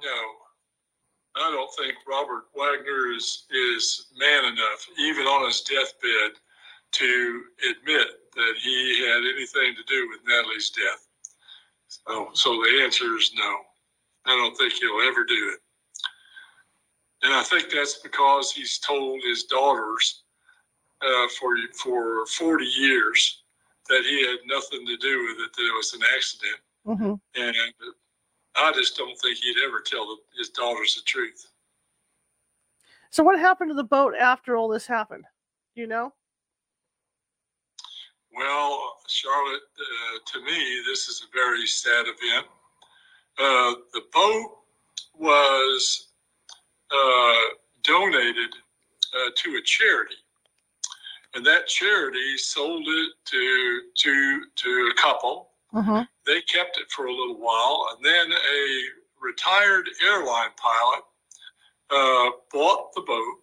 No, 0.00 0.22
I 1.36 1.50
don't 1.50 1.70
think 1.76 1.94
Robert 2.08 2.44
Wagner 2.54 3.12
is 3.12 3.46
is 3.50 4.06
man 4.16 4.44
enough, 4.44 4.86
even 4.98 5.26
on 5.26 5.46
his 5.46 5.60
deathbed, 5.62 6.38
to 6.92 7.42
admit 7.70 8.06
that 8.34 8.54
he 8.62 9.04
had 9.04 9.34
anything 9.34 9.74
to 9.74 9.82
do 9.88 10.08
with 10.08 10.20
Natalie's 10.26 10.70
death. 10.70 11.06
So, 11.88 12.30
so 12.34 12.50
the 12.50 12.82
answer 12.82 13.16
is 13.16 13.32
no. 13.36 13.56
I 14.26 14.36
don't 14.36 14.56
think 14.56 14.74
he'll 14.74 15.08
ever 15.08 15.24
do 15.24 15.52
it. 15.54 15.60
And 17.22 17.34
I 17.34 17.42
think 17.42 17.70
that's 17.70 17.98
because 17.98 18.52
he's 18.52 18.78
told 18.78 19.20
his 19.22 19.44
daughters 19.44 20.22
uh, 21.02 21.28
for 21.38 21.56
for 21.74 22.26
40 22.26 22.64
years 22.64 23.42
that 23.88 24.02
he 24.04 24.26
had 24.26 24.38
nothing 24.46 24.86
to 24.86 24.96
do 24.96 25.18
with 25.24 25.44
it, 25.44 25.52
that 25.56 25.62
it 25.62 25.76
was 25.76 25.94
an 25.94 26.00
accident. 26.14 26.60
Mm-hmm. 26.86 27.40
And 27.40 27.56
I 28.56 28.72
just 28.72 28.96
don't 28.96 29.18
think 29.18 29.38
he'd 29.38 29.64
ever 29.64 29.80
tell 29.80 30.06
the, 30.06 30.16
his 30.36 30.50
daughters 30.50 30.94
the 30.94 31.02
truth. 31.02 31.46
So, 33.10 33.22
what 33.22 33.38
happened 33.38 33.70
to 33.70 33.74
the 33.74 33.84
boat 33.84 34.14
after 34.18 34.56
all 34.56 34.68
this 34.68 34.86
happened? 34.86 35.24
Do 35.74 35.80
you 35.80 35.86
know? 35.86 36.12
Well, 38.34 38.96
Charlotte, 39.08 39.62
uh, 39.80 40.18
to 40.32 40.44
me, 40.44 40.82
this 40.86 41.08
is 41.08 41.22
a 41.22 41.36
very 41.36 41.66
sad 41.66 42.04
event. 42.06 42.46
Uh, 43.38 43.74
the 43.92 44.02
boat 44.12 44.58
was 45.14 46.07
uh, 46.90 47.44
donated 47.82 48.50
uh, 49.14 49.30
to 49.36 49.56
a 49.56 49.62
charity, 49.64 50.16
and 51.34 51.44
that 51.46 51.66
charity 51.66 52.36
sold 52.36 52.84
it 52.86 53.10
to 53.26 53.80
to 53.96 54.42
to 54.56 54.92
a 54.92 55.00
couple. 55.00 55.50
Mm-hmm. 55.74 56.02
They 56.26 56.40
kept 56.42 56.78
it 56.78 56.90
for 56.90 57.06
a 57.06 57.12
little 57.12 57.38
while, 57.38 57.88
and 57.94 58.04
then 58.04 58.32
a 58.32 58.80
retired 59.20 59.88
airline 60.06 60.50
pilot 60.56 61.04
uh, 61.90 62.30
bought 62.52 62.94
the 62.94 63.02
boat 63.02 63.36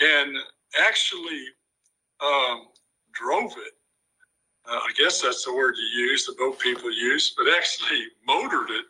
and 0.00 0.36
actually 0.78 1.44
um, 2.20 2.68
drove 3.12 3.52
it 3.52 3.74
uh, 4.68 4.76
I 4.76 4.92
guess 4.96 5.20
that's 5.20 5.44
the 5.44 5.54
word 5.54 5.74
you 5.76 6.02
use, 6.04 6.26
the 6.26 6.34
boat 6.38 6.58
people 6.58 6.92
use, 6.92 7.34
but 7.36 7.46
actually 7.52 8.06
motored 8.26 8.70
it 8.70 8.84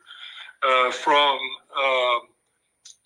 uh, 0.62 0.90
from 0.90 1.38
um, 1.76 2.20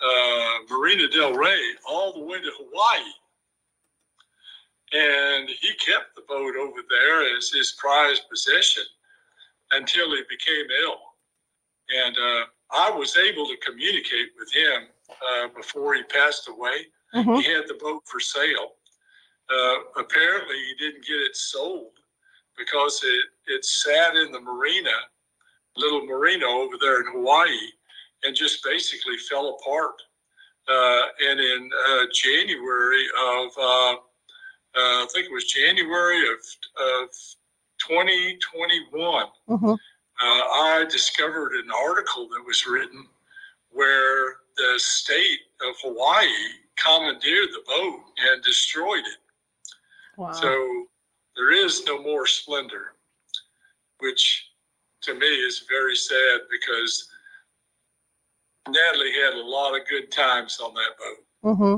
uh, 0.01 0.59
Marina 0.71 1.09
Del 1.09 1.35
Rey 1.35 1.63
all 1.89 2.13
the 2.13 2.21
way 2.21 2.41
to 2.41 2.51
Hawaii. 2.59 3.13
And 4.93 5.49
he 5.49 5.73
kept 5.75 6.15
the 6.15 6.23
boat 6.29 6.55
over 6.57 6.81
there 6.89 7.37
as 7.37 7.51
his 7.51 7.75
prized 7.79 8.23
possession 8.31 8.85
until 9.73 10.11
he 10.15 10.23
became 10.29 10.67
ill. 10.85 10.99
And 12.07 12.17
uh, 12.17 12.45
I 12.71 12.91
was 12.91 13.17
able 13.17 13.47
to 13.47 13.57
communicate 13.65 14.31
with 14.39 14.53
him 14.53 14.83
uh, 15.11 15.49
before 15.57 15.95
he 15.95 16.03
passed 16.05 16.49
away. 16.49 16.87
Mm-hmm. 17.15 17.37
He 17.37 17.53
had 17.53 17.65
the 17.67 17.79
boat 17.81 18.03
for 18.05 18.21
sale. 18.21 18.73
Uh, 19.51 20.01
apparently, 20.01 20.57
he 20.57 20.75
didn't 20.79 21.05
get 21.05 21.17
it 21.17 21.37
sold 21.37 21.93
because 22.59 23.01
it, 23.05 23.53
it 23.53 23.65
sat 23.65 24.17
in 24.17 24.33
the 24.33 24.41
marina, 24.41 24.91
little 25.77 26.05
marina 26.05 26.47
over 26.47 26.77
there 26.81 27.01
in 27.01 27.13
Hawaii, 27.13 27.71
and 28.23 28.35
just 28.35 28.63
basically 28.65 29.17
fell 29.29 29.59
apart. 29.61 29.95
Uh, 30.69 31.03
and 31.29 31.39
in 31.41 31.71
uh, 31.89 32.07
January 32.13 33.05
of, 33.21 33.51
uh, 33.57 33.93
uh, 33.93 33.97
I 34.75 35.07
think 35.13 35.27
it 35.27 35.33
was 35.33 35.45
January 35.45 36.21
of, 36.29 36.39
of 37.05 37.09
2021, 37.79 39.27
Mm-hmm. 39.49 39.71
uh, 39.71 39.75
I 40.19 40.87
discovered 40.91 41.53
an 41.53 41.71
article 41.71 42.29
that 42.29 42.43
was 42.45 42.67
written 42.67 43.07
where 43.71 44.37
the 44.57 44.75
state 44.79 45.41
of 45.69 45.77
Hawaii 45.83 46.27
commandeered 46.77 47.51
the 47.53 47.63
boat 47.67 48.01
and 48.19 48.43
destroyed 48.43 49.05
it. 49.05 49.19
Wow. 50.17 50.33
So 50.33 50.87
there 51.37 51.53
is 51.53 51.85
no 51.87 52.03
more 52.03 52.27
splendor, 52.27 52.95
which 54.01 54.51
to 55.03 55.15
me 55.15 55.27
is 55.27 55.65
very 55.69 55.95
sad 55.95 56.41
because 56.51 57.09
Natalie 58.69 59.13
had 59.13 59.35
a 59.35 59.43
lot 59.43 59.79
of 59.79 59.87
good 59.89 60.11
times 60.11 60.59
on 60.61 60.75
that 60.75 60.99
boat. 60.99 61.55
mm-hmm. 61.55 61.73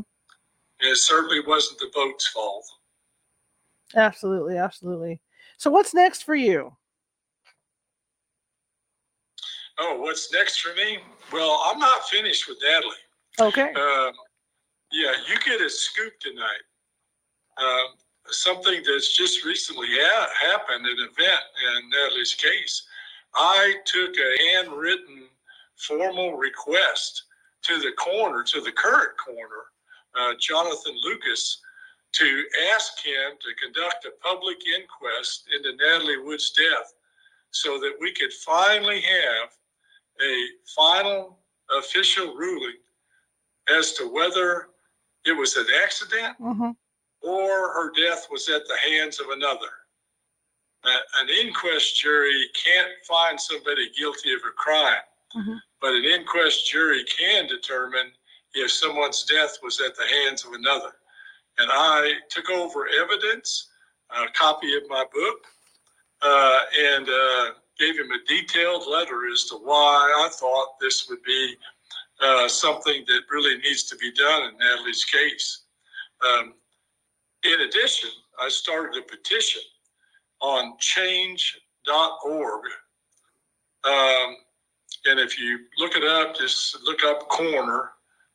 And 0.80 0.90
it 0.90 0.96
certainly 0.96 1.40
wasn't 1.40 1.80
the 1.80 1.90
boat's 1.94 2.26
fault. 2.28 2.64
Absolutely, 3.96 4.58
absolutely. 4.58 5.20
So 5.56 5.70
what's 5.70 5.94
next 5.94 6.22
for 6.22 6.34
you? 6.34 6.72
Oh, 9.78 10.00
what's 10.00 10.32
next 10.32 10.60
for 10.60 10.74
me? 10.74 10.98
Well, 11.32 11.62
I'm 11.66 11.78
not 11.78 12.04
finished 12.08 12.48
with 12.48 12.58
Natalie. 12.62 12.94
Okay. 13.40 13.72
Um, 13.74 14.12
yeah, 14.92 15.12
you 15.28 15.36
get 15.44 15.60
a 15.60 15.70
scoop 15.70 16.18
tonight. 16.20 16.64
Um, 17.58 17.94
something 18.26 18.82
that's 18.86 19.16
just 19.16 19.44
recently 19.44 19.88
ha- 19.90 20.28
happened, 20.50 20.86
an 20.86 20.96
event 20.98 21.42
in 21.76 21.90
Natalie's 21.90 22.34
case. 22.34 22.84
I 23.34 23.74
took 23.84 24.14
a 24.16 24.52
handwritten 24.52 25.28
formal 25.78 26.36
request 26.36 27.24
to 27.62 27.78
the 27.78 27.92
coroner, 27.92 28.42
to 28.44 28.60
the 28.60 28.72
current 28.72 29.12
coroner, 29.24 29.66
uh, 30.18 30.34
Jonathan 30.40 30.94
Lucas, 31.02 31.60
to 32.12 32.44
ask 32.74 33.02
him 33.04 33.32
to 33.40 33.54
conduct 33.62 34.06
a 34.06 34.10
public 34.22 34.56
inquest 34.66 35.44
into 35.54 35.76
Natalie 35.76 36.18
Wood's 36.18 36.50
death 36.50 36.94
so 37.50 37.78
that 37.78 37.94
we 38.00 38.12
could 38.12 38.32
finally 38.32 39.00
have 39.00 39.50
a 40.20 40.46
final 40.74 41.38
official 41.76 42.34
ruling 42.34 42.76
as 43.68 43.92
to 43.94 44.08
whether 44.12 44.68
it 45.26 45.32
was 45.32 45.56
an 45.56 45.66
accident 45.84 46.36
Mm-hmm. 46.40 46.70
or 47.22 47.72
her 47.74 47.92
death 47.92 48.26
was 48.30 48.48
at 48.48 48.66
the 48.68 48.76
hands 48.90 49.20
of 49.20 49.26
another. 49.30 49.68
Uh, 50.84 50.90
an 51.20 51.28
inquest 51.28 52.00
jury 52.00 52.46
can't 52.54 52.88
find 53.06 53.38
somebody 53.38 53.90
guilty 53.98 54.32
of 54.32 54.40
a 54.48 54.52
crime, 54.52 55.02
Mhm. 55.36 55.60
But 55.80 55.94
an 55.94 56.04
inquest 56.04 56.70
jury 56.70 57.04
can 57.04 57.46
determine 57.46 58.12
if 58.54 58.70
someone's 58.70 59.24
death 59.24 59.58
was 59.62 59.80
at 59.80 59.96
the 59.96 60.06
hands 60.06 60.44
of 60.44 60.52
another. 60.52 60.92
And 61.58 61.70
I 61.72 62.14
took 62.30 62.50
over 62.50 62.88
evidence, 63.00 63.68
a 64.10 64.26
copy 64.32 64.74
of 64.76 64.82
my 64.88 65.04
book, 65.12 65.46
uh, 66.22 66.60
and 66.94 67.08
uh, 67.08 67.50
gave 67.78 67.98
him 67.98 68.10
a 68.10 68.26
detailed 68.26 68.86
letter 68.88 69.26
as 69.32 69.44
to 69.44 69.56
why 69.56 70.24
I 70.26 70.28
thought 70.32 70.80
this 70.80 71.08
would 71.08 71.22
be 71.22 71.54
uh, 72.20 72.48
something 72.48 73.04
that 73.06 73.22
really 73.30 73.58
needs 73.58 73.84
to 73.84 73.96
be 73.96 74.12
done 74.12 74.48
in 74.48 74.58
Natalie's 74.58 75.04
case. 75.04 75.62
Um, 76.26 76.54
in 77.44 77.60
addition, 77.60 78.10
I 78.40 78.48
started 78.48 79.00
a 79.00 79.06
petition 79.06 79.62
on 80.40 80.74
change.org. 80.78 82.62
Um, 83.84 84.36
and 85.06 85.18
if 85.20 85.38
you 85.38 85.60
look 85.78 85.96
it 85.96 86.04
up, 86.04 86.36
just 86.36 86.78
look 86.84 87.04
up 87.04 87.28
corner, 87.28 87.92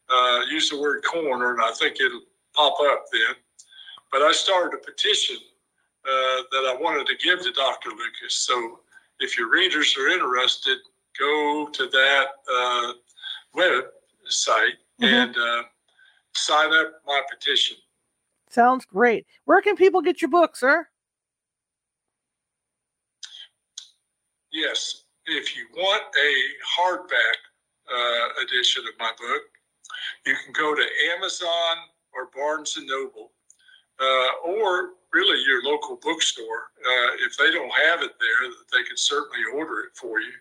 uh, 0.09 0.41
use 0.49 0.69
the 0.69 0.79
word 0.79 1.03
corner, 1.03 1.53
and 1.53 1.61
I 1.61 1.71
think 1.73 1.99
it'll 1.99 2.21
pop 2.53 2.75
up 2.81 3.05
then. 3.11 3.35
But 4.11 4.21
I 4.21 4.31
started 4.31 4.77
a 4.77 4.83
petition 4.85 5.37
uh, 6.05 6.41
that 6.51 6.65
I 6.69 6.77
wanted 6.79 7.07
to 7.07 7.15
give 7.17 7.41
to 7.41 7.51
Dr. 7.51 7.89
Lucas. 7.89 8.35
So 8.35 8.79
if 9.19 9.37
your 9.37 9.49
readers 9.49 9.95
are 9.97 10.07
interested, 10.09 10.77
go 11.19 11.67
to 11.71 11.87
that 11.87 12.27
uh, 12.51 12.93
website 13.55 14.77
Mhm. 15.01 15.07
and 15.23 15.37
uh, 15.37 15.63
sign 16.33 16.73
up 16.73 17.01
my 17.05 17.21
petition. 17.31 17.77
Sounds 18.49 18.85
great. 18.85 19.25
Where 19.45 19.61
can 19.61 19.75
people 19.75 20.01
get 20.01 20.21
your 20.21 20.29
book, 20.29 20.55
sir? 20.55 20.87
Yes, 24.51 25.02
if 25.25 25.55
you 25.55 25.65
want 25.75 26.03
a 26.03 26.33
hardback 26.79 27.39
uh, 27.89 28.27
edition 28.43 28.83
of 28.87 28.93
my 28.99 29.11
book, 29.19 29.41
you 30.25 30.35
can 30.43 30.51
go 30.53 30.73
to 30.75 30.85
Amazon 31.15 31.77
or 32.13 32.29
Barnes 32.35 32.75
and 32.77 32.87
Noble, 32.87 33.31
uh, 33.99 34.29
or 34.45 34.91
really 35.13 35.41
your 35.45 35.61
local 35.63 35.97
bookstore. 36.01 36.71
Uh, 36.85 37.15
if 37.25 37.37
they 37.37 37.51
don't 37.51 37.71
have 37.87 38.01
it 38.01 38.11
there, 38.19 38.49
they 38.71 38.83
can 38.87 38.97
certainly 38.97 39.43
order 39.53 39.81
it 39.81 39.95
for 39.95 40.19
you. 40.19 40.33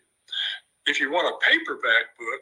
If 0.87 0.99
you 1.01 1.13
want 1.13 1.29
a 1.29 1.37
paperback 1.49 2.17
book, 2.19 2.41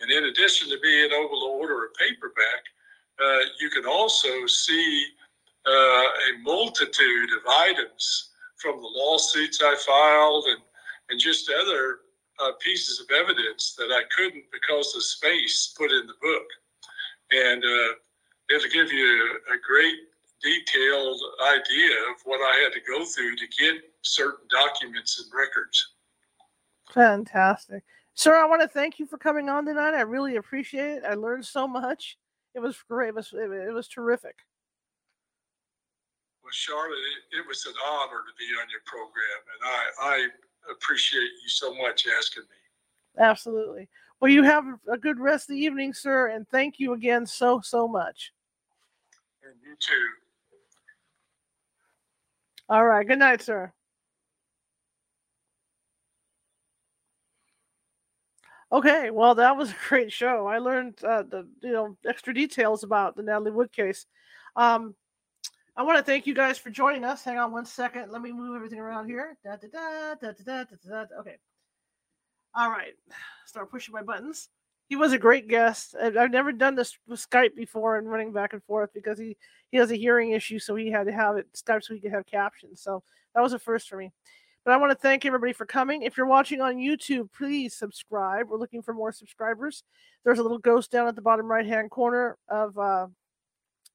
And 0.00 0.10
in 0.10 0.24
addition 0.24 0.68
to 0.70 0.78
being 0.80 1.10
able 1.10 1.40
to 1.40 1.46
order 1.46 1.84
a 1.84 1.88
paperback, 1.98 2.62
uh, 3.20 3.40
you 3.60 3.70
can 3.70 3.84
also 3.84 4.46
see 4.46 5.06
uh, 5.66 5.70
a 5.70 6.38
multitude 6.42 7.30
of 7.32 7.46
items 7.48 8.30
from 8.56 8.76
the 8.80 8.88
lawsuits 8.88 9.60
I 9.62 9.76
filed 9.86 10.44
and, 10.46 10.60
and 11.10 11.20
just 11.20 11.50
other 11.50 11.98
uh, 12.40 12.52
pieces 12.60 13.00
of 13.00 13.06
evidence 13.10 13.74
that 13.76 13.90
I 13.90 14.02
couldn't 14.16 14.44
because 14.52 14.94
of 14.94 15.02
space 15.02 15.74
put 15.76 15.90
in 15.90 16.06
the 16.06 16.14
book. 16.20 16.46
And 17.30 17.64
uh, 17.64 18.54
it'll 18.54 18.70
give 18.70 18.92
you 18.92 19.40
a 19.52 19.58
great 19.66 19.96
detailed 20.42 21.20
idea 21.42 21.96
of 22.10 22.20
what 22.24 22.40
I 22.40 22.56
had 22.62 22.72
to 22.72 22.80
go 22.88 23.04
through 23.04 23.36
to 23.36 23.46
get 23.58 23.82
certain 24.02 24.46
documents 24.48 25.20
and 25.20 25.30
records. 25.36 25.94
Fantastic. 26.92 27.82
Sir, 28.18 28.34
I 28.36 28.46
want 28.46 28.60
to 28.62 28.66
thank 28.66 28.98
you 28.98 29.06
for 29.06 29.16
coming 29.16 29.48
on 29.48 29.64
tonight. 29.64 29.94
I 29.94 30.00
really 30.00 30.34
appreciate 30.34 30.90
it. 30.90 31.04
I 31.08 31.14
learned 31.14 31.46
so 31.46 31.68
much. 31.68 32.18
It 32.52 32.58
was 32.58 32.76
great. 32.88 33.10
It 33.10 33.14
was 33.14 33.32
it, 33.32 33.72
was 33.72 33.86
terrific. 33.86 34.34
Well, 36.42 36.50
Charlotte, 36.50 36.98
it, 37.30 37.38
it 37.38 37.46
was 37.46 37.64
an 37.66 37.74
honor 37.88 38.24
to 38.26 38.34
be 38.36 38.46
on 38.60 38.66
your 38.70 38.80
program, 38.86 39.12
and 39.54 39.70
I, 39.70 40.16
I 40.16 40.26
appreciate 40.72 41.30
you 41.44 41.48
so 41.48 41.72
much 41.76 42.08
asking 42.18 42.42
me. 42.42 43.22
Absolutely. 43.22 43.88
Well, 44.18 44.32
you 44.32 44.42
have 44.42 44.64
a 44.90 44.98
good 44.98 45.20
rest 45.20 45.48
of 45.48 45.54
the 45.54 45.62
evening, 45.62 45.94
sir, 45.94 46.26
and 46.26 46.44
thank 46.48 46.80
you 46.80 46.94
again 46.94 47.24
so 47.24 47.60
so 47.60 47.86
much. 47.86 48.32
And 49.44 49.54
you 49.64 49.76
too. 49.78 50.08
All 52.68 52.84
right. 52.84 53.06
Good 53.06 53.20
night, 53.20 53.42
sir. 53.42 53.72
Okay, 58.70 59.10
well, 59.10 59.34
that 59.34 59.56
was 59.56 59.70
a 59.70 59.76
great 59.88 60.12
show. 60.12 60.46
I 60.46 60.58
learned 60.58 61.02
uh, 61.02 61.22
the 61.22 61.48
you 61.62 61.72
know 61.72 61.96
extra 62.06 62.34
details 62.34 62.84
about 62.84 63.16
the 63.16 63.22
Natalie 63.22 63.50
Wood 63.50 63.72
case. 63.72 64.06
Um, 64.56 64.94
I 65.76 65.82
want 65.82 65.96
to 65.98 66.04
thank 66.04 66.26
you 66.26 66.34
guys 66.34 66.58
for 66.58 66.70
joining 66.70 67.04
us. 67.04 67.24
Hang 67.24 67.38
on 67.38 67.52
one 67.52 67.64
second. 67.64 68.10
Let 68.10 68.20
me 68.20 68.32
move 68.32 68.56
everything 68.56 68.80
around 68.80 69.08
here. 69.08 69.38
Da, 69.44 69.56
da, 69.56 69.68
da, 69.72 70.14
da, 70.20 70.32
da, 70.32 70.64
da, 70.64 70.64
da, 70.64 71.04
da. 71.04 71.20
Okay. 71.20 71.36
All 72.54 72.70
right. 72.70 72.94
Start 73.46 73.70
pushing 73.70 73.94
my 73.94 74.02
buttons. 74.02 74.48
He 74.88 74.96
was 74.96 75.12
a 75.12 75.18
great 75.18 75.48
guest. 75.48 75.94
I've 76.02 76.30
never 76.30 76.50
done 76.50 76.74
this 76.74 76.98
with 77.06 77.24
Skype 77.24 77.54
before 77.54 77.96
and 77.96 78.10
running 78.10 78.32
back 78.32 78.54
and 78.54 78.64
forth 78.64 78.90
because 78.92 79.18
he 79.18 79.36
he 79.70 79.76
has 79.76 79.90
a 79.90 79.96
hearing 79.96 80.32
issue, 80.32 80.58
so 80.58 80.74
he 80.74 80.90
had 80.90 81.06
to 81.06 81.12
have 81.12 81.36
it 81.36 81.46
Skype 81.52 81.84
so 81.84 81.94
he 81.94 82.00
could 82.00 82.12
have 82.12 82.26
captions. 82.26 82.82
So 82.82 83.02
that 83.34 83.42
was 83.42 83.52
a 83.52 83.58
first 83.58 83.88
for 83.88 83.96
me. 83.96 84.12
But 84.64 84.74
I 84.74 84.76
want 84.76 84.90
to 84.90 84.98
thank 84.98 85.24
everybody 85.24 85.52
for 85.52 85.64
coming. 85.64 86.02
If 86.02 86.16
you're 86.16 86.26
watching 86.26 86.60
on 86.60 86.76
YouTube, 86.76 87.30
please 87.32 87.74
subscribe. 87.74 88.48
We're 88.48 88.58
looking 88.58 88.82
for 88.82 88.92
more 88.92 89.12
subscribers. 89.12 89.82
There's 90.24 90.38
a 90.38 90.42
little 90.42 90.58
ghost 90.58 90.90
down 90.90 91.08
at 91.08 91.14
the 91.14 91.22
bottom 91.22 91.46
right 91.46 91.66
hand 91.66 91.90
corner 91.90 92.36
of 92.48 92.76
uh, 92.78 93.06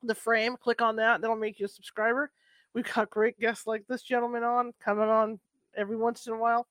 the 0.01 0.15
frame. 0.15 0.57
Click 0.57 0.81
on 0.81 0.95
that. 0.95 1.21
That'll 1.21 1.35
make 1.35 1.59
you 1.59 1.65
a 1.65 1.69
subscriber. 1.69 2.31
We've 2.73 2.91
got 2.91 3.09
great 3.09 3.39
guests 3.39 3.67
like 3.67 3.85
this 3.87 4.01
gentleman 4.01 4.43
on, 4.43 4.73
coming 4.83 5.09
on 5.09 5.39
every 5.75 5.97
once 5.97 6.25
in 6.25 6.33
a 6.33 6.37
while. 6.37 6.67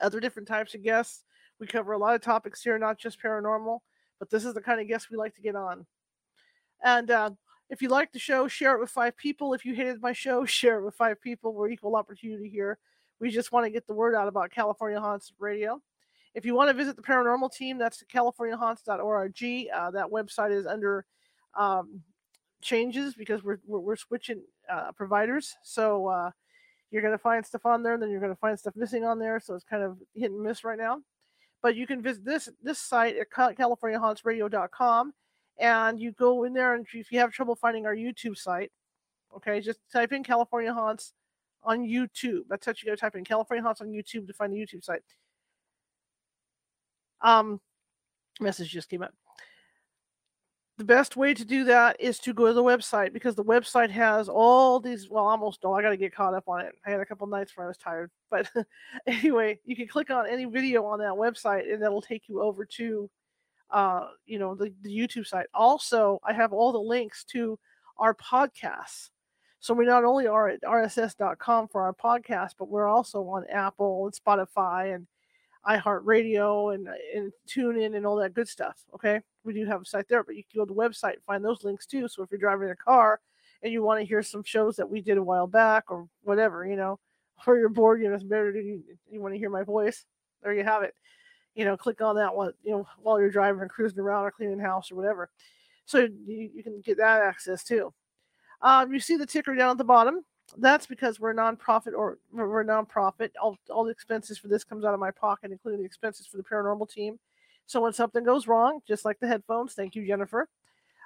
Other 0.00 0.20
different 0.20 0.48
types 0.48 0.74
of 0.74 0.82
guests. 0.82 1.24
We 1.58 1.66
cover 1.66 1.92
a 1.92 1.98
lot 1.98 2.14
of 2.14 2.22
topics 2.22 2.62
here, 2.62 2.78
not 2.78 2.98
just 2.98 3.22
paranormal, 3.22 3.80
but 4.18 4.30
this 4.30 4.46
is 4.46 4.54
the 4.54 4.62
kind 4.62 4.80
of 4.80 4.88
guests 4.88 5.10
we 5.10 5.18
like 5.18 5.34
to 5.34 5.42
get 5.42 5.56
on. 5.56 5.86
And 6.82 7.10
uh, 7.10 7.30
if 7.68 7.82
you 7.82 7.88
like 7.88 8.12
the 8.12 8.18
show, 8.18 8.48
share 8.48 8.74
it 8.74 8.80
with 8.80 8.90
five 8.90 9.16
people. 9.16 9.52
If 9.52 9.66
you 9.66 9.74
hated 9.74 10.00
my 10.00 10.12
show, 10.12 10.44
share 10.46 10.78
it 10.78 10.84
with 10.84 10.94
five 10.94 11.20
people. 11.20 11.52
We're 11.52 11.68
equal 11.68 11.96
opportunity 11.96 12.48
here. 12.48 12.78
We 13.20 13.30
just 13.30 13.52
want 13.52 13.66
to 13.66 13.70
get 13.70 13.86
the 13.86 13.94
word 13.94 14.14
out 14.14 14.28
about 14.28 14.50
California 14.50 14.98
Haunts 14.98 15.32
Radio. 15.38 15.80
If 16.34 16.46
you 16.46 16.54
want 16.54 16.70
to 16.70 16.74
visit 16.74 16.96
the 16.96 17.02
paranormal 17.02 17.52
team, 17.52 17.76
that's 17.76 18.02
californiahaunts.org. 18.12 19.68
Uh, 19.74 19.90
that 19.90 20.06
website 20.06 20.52
is 20.52 20.66
under 20.66 21.04
um, 21.54 22.02
changes 22.62 23.14
because 23.14 23.42
we're, 23.42 23.58
we're, 23.66 23.80
we're 23.80 23.96
switching 23.96 24.42
uh, 24.70 24.92
providers. 24.92 25.56
So 25.62 26.06
uh, 26.06 26.30
you're 26.90 27.02
going 27.02 27.12
to 27.12 27.18
find 27.18 27.44
stuff 27.44 27.66
on 27.66 27.82
there, 27.82 27.94
and 27.94 28.02
then 28.02 28.10
you're 28.10 28.20
going 28.20 28.32
to 28.32 28.38
find 28.38 28.58
stuff 28.58 28.74
missing 28.74 29.04
on 29.04 29.18
there. 29.18 29.38
So 29.38 29.54
it's 29.54 29.64
kind 29.64 29.82
of 29.82 29.98
hit 30.14 30.30
and 30.30 30.40
miss 30.40 30.64
right 30.64 30.78
now. 30.78 31.02
But 31.62 31.76
you 31.76 31.86
can 31.86 32.00
visit 32.00 32.24
this 32.24 32.48
this 32.62 32.78
site 32.78 33.16
at 33.16 33.30
CaliforniaHauntsRadio.com, 33.30 35.12
and 35.58 36.00
you 36.00 36.12
go 36.12 36.44
in 36.44 36.54
there, 36.54 36.74
and 36.74 36.86
if 36.90 37.12
you 37.12 37.18
have 37.18 37.32
trouble 37.32 37.54
finding 37.54 37.84
our 37.84 37.94
YouTube 37.94 38.38
site, 38.38 38.72
okay, 39.36 39.60
just 39.60 39.78
type 39.92 40.12
in 40.12 40.24
California 40.24 40.72
Haunts 40.72 41.12
on 41.62 41.86
YouTube. 41.86 42.42
That's 42.48 42.66
how 42.66 42.72
you 42.82 42.90
to 42.90 42.96
type 42.96 43.14
in 43.14 43.24
California 43.24 43.62
Haunts 43.62 43.80
on 43.80 43.88
YouTube 43.88 44.26
to 44.26 44.32
find 44.32 44.52
the 44.52 44.58
YouTube 44.58 44.84
site. 44.84 45.02
Um, 47.20 47.60
message 48.40 48.70
just 48.70 48.88
came 48.88 49.02
up. 49.02 49.12
The 50.78 50.84
best 50.84 51.14
way 51.14 51.34
to 51.34 51.44
do 51.44 51.64
that 51.64 52.00
is 52.00 52.18
to 52.20 52.32
go 52.32 52.46
to 52.46 52.54
the 52.54 52.62
website 52.62 53.12
because 53.12 53.34
the 53.34 53.44
website 53.44 53.90
has 53.90 54.30
all 54.30 54.80
these. 54.80 55.10
Well, 55.10 55.26
almost 55.26 55.62
all. 55.62 55.74
I 55.74 55.82
got 55.82 55.90
to 55.90 55.96
get 55.98 56.14
caught 56.14 56.32
up 56.32 56.48
on 56.48 56.62
it. 56.62 56.72
I 56.86 56.90
had 56.90 57.00
a 57.00 57.04
couple 57.04 57.26
nights 57.26 57.54
where 57.54 57.66
I 57.66 57.68
was 57.68 57.76
tired, 57.76 58.10
but 58.30 58.50
anyway, 59.06 59.58
you 59.66 59.76
can 59.76 59.86
click 59.86 60.08
on 60.08 60.26
any 60.26 60.46
video 60.46 60.86
on 60.86 60.98
that 61.00 61.12
website, 61.12 61.70
and 61.70 61.82
that'll 61.82 62.00
take 62.00 62.30
you 62.30 62.40
over 62.40 62.64
to, 62.64 63.10
uh, 63.68 64.06
you 64.24 64.38
know, 64.38 64.54
the, 64.54 64.72
the 64.80 64.88
YouTube 64.88 65.26
site. 65.26 65.48
Also, 65.52 66.18
I 66.24 66.32
have 66.32 66.54
all 66.54 66.72
the 66.72 66.78
links 66.78 67.24
to 67.24 67.58
our 67.98 68.14
podcasts. 68.14 69.10
So 69.60 69.74
we 69.74 69.84
not 69.84 70.04
only 70.04 70.26
are 70.26 70.48
at 70.48 70.62
rss.com 70.62 71.68
for 71.68 71.82
our 71.82 71.92
podcast, 71.92 72.52
but 72.58 72.70
we're 72.70 72.88
also 72.88 73.22
on 73.28 73.44
Apple 73.50 74.06
and 74.06 74.14
Spotify 74.14 74.94
and 74.94 75.06
iHeartRadio 75.68 76.74
and 76.74 76.88
and 77.14 77.30
TuneIn 77.46 77.94
and 77.94 78.06
all 78.06 78.16
that 78.16 78.32
good 78.32 78.48
stuff. 78.48 78.82
Okay, 78.94 79.20
we 79.44 79.52
do 79.52 79.66
have 79.66 79.82
a 79.82 79.84
site 79.84 80.08
there, 80.08 80.24
but 80.24 80.34
you 80.34 80.42
can 80.42 80.60
go 80.60 80.64
to 80.64 80.72
the 80.72 80.80
website 80.80 81.14
and 81.14 81.24
find 81.26 81.44
those 81.44 81.62
links 81.62 81.84
too. 81.84 82.08
So 82.08 82.22
if 82.22 82.30
you're 82.30 82.40
driving 82.40 82.70
a 82.70 82.76
car 82.76 83.20
and 83.62 83.70
you 83.70 83.82
want 83.82 84.00
to 84.00 84.06
hear 84.06 84.22
some 84.22 84.42
shows 84.42 84.76
that 84.76 84.88
we 84.88 85.02
did 85.02 85.18
a 85.18 85.22
while 85.22 85.46
back 85.46 85.90
or 85.90 86.08
whatever, 86.22 86.66
you 86.66 86.76
know, 86.76 86.98
or 87.46 87.58
you're 87.58 87.68
bored, 87.68 88.00
you 88.00 88.08
know, 88.08 88.14
it's 88.14 88.24
better 88.24 88.50
you, 88.52 88.82
you 89.10 89.20
want 89.20 89.34
to 89.34 89.38
hear 89.38 89.50
my 89.50 89.62
voice. 89.62 90.06
There 90.42 90.54
you 90.54 90.64
have 90.64 90.82
it. 90.84 90.94
You 91.54 91.66
know, 91.66 91.76
click 91.76 92.00
on 92.00 92.16
that 92.16 92.34
one. 92.34 92.54
You 92.62 92.70
know, 92.72 92.86
while 93.02 93.20
you're 93.20 93.30
driving 93.30 93.60
or 93.60 93.68
cruising 93.68 94.00
around 94.00 94.24
or 94.24 94.30
cleaning 94.30 94.58
house 94.58 94.90
or 94.90 94.94
whatever. 94.94 95.28
So 95.84 95.98
you, 95.98 96.50
you 96.54 96.62
can 96.62 96.80
get 96.80 96.96
that 96.96 97.20
access 97.20 97.62
too. 97.62 97.92
Um, 98.62 98.92
you 98.92 99.00
see 99.00 99.16
the 99.16 99.26
ticker 99.26 99.54
down 99.54 99.70
at 99.70 99.78
the 99.78 99.84
bottom. 99.84 100.24
That's 100.58 100.86
because 100.86 101.20
we're 101.20 101.30
a 101.30 101.34
nonprofit 101.34 101.92
or 101.96 102.18
we're 102.32 102.62
a 102.62 102.64
nonprofit. 102.64 103.30
All, 103.40 103.56
all 103.70 103.84
the 103.84 103.90
expenses 103.90 104.38
for 104.38 104.48
this 104.48 104.64
comes 104.64 104.84
out 104.84 104.94
of 104.94 105.00
my 105.00 105.10
pocket, 105.10 105.52
including 105.52 105.80
the 105.80 105.86
expenses 105.86 106.26
for 106.26 106.36
the 106.36 106.42
paranormal 106.42 106.90
team. 106.90 107.18
So 107.66 107.80
when 107.80 107.92
something 107.92 108.24
goes 108.24 108.48
wrong, 108.48 108.80
just 108.86 109.04
like 109.04 109.20
the 109.20 109.28
headphones, 109.28 109.74
thank 109.74 109.94
you, 109.94 110.04
Jennifer, 110.04 110.48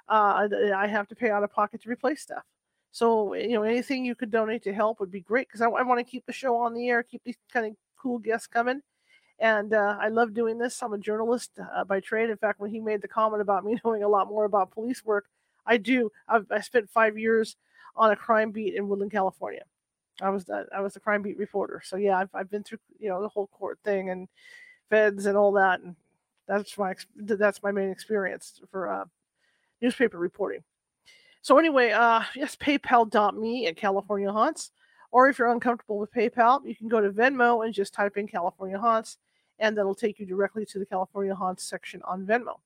uh, 0.09 0.47
I 0.75 0.87
have 0.87 1.07
to 1.09 1.15
pay 1.15 1.29
out 1.29 1.43
of 1.43 1.51
pocket 1.51 1.83
to 1.83 1.89
replace 1.89 2.21
stuff. 2.21 2.43
So 2.91 3.33
you 3.33 3.49
know 3.49 3.63
anything 3.63 4.05
you 4.05 4.15
could 4.15 4.31
donate 4.31 4.63
to 4.63 4.73
help 4.73 4.99
would 4.99 5.11
be 5.11 5.19
great 5.19 5.47
because 5.47 5.61
I, 5.61 5.67
I 5.67 5.83
want 5.83 5.99
to 5.99 6.09
keep 6.09 6.25
the 6.25 6.33
show 6.33 6.55
on 6.55 6.73
the 6.73 6.89
air, 6.89 7.03
keep 7.03 7.21
these 7.25 7.37
kind 7.51 7.65
of 7.65 7.73
cool 8.01 8.19
guests 8.19 8.47
coming, 8.47 8.81
and 9.37 9.73
uh, 9.73 9.97
I 9.99 10.07
love 10.07 10.33
doing 10.33 10.57
this. 10.57 10.81
I'm 10.81 10.93
a 10.93 10.97
journalist 10.97 11.51
uh, 11.59 11.83
by 11.83 11.99
trade. 11.99 12.29
In 12.29 12.37
fact, 12.37 12.59
when 12.59 12.71
he 12.71 12.79
made 12.79 13.01
the 13.01 13.07
comment 13.07 13.41
about 13.41 13.65
me 13.65 13.77
knowing 13.85 14.03
a 14.03 14.07
lot 14.07 14.29
more 14.29 14.45
about 14.45 14.71
police 14.71 15.03
work, 15.03 15.25
I 15.65 15.77
do. 15.77 16.11
I've, 16.27 16.45
I 16.51 16.61
spent 16.61 16.89
five 16.89 17.17
years 17.17 17.55
on 17.95 18.11
a 18.11 18.15
crime 18.15 18.51
beat 18.51 18.75
in 18.75 18.87
Woodland, 18.87 19.11
California. 19.11 19.63
I 20.21 20.29
was 20.29 20.45
the, 20.45 20.65
I 20.73 20.81
was 20.81 20.93
the 20.93 20.99
crime 20.99 21.21
beat 21.21 21.37
reporter. 21.37 21.81
So 21.83 21.97
yeah, 21.97 22.17
I've, 22.17 22.29
I've 22.33 22.49
been 22.49 22.63
through 22.63 22.79
you 22.99 23.09
know 23.09 23.21
the 23.21 23.27
whole 23.27 23.47
court 23.47 23.79
thing 23.83 24.09
and 24.09 24.27
feds 24.89 25.25
and 25.25 25.37
all 25.37 25.51
that, 25.53 25.81
and 25.81 25.95
that's 26.47 26.77
my 26.77 26.95
that's 27.15 27.63
my 27.63 27.71
main 27.71 27.89
experience 27.89 28.61
for 28.71 28.89
uh, 28.89 29.05
newspaper 29.81 30.17
reporting. 30.17 30.63
So 31.41 31.57
anyway, 31.57 31.91
uh, 31.91 32.23
yes, 32.35 32.55
PayPal.me 32.55 33.67
at 33.67 33.77
California 33.77 34.31
Haunts, 34.31 34.71
or 35.11 35.29
if 35.29 35.37
you're 35.37 35.51
uncomfortable 35.51 35.99
with 35.99 36.13
PayPal, 36.13 36.65
you 36.65 36.75
can 36.75 36.87
go 36.87 36.99
to 36.99 37.11
Venmo 37.11 37.63
and 37.63 37.73
just 37.73 37.93
type 37.93 38.17
in 38.17 38.27
California 38.27 38.79
Haunts, 38.79 39.17
and 39.59 39.77
that'll 39.77 39.95
take 39.95 40.17
you 40.17 40.25
directly 40.25 40.65
to 40.65 40.79
the 40.79 40.85
California 40.85 41.35
Haunts 41.35 41.63
section 41.63 42.01
on 42.03 42.25
Venmo. 42.25 42.59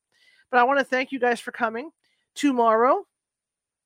But 0.50 0.60
I 0.60 0.64
want 0.64 0.80
to 0.80 0.86
thank 0.86 1.12
you 1.12 1.20
guys 1.20 1.40
for 1.40 1.52
coming. 1.52 1.92
Tomorrow, 2.36 3.06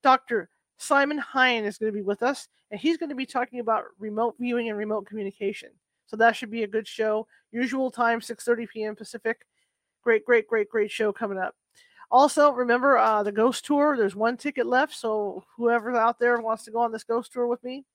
Dr. 0.03 0.49
Simon 0.77 1.17
Hine 1.17 1.65
is 1.65 1.77
going 1.77 1.91
to 1.91 1.95
be 1.97 2.03
with 2.03 2.23
us, 2.23 2.47
and 2.71 2.79
he's 2.79 2.97
going 2.97 3.09
to 3.09 3.15
be 3.15 3.25
talking 3.25 3.59
about 3.59 3.85
remote 3.99 4.35
viewing 4.39 4.69
and 4.69 4.77
remote 4.77 5.05
communication. 5.05 5.69
So 6.07 6.17
that 6.17 6.35
should 6.35 6.51
be 6.51 6.63
a 6.63 6.67
good 6.67 6.87
show. 6.87 7.27
Usual 7.51 7.89
time, 7.89 8.19
6:30 8.19 8.69
p.m. 8.69 8.95
Pacific. 8.95 9.45
Great, 10.03 10.25
great, 10.25 10.47
great, 10.47 10.69
great 10.69 10.91
show 10.91 11.13
coming 11.13 11.37
up. 11.37 11.55
Also, 12.11 12.51
remember 12.51 12.97
uh, 12.97 13.23
the 13.23 13.31
ghost 13.31 13.65
tour. 13.65 13.97
There's 13.97 14.15
one 14.15 14.37
ticket 14.37 14.67
left, 14.67 14.93
so 14.93 15.43
whoever's 15.57 15.95
out 15.95 16.19
there 16.19 16.39
wants 16.39 16.63
to 16.65 16.71
go 16.71 16.79
on 16.79 16.91
this 16.91 17.03
ghost 17.03 17.31
tour 17.31 17.47
with 17.47 17.63
me, 17.63 17.85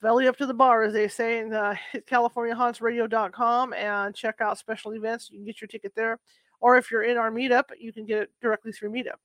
belly 0.00 0.28
up 0.28 0.36
to 0.36 0.46
the 0.46 0.54
bar, 0.54 0.84
as 0.84 0.92
they 0.92 1.08
say, 1.08 1.40
and 1.40 1.52
uh, 1.54 1.74
hit 1.92 2.06
CaliforniaHauntsRadio.com 2.06 3.72
and 3.72 4.14
check 4.14 4.36
out 4.40 4.58
special 4.58 4.92
events. 4.92 5.30
You 5.30 5.38
can 5.38 5.46
get 5.46 5.60
your 5.60 5.68
ticket 5.68 5.92
there, 5.96 6.20
or 6.60 6.76
if 6.76 6.90
you're 6.90 7.04
in 7.04 7.16
our 7.16 7.30
meetup, 7.30 7.64
you 7.78 7.92
can 7.92 8.04
get 8.04 8.22
it 8.22 8.30
directly 8.40 8.72
through 8.72 8.90
Meetup. 8.90 9.18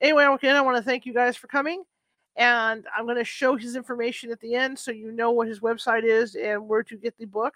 Anyway, 0.00 0.24
again, 0.24 0.56
I 0.56 0.60
want 0.60 0.76
to 0.76 0.82
thank 0.82 1.06
you 1.06 1.14
guys 1.14 1.36
for 1.36 1.46
coming. 1.46 1.82
And 2.36 2.84
I'm 2.96 3.04
going 3.04 3.16
to 3.16 3.24
show 3.24 3.56
his 3.56 3.76
information 3.76 4.30
at 4.32 4.40
the 4.40 4.54
end 4.54 4.78
so 4.78 4.90
you 4.90 5.12
know 5.12 5.30
what 5.30 5.46
his 5.46 5.60
website 5.60 6.02
is 6.02 6.34
and 6.34 6.66
where 6.68 6.82
to 6.82 6.96
get 6.96 7.16
the 7.16 7.26
book. 7.26 7.54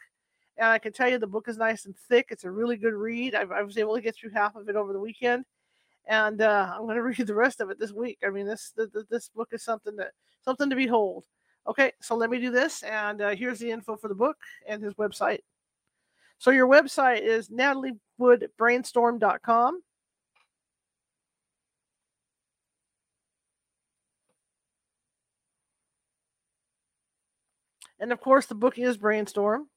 And 0.57 0.69
I 0.69 0.79
can 0.79 0.93
tell 0.93 1.09
you 1.09 1.19
the 1.19 1.27
book 1.27 1.49
is 1.49 1.57
nice 1.57 1.85
and 1.85 1.97
thick. 2.09 2.29
It's 2.31 2.45
a 2.45 2.51
really 2.51 2.77
good 2.77 2.95
read. 2.95 3.35
I, 3.35 3.43
I 3.43 3.63
was 3.63 3.77
able 3.77 3.97
to 3.97 4.01
get 4.01 4.15
through 4.15 4.31
half 4.31 4.55
of 4.55 4.69
it 4.69 4.77
over 4.77 4.93
the 4.93 5.01
weekend. 5.01 5.45
And 6.07 6.41
uh, 6.41 6.73
I'm 6.75 6.83
going 6.83 6.97
to 6.97 7.03
read 7.03 7.27
the 7.27 7.35
rest 7.35 7.61
of 7.61 7.71
it 7.71 7.79
this 7.79 7.93
week. 7.93 8.19
I 8.25 8.31
mean, 8.31 8.47
this 8.47 8.73
this 9.11 9.29
book 9.29 9.49
is 9.53 9.63
something 9.63 9.97
that 9.97 10.13
something 10.45 10.71
to 10.71 10.77
behold. 10.77 11.25
Okay, 11.67 11.93
so 12.01 12.17
let 12.17 12.31
me 12.31 12.41
do 12.41 12.51
this, 12.51 12.83
and 12.83 13.21
uh, 13.21 13.35
here's 13.35 13.59
the 13.59 13.71
info 13.71 13.95
for 13.95 14.09
the 14.09 14.15
book 14.15 14.39
and 14.67 14.83
his 14.83 14.95
website. 14.95 15.41
So 16.39 16.51
your 16.51 16.69
website 16.69 17.21
is 17.21 17.49
nataliewoodbrainstorm.com. 17.49 19.83
And 28.01 28.13
of 28.13 28.21
course, 28.21 28.47
the 28.47 28.55
book 28.55 28.79
is 28.79 28.97
Brainstorm. 28.97 29.69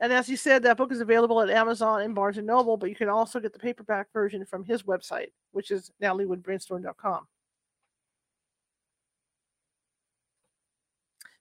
And 0.00 0.12
as 0.12 0.28
you 0.28 0.36
said, 0.36 0.64
that 0.64 0.76
book 0.76 0.90
is 0.90 1.00
available 1.00 1.40
at 1.40 1.48
Amazon 1.48 2.02
and 2.02 2.14
Barnes 2.14 2.36
and 2.36 2.46
Noble, 2.46 2.76
but 2.76 2.90
you 2.90 2.96
can 2.96 3.08
also 3.08 3.38
get 3.38 3.52
the 3.52 3.60
paperback 3.60 4.12
version 4.12 4.44
from 4.44 4.64
his 4.64 4.82
website, 4.82 5.28
which 5.52 5.70
is 5.70 5.92
nataliewoodbrainstorm.com. 6.02 7.28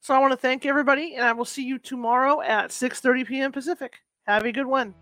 So 0.04 0.14
I 0.14 0.20
want 0.20 0.32
to 0.32 0.38
thank 0.38 0.66
everybody, 0.66 1.16
and 1.16 1.24
I 1.24 1.32
will 1.32 1.46
see 1.46 1.64
you 1.64 1.80
tomorrow 1.80 2.42
at 2.42 2.72
6:30 2.72 3.26
p.m. 3.26 3.52
Pacific. 3.54 4.02
Have 4.28 4.44
a 4.44 4.52
good 4.52 4.66
one. 4.66 4.94